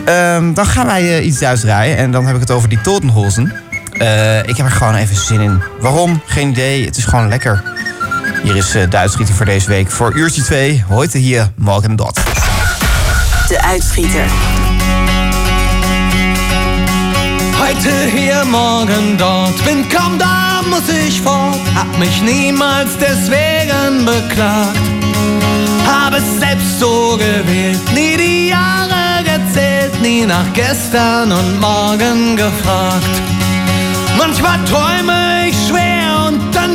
Ehm, 0.04 0.52
dan 0.52 0.66
gaan 0.66 0.86
wij 0.86 1.18
eh, 1.18 1.26
iets 1.26 1.38
Duits 1.38 1.60
draaien. 1.60 1.96
En 1.96 2.10
dan 2.10 2.26
heb 2.26 2.34
ik 2.34 2.40
het 2.40 2.50
over 2.50 2.68
die 2.68 2.80
Totenhozen. 2.80 3.52
Eh, 3.92 4.38
ik 4.38 4.56
heb 4.56 4.66
er 4.66 4.72
gewoon 4.72 4.94
even 4.94 5.16
zin 5.16 5.40
in. 5.40 5.62
Waarom? 5.80 6.22
Geen 6.26 6.48
idee. 6.48 6.84
Het 6.84 6.96
is 6.96 7.04
gewoon 7.04 7.28
lekker. 7.28 7.62
Hier 8.42 8.56
is 8.56 8.76
Duits 8.88 9.12
Schieten 9.12 9.34
voor 9.34 9.46
deze 9.46 9.68
week. 9.68 9.90
Voor 9.90 10.14
uurtje 10.14 10.42
2. 10.42 10.84
Heute 10.88 11.18
hier, 11.18 11.50
morgen 11.56 11.96
dort. 11.96 12.20
De 13.48 13.62
uitschieter. 13.62 14.49
Heute 17.70 18.10
hier, 18.10 18.44
morgen 18.46 19.16
dort, 19.16 19.64
bin 19.64 19.88
kaum 19.88 20.18
da, 20.18 20.60
muss 20.68 20.88
ich 20.88 21.20
fort. 21.20 21.60
Hab 21.76 21.86
mich 22.00 22.20
niemals 22.20 22.98
deswegen 22.98 24.04
beklagt. 24.04 24.76
Hab 25.86 26.12
es 26.12 26.40
selbst 26.40 26.80
so 26.80 27.16
gewählt, 27.16 27.78
nie 27.94 28.16
die 28.16 28.48
Jahre 28.48 29.22
gezählt, 29.22 30.02
nie 30.02 30.26
nach 30.26 30.52
gestern 30.52 31.30
und 31.30 31.60
morgen 31.60 32.34
gefragt. 32.34 33.22
Manchmal 34.18 34.58
träume 34.64 35.29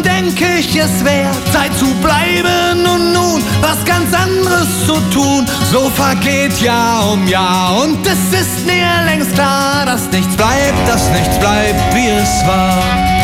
denke 0.05 0.45
ich, 0.59 0.75
es 0.75 1.03
wäre 1.03 1.31
Zeit 1.51 1.75
zu 1.77 1.87
bleiben 1.95 2.85
und 2.85 3.13
nun 3.13 3.43
was 3.61 3.83
ganz 3.85 4.13
anderes 4.13 4.85
zu 4.85 4.95
tun. 5.11 5.45
So 5.71 5.89
vergeht 5.89 6.59
Jahr 6.61 7.11
um 7.11 7.27
Jahr 7.27 7.83
und 7.83 8.05
es 8.05 8.39
ist 8.39 8.65
mir 8.65 8.87
längst 9.05 9.33
klar, 9.33 9.85
dass 9.85 10.09
nichts 10.11 10.35
bleibt, 10.35 10.87
dass 10.87 11.09
nichts 11.11 11.37
bleibt, 11.39 11.95
wie 11.95 12.07
es 12.07 12.47
war. 12.47 13.14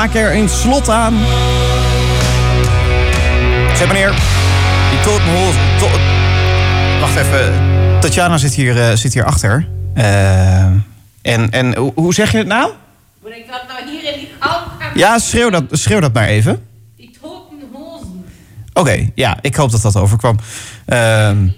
Maak 0.00 0.14
er 0.14 0.34
een 0.34 0.48
slot 0.48 0.88
aan. 0.88 1.14
Zeg 3.76 3.86
meneer, 3.86 4.10
die 4.90 5.00
Totenhozen... 5.02 5.60
To 5.78 5.88
Wacht 7.00 7.16
even. 7.16 7.52
Tatjana 8.00 8.38
zit 8.38 8.54
hier, 8.54 8.88
eh, 8.90 8.96
zit 8.96 9.12
hier 9.14 9.24
achter. 9.24 9.68
Eh, 9.94 10.64
en 11.22 11.50
en 11.50 11.76
hoe- 11.76 11.92
hoe 11.94 12.14
zeg 12.14 12.32
je 12.32 12.38
het 12.38 12.46
nou? 12.46 12.72
Moet 13.22 13.30
ik 13.32 13.44
dat 13.50 13.62
nou 13.68 13.90
hier 13.90 14.12
in 14.12 14.18
die 14.18 14.28
gang? 14.40 14.64
Ja, 14.94 15.18
schreeuw 15.18 15.50
dat, 15.50 15.64
schreeuw 15.70 16.00
dat 16.00 16.12
maar 16.12 16.26
even. 16.26 16.62
Die 16.96 17.16
hozen. 17.72 18.24
Oké, 18.72 19.08
ja, 19.14 19.38
ik 19.40 19.54
hoop 19.54 19.70
dat 19.70 19.82
dat 19.82 19.96
overkwam. 19.96 20.36
Ehm 20.86 21.48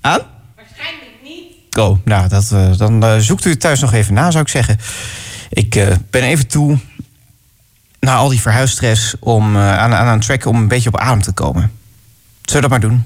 aan? 0.00 0.20
Waarschijnlijk 0.56 1.10
niet. 1.22 1.76
Oh, 1.78 1.98
nou, 2.04 2.28
dat, 2.28 2.50
eh, 2.52 2.76
dan 2.76 3.20
zoekt 3.20 3.44
u 3.44 3.50
het 3.50 3.60
thuis 3.60 3.80
nog 3.80 3.92
even 3.92 4.14
na, 4.14 4.30
zou 4.30 4.42
ik 4.42 4.50
zeggen. 4.50 4.78
Ik 5.50 5.70
ben 6.10 6.22
even 6.22 6.46
toe, 6.46 6.78
na 8.06 8.14
al 8.16 8.28
die 8.28 8.40
verhuisstress, 8.40 9.14
om, 9.20 9.56
eh, 9.56 9.78
aan, 9.78 9.94
aan 9.94 10.06
een 10.06 10.20
track 10.20 10.44
om 10.44 10.56
een 10.56 10.68
beetje 10.68 10.88
op 10.88 10.96
adem 10.96 11.22
te 11.22 11.32
komen. 11.32 11.70
Zullen 12.42 12.62
we 12.62 12.68
dat 12.68 12.70
maar 12.70 12.90
doen? 12.90 13.04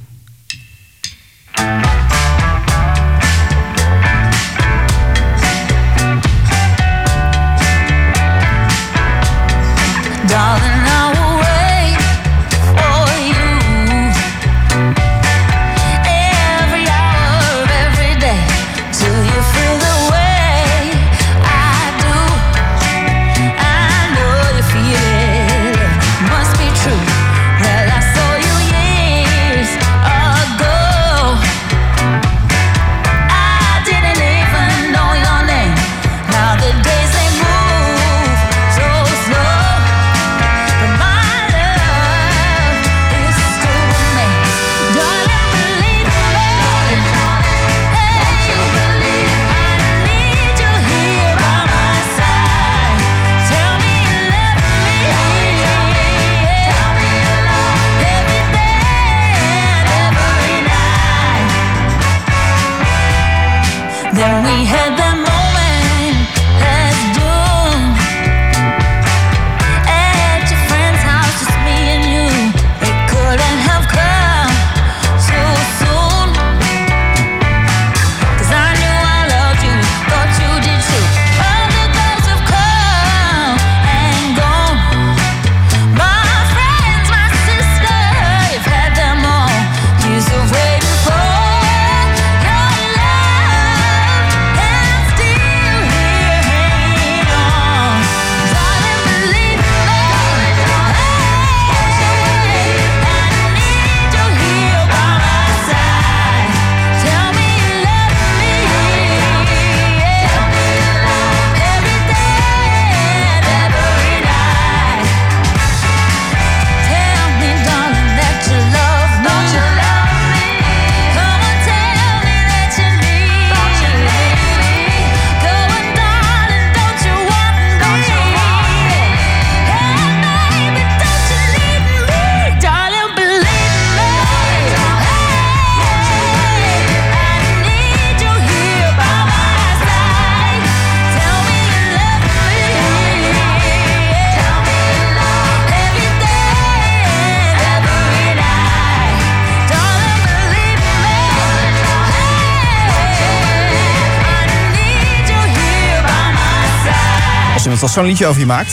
Als 157.90 157.98
zo'n 157.98 158.08
liedje 158.08 158.26
over 158.26 158.40
je 158.40 158.46
maakt, 158.46 158.72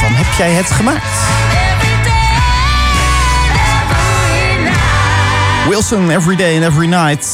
dan 0.00 0.12
heb 0.12 0.26
jij 0.38 0.50
het 0.50 0.70
gemaakt. 0.70 1.18
Wilson, 5.68 6.10
every 6.10 6.36
day 6.36 6.54
and 6.56 6.64
every 6.64 6.86
night. 6.86 7.26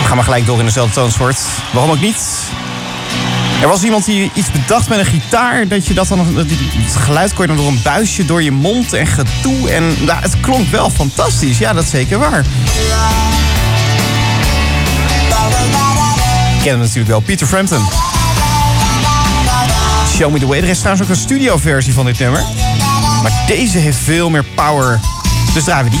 We 0.00 0.06
gaan 0.06 0.16
maar 0.16 0.24
gelijk 0.24 0.46
door 0.46 0.58
in 0.58 0.64
dezelfde 0.64 0.94
toonsoort. 0.94 1.38
Waarom 1.72 1.90
ook 1.90 2.00
niet? 2.00 2.22
Er 3.62 3.68
was 3.68 3.82
iemand 3.82 4.04
die 4.04 4.30
iets 4.34 4.50
bedacht 4.50 4.88
met 4.88 4.98
een 4.98 5.04
gitaar. 5.04 5.68
Dat 5.68 5.86
je 5.86 5.94
dat 5.94 6.08
dan. 6.08 6.36
Het 6.36 6.96
geluid 6.96 7.34
kon 7.34 7.42
je 7.42 7.46
dan 7.46 7.56
door 7.56 7.68
een 7.68 7.82
buisje 7.82 8.24
door 8.24 8.42
je 8.42 8.52
mond 8.52 8.92
en 8.92 9.06
gedoe. 9.06 9.70
En 9.70 10.04
nou, 10.04 10.20
het 10.20 10.40
klonk 10.40 10.70
wel 10.70 10.90
fantastisch. 10.90 11.58
Ja, 11.58 11.72
dat 11.72 11.84
is 11.84 11.90
zeker 11.90 12.18
waar. 12.18 12.44
kennen 16.62 16.80
natuurlijk 16.80 17.08
wel 17.08 17.20
Peter 17.20 17.46
Frampton. 17.46 17.86
Show 20.16 20.32
Me 20.32 20.38
The 20.38 20.46
Way. 20.46 20.58
Er 20.58 20.68
is 20.68 20.78
trouwens 20.78 21.04
ook 21.06 21.14
een 21.14 21.20
studioversie 21.20 21.92
van 21.92 22.04
dit 22.04 22.18
nummer. 22.18 22.44
Maar 23.22 23.32
deze 23.46 23.78
heeft 23.78 23.98
veel 23.98 24.30
meer 24.30 24.44
power. 24.44 25.00
Dus 25.54 25.64
draaien 25.64 25.84
we 25.84 25.90
die. 25.90 26.00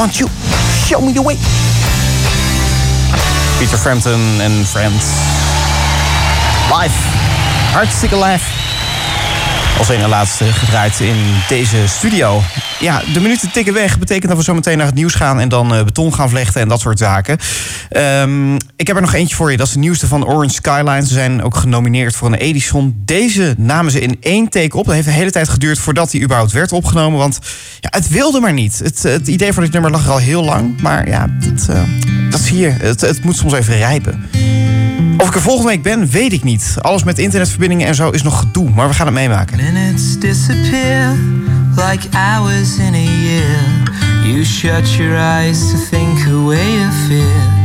want 0.00 0.18
you. 0.18 0.26
Show 0.88 0.98
me 1.02 1.12
the 1.12 1.20
way. 1.20 1.34
Peter 3.58 3.76
Frampton 3.76 4.40
and 4.40 4.66
Friends. 4.66 5.04
Live. 6.70 6.90
Hartstikke 7.74 8.12
Life. 8.12 8.69
Als 9.80 9.88
een 9.88 10.08
laatste 10.08 10.44
gedraaid 10.44 11.00
in 11.00 11.16
deze 11.48 11.76
studio. 11.86 12.42
Ja, 12.80 13.02
de 13.12 13.20
minuten 13.20 13.50
tikken 13.50 13.74
weg. 13.74 13.98
Betekent 13.98 14.28
dat 14.28 14.36
we 14.36 14.44
zo 14.44 14.54
meteen 14.54 14.76
naar 14.76 14.86
het 14.86 14.94
nieuws 14.94 15.14
gaan 15.14 15.40
en 15.40 15.48
dan 15.48 15.74
eh, 15.74 15.84
beton 15.84 16.14
gaan 16.14 16.28
vlechten 16.28 16.60
en 16.60 16.68
dat 16.68 16.80
soort 16.80 16.98
zaken. 16.98 17.38
Ehm, 17.88 18.54
ik 18.54 18.86
heb 18.86 18.96
er 18.96 19.02
nog 19.02 19.14
eentje 19.14 19.36
voor 19.36 19.50
je. 19.50 19.56
Dat 19.56 19.66
is 19.66 19.72
de 19.72 19.78
nieuwste 19.78 20.06
van 20.06 20.26
Orange 20.26 20.54
Skyline. 20.54 21.06
Ze 21.06 21.12
zijn 21.12 21.42
ook 21.42 21.56
genomineerd 21.56 22.16
voor 22.16 22.28
een 22.28 22.34
Edison. 22.34 23.02
Deze 23.04 23.54
namen 23.58 23.92
ze 23.92 24.00
in 24.00 24.16
één 24.20 24.48
take 24.48 24.76
op. 24.76 24.84
Dat 24.84 24.94
heeft 24.94 25.06
een 25.06 25.12
hele 25.12 25.30
tijd 25.30 25.48
geduurd 25.48 25.78
voordat 25.78 26.10
die 26.10 26.22
überhaupt 26.22 26.52
werd 26.52 26.72
opgenomen. 26.72 27.18
Want 27.18 27.38
ja, 27.80 27.88
het 27.90 28.08
wilde 28.08 28.40
maar 28.40 28.52
niet. 28.52 28.78
Het, 28.78 29.02
het 29.02 29.28
idee 29.28 29.52
van 29.52 29.62
dit 29.62 29.72
nummer 29.72 29.90
lag 29.90 30.04
er 30.04 30.10
al 30.10 30.18
heel 30.18 30.44
lang. 30.44 30.80
Maar 30.80 31.08
ja, 31.08 31.26
dat, 31.38 31.68
eh, 31.68 31.82
dat 32.30 32.40
zie 32.40 32.58
je. 32.58 32.70
Het, 32.70 33.00
het 33.00 33.24
moet 33.24 33.36
soms 33.36 33.52
even 33.52 33.76
rijpen. 33.76 34.28
Of 35.20 35.28
ik 35.28 35.34
er 35.34 35.40
volgende 35.40 35.68
week 35.68 35.82
ben, 35.82 36.06
weet 36.06 36.32
ik 36.32 36.44
niet. 36.44 36.76
Alles 36.80 37.04
met 37.04 37.18
internetverbindingen 37.18 37.86
en 37.86 37.94
zo 37.94 38.10
is 38.10 38.22
nog 38.22 38.38
gedoe. 38.38 38.70
Maar 38.70 38.88
we 38.88 38.94
gaan 38.94 39.06
het 39.06 39.14
meemaken. 39.14 39.56
Minutes 39.56 40.18
disappear 40.18 41.14
like 41.76 42.08
hours 42.16 42.76
in 42.76 42.94
a 42.94 43.22
year. 43.26 43.88
You 44.24 44.44
shut 44.44 44.94
your 44.94 45.16
eyes 45.16 45.70
to 45.70 45.78
think 45.90 46.26
away 46.26 46.82
a 46.82 46.90
fear. 47.06 47.58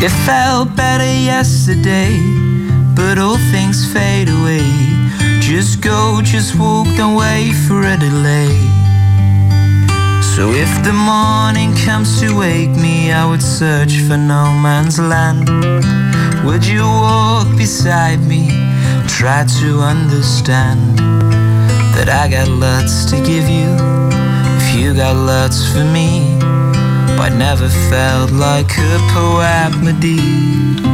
It 0.00 0.10
felt 0.10 0.74
better 0.74 1.22
yesterday, 1.24 2.20
but 2.94 3.18
all 3.18 3.38
things 3.52 3.86
fade 3.86 4.30
away. 4.30 4.64
Just 5.40 5.80
go, 5.80 6.20
just 6.22 6.54
walk, 6.54 6.86
don't 6.96 7.16
wait 7.16 7.54
for 7.66 7.82
a 7.82 7.96
delay. 7.96 8.85
So 10.36 10.50
if 10.50 10.68
the 10.84 10.92
morning 10.92 11.74
comes 11.74 12.20
to 12.20 12.36
wake 12.36 12.68
me, 12.68 13.10
I 13.10 13.24
would 13.24 13.42
search 13.42 13.96
for 14.06 14.18
no 14.18 14.52
man's 14.52 14.98
land. 14.98 15.48
Would 16.44 16.66
you 16.66 16.82
walk 16.82 17.48
beside 17.56 18.20
me? 18.20 18.50
Try 19.08 19.46
to 19.60 19.80
understand 19.80 20.98
that 21.96 22.10
I 22.10 22.28
got 22.28 22.48
lots 22.48 23.06
to 23.12 23.16
give 23.16 23.48
you 23.48 23.78
if 24.60 24.76
you 24.78 24.92
got 24.92 25.16
lots 25.16 25.72
for 25.72 25.84
me. 25.84 26.36
But 27.16 27.30
never 27.30 27.70
felt 27.88 28.30
like 28.30 28.70
a 28.76 28.98
poet 29.14 29.72
melody. 29.80 30.85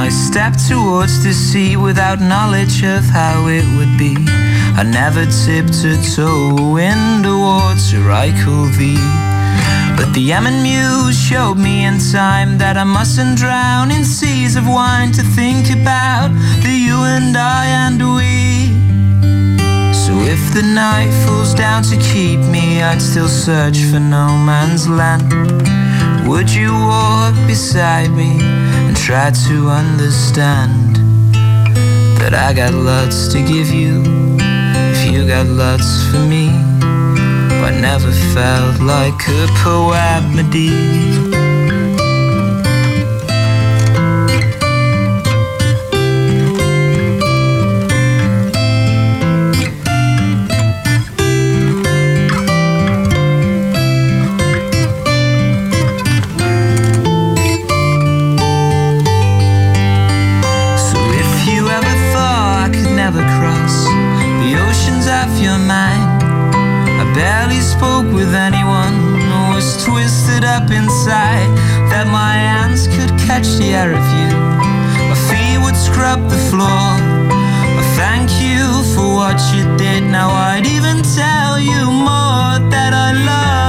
I 0.00 0.08
stepped 0.08 0.66
towards 0.66 1.22
the 1.22 1.34
sea 1.34 1.76
without 1.76 2.20
knowledge 2.20 2.82
of 2.82 3.04
how 3.04 3.48
it 3.48 3.66
would 3.76 3.98
be. 3.98 4.16
I 4.80 4.82
never 4.82 5.26
tipped 5.26 5.84
a 5.84 5.94
toe 6.16 6.78
in 6.78 7.20
the 7.20 7.36
water 7.36 8.10
I 8.10 8.32
call 8.42 8.64
thee. 8.80 9.04
But 9.98 10.14
the 10.14 10.22
Yemen 10.22 10.62
Muse 10.62 11.20
showed 11.20 11.58
me 11.58 11.84
in 11.84 11.98
time 11.98 12.56
that 12.56 12.78
I 12.78 12.84
mustn't 12.84 13.36
drown 13.36 13.90
in 13.90 14.06
seas 14.06 14.56
of 14.56 14.66
wine 14.66 15.12
to 15.12 15.22
think 15.22 15.68
about 15.68 16.30
the 16.64 16.72
you 16.72 16.96
and 17.16 17.36
I 17.36 17.66
and 17.84 18.00
we. 18.16 18.72
So 19.92 20.12
if 20.34 20.42
the 20.54 20.62
night 20.62 21.12
falls 21.26 21.52
down 21.52 21.82
to 21.92 21.96
keep 21.98 22.40
me, 22.40 22.82
I'd 22.82 23.02
still 23.02 23.28
search 23.28 23.78
for 23.90 24.00
no 24.00 24.28
man's 24.48 24.88
land. 24.88 25.28
Would 26.26 26.48
you 26.50 26.72
walk 26.72 27.34
beside 27.46 28.10
me 28.12 28.59
try 29.10 29.28
to 29.28 29.66
understand 29.66 30.94
that 32.20 32.32
I 32.32 32.52
got 32.52 32.72
lots 32.72 33.26
to 33.32 33.38
give 33.42 33.68
you 33.72 34.04
if 34.94 35.12
you 35.12 35.26
got 35.26 35.46
lots 35.46 36.04
for 36.12 36.18
me? 36.18 36.46
I 37.66 37.76
never 37.80 38.12
felt 38.32 38.80
like 38.80 39.20
a 39.26 39.48
poet 39.64 40.22
melody. 40.32 41.29
stood 70.40 70.48
up 70.48 70.70
inside 70.70 71.48
that 71.90 72.06
my 72.06 72.32
hands 72.32 72.86
could 72.86 73.10
catch 73.18 73.46
the 73.58 73.74
air 73.74 73.92
of 73.92 74.06
you. 74.16 74.30
My 75.10 75.18
feet 75.28 75.58
would 75.62 75.76
scrub 75.76 76.30
the 76.30 76.38
floor. 76.48 76.66
I 76.66 77.84
Thank 77.96 78.30
you 78.40 78.64
for 78.94 79.14
what 79.14 79.38
you 79.54 79.64
did. 79.76 80.02
Now 80.02 80.30
I'd 80.30 80.66
even 80.66 81.02
tell 81.02 81.58
you 81.58 81.84
more 81.84 82.56
that 82.70 82.92
I 82.94 83.12
love. 83.12 83.59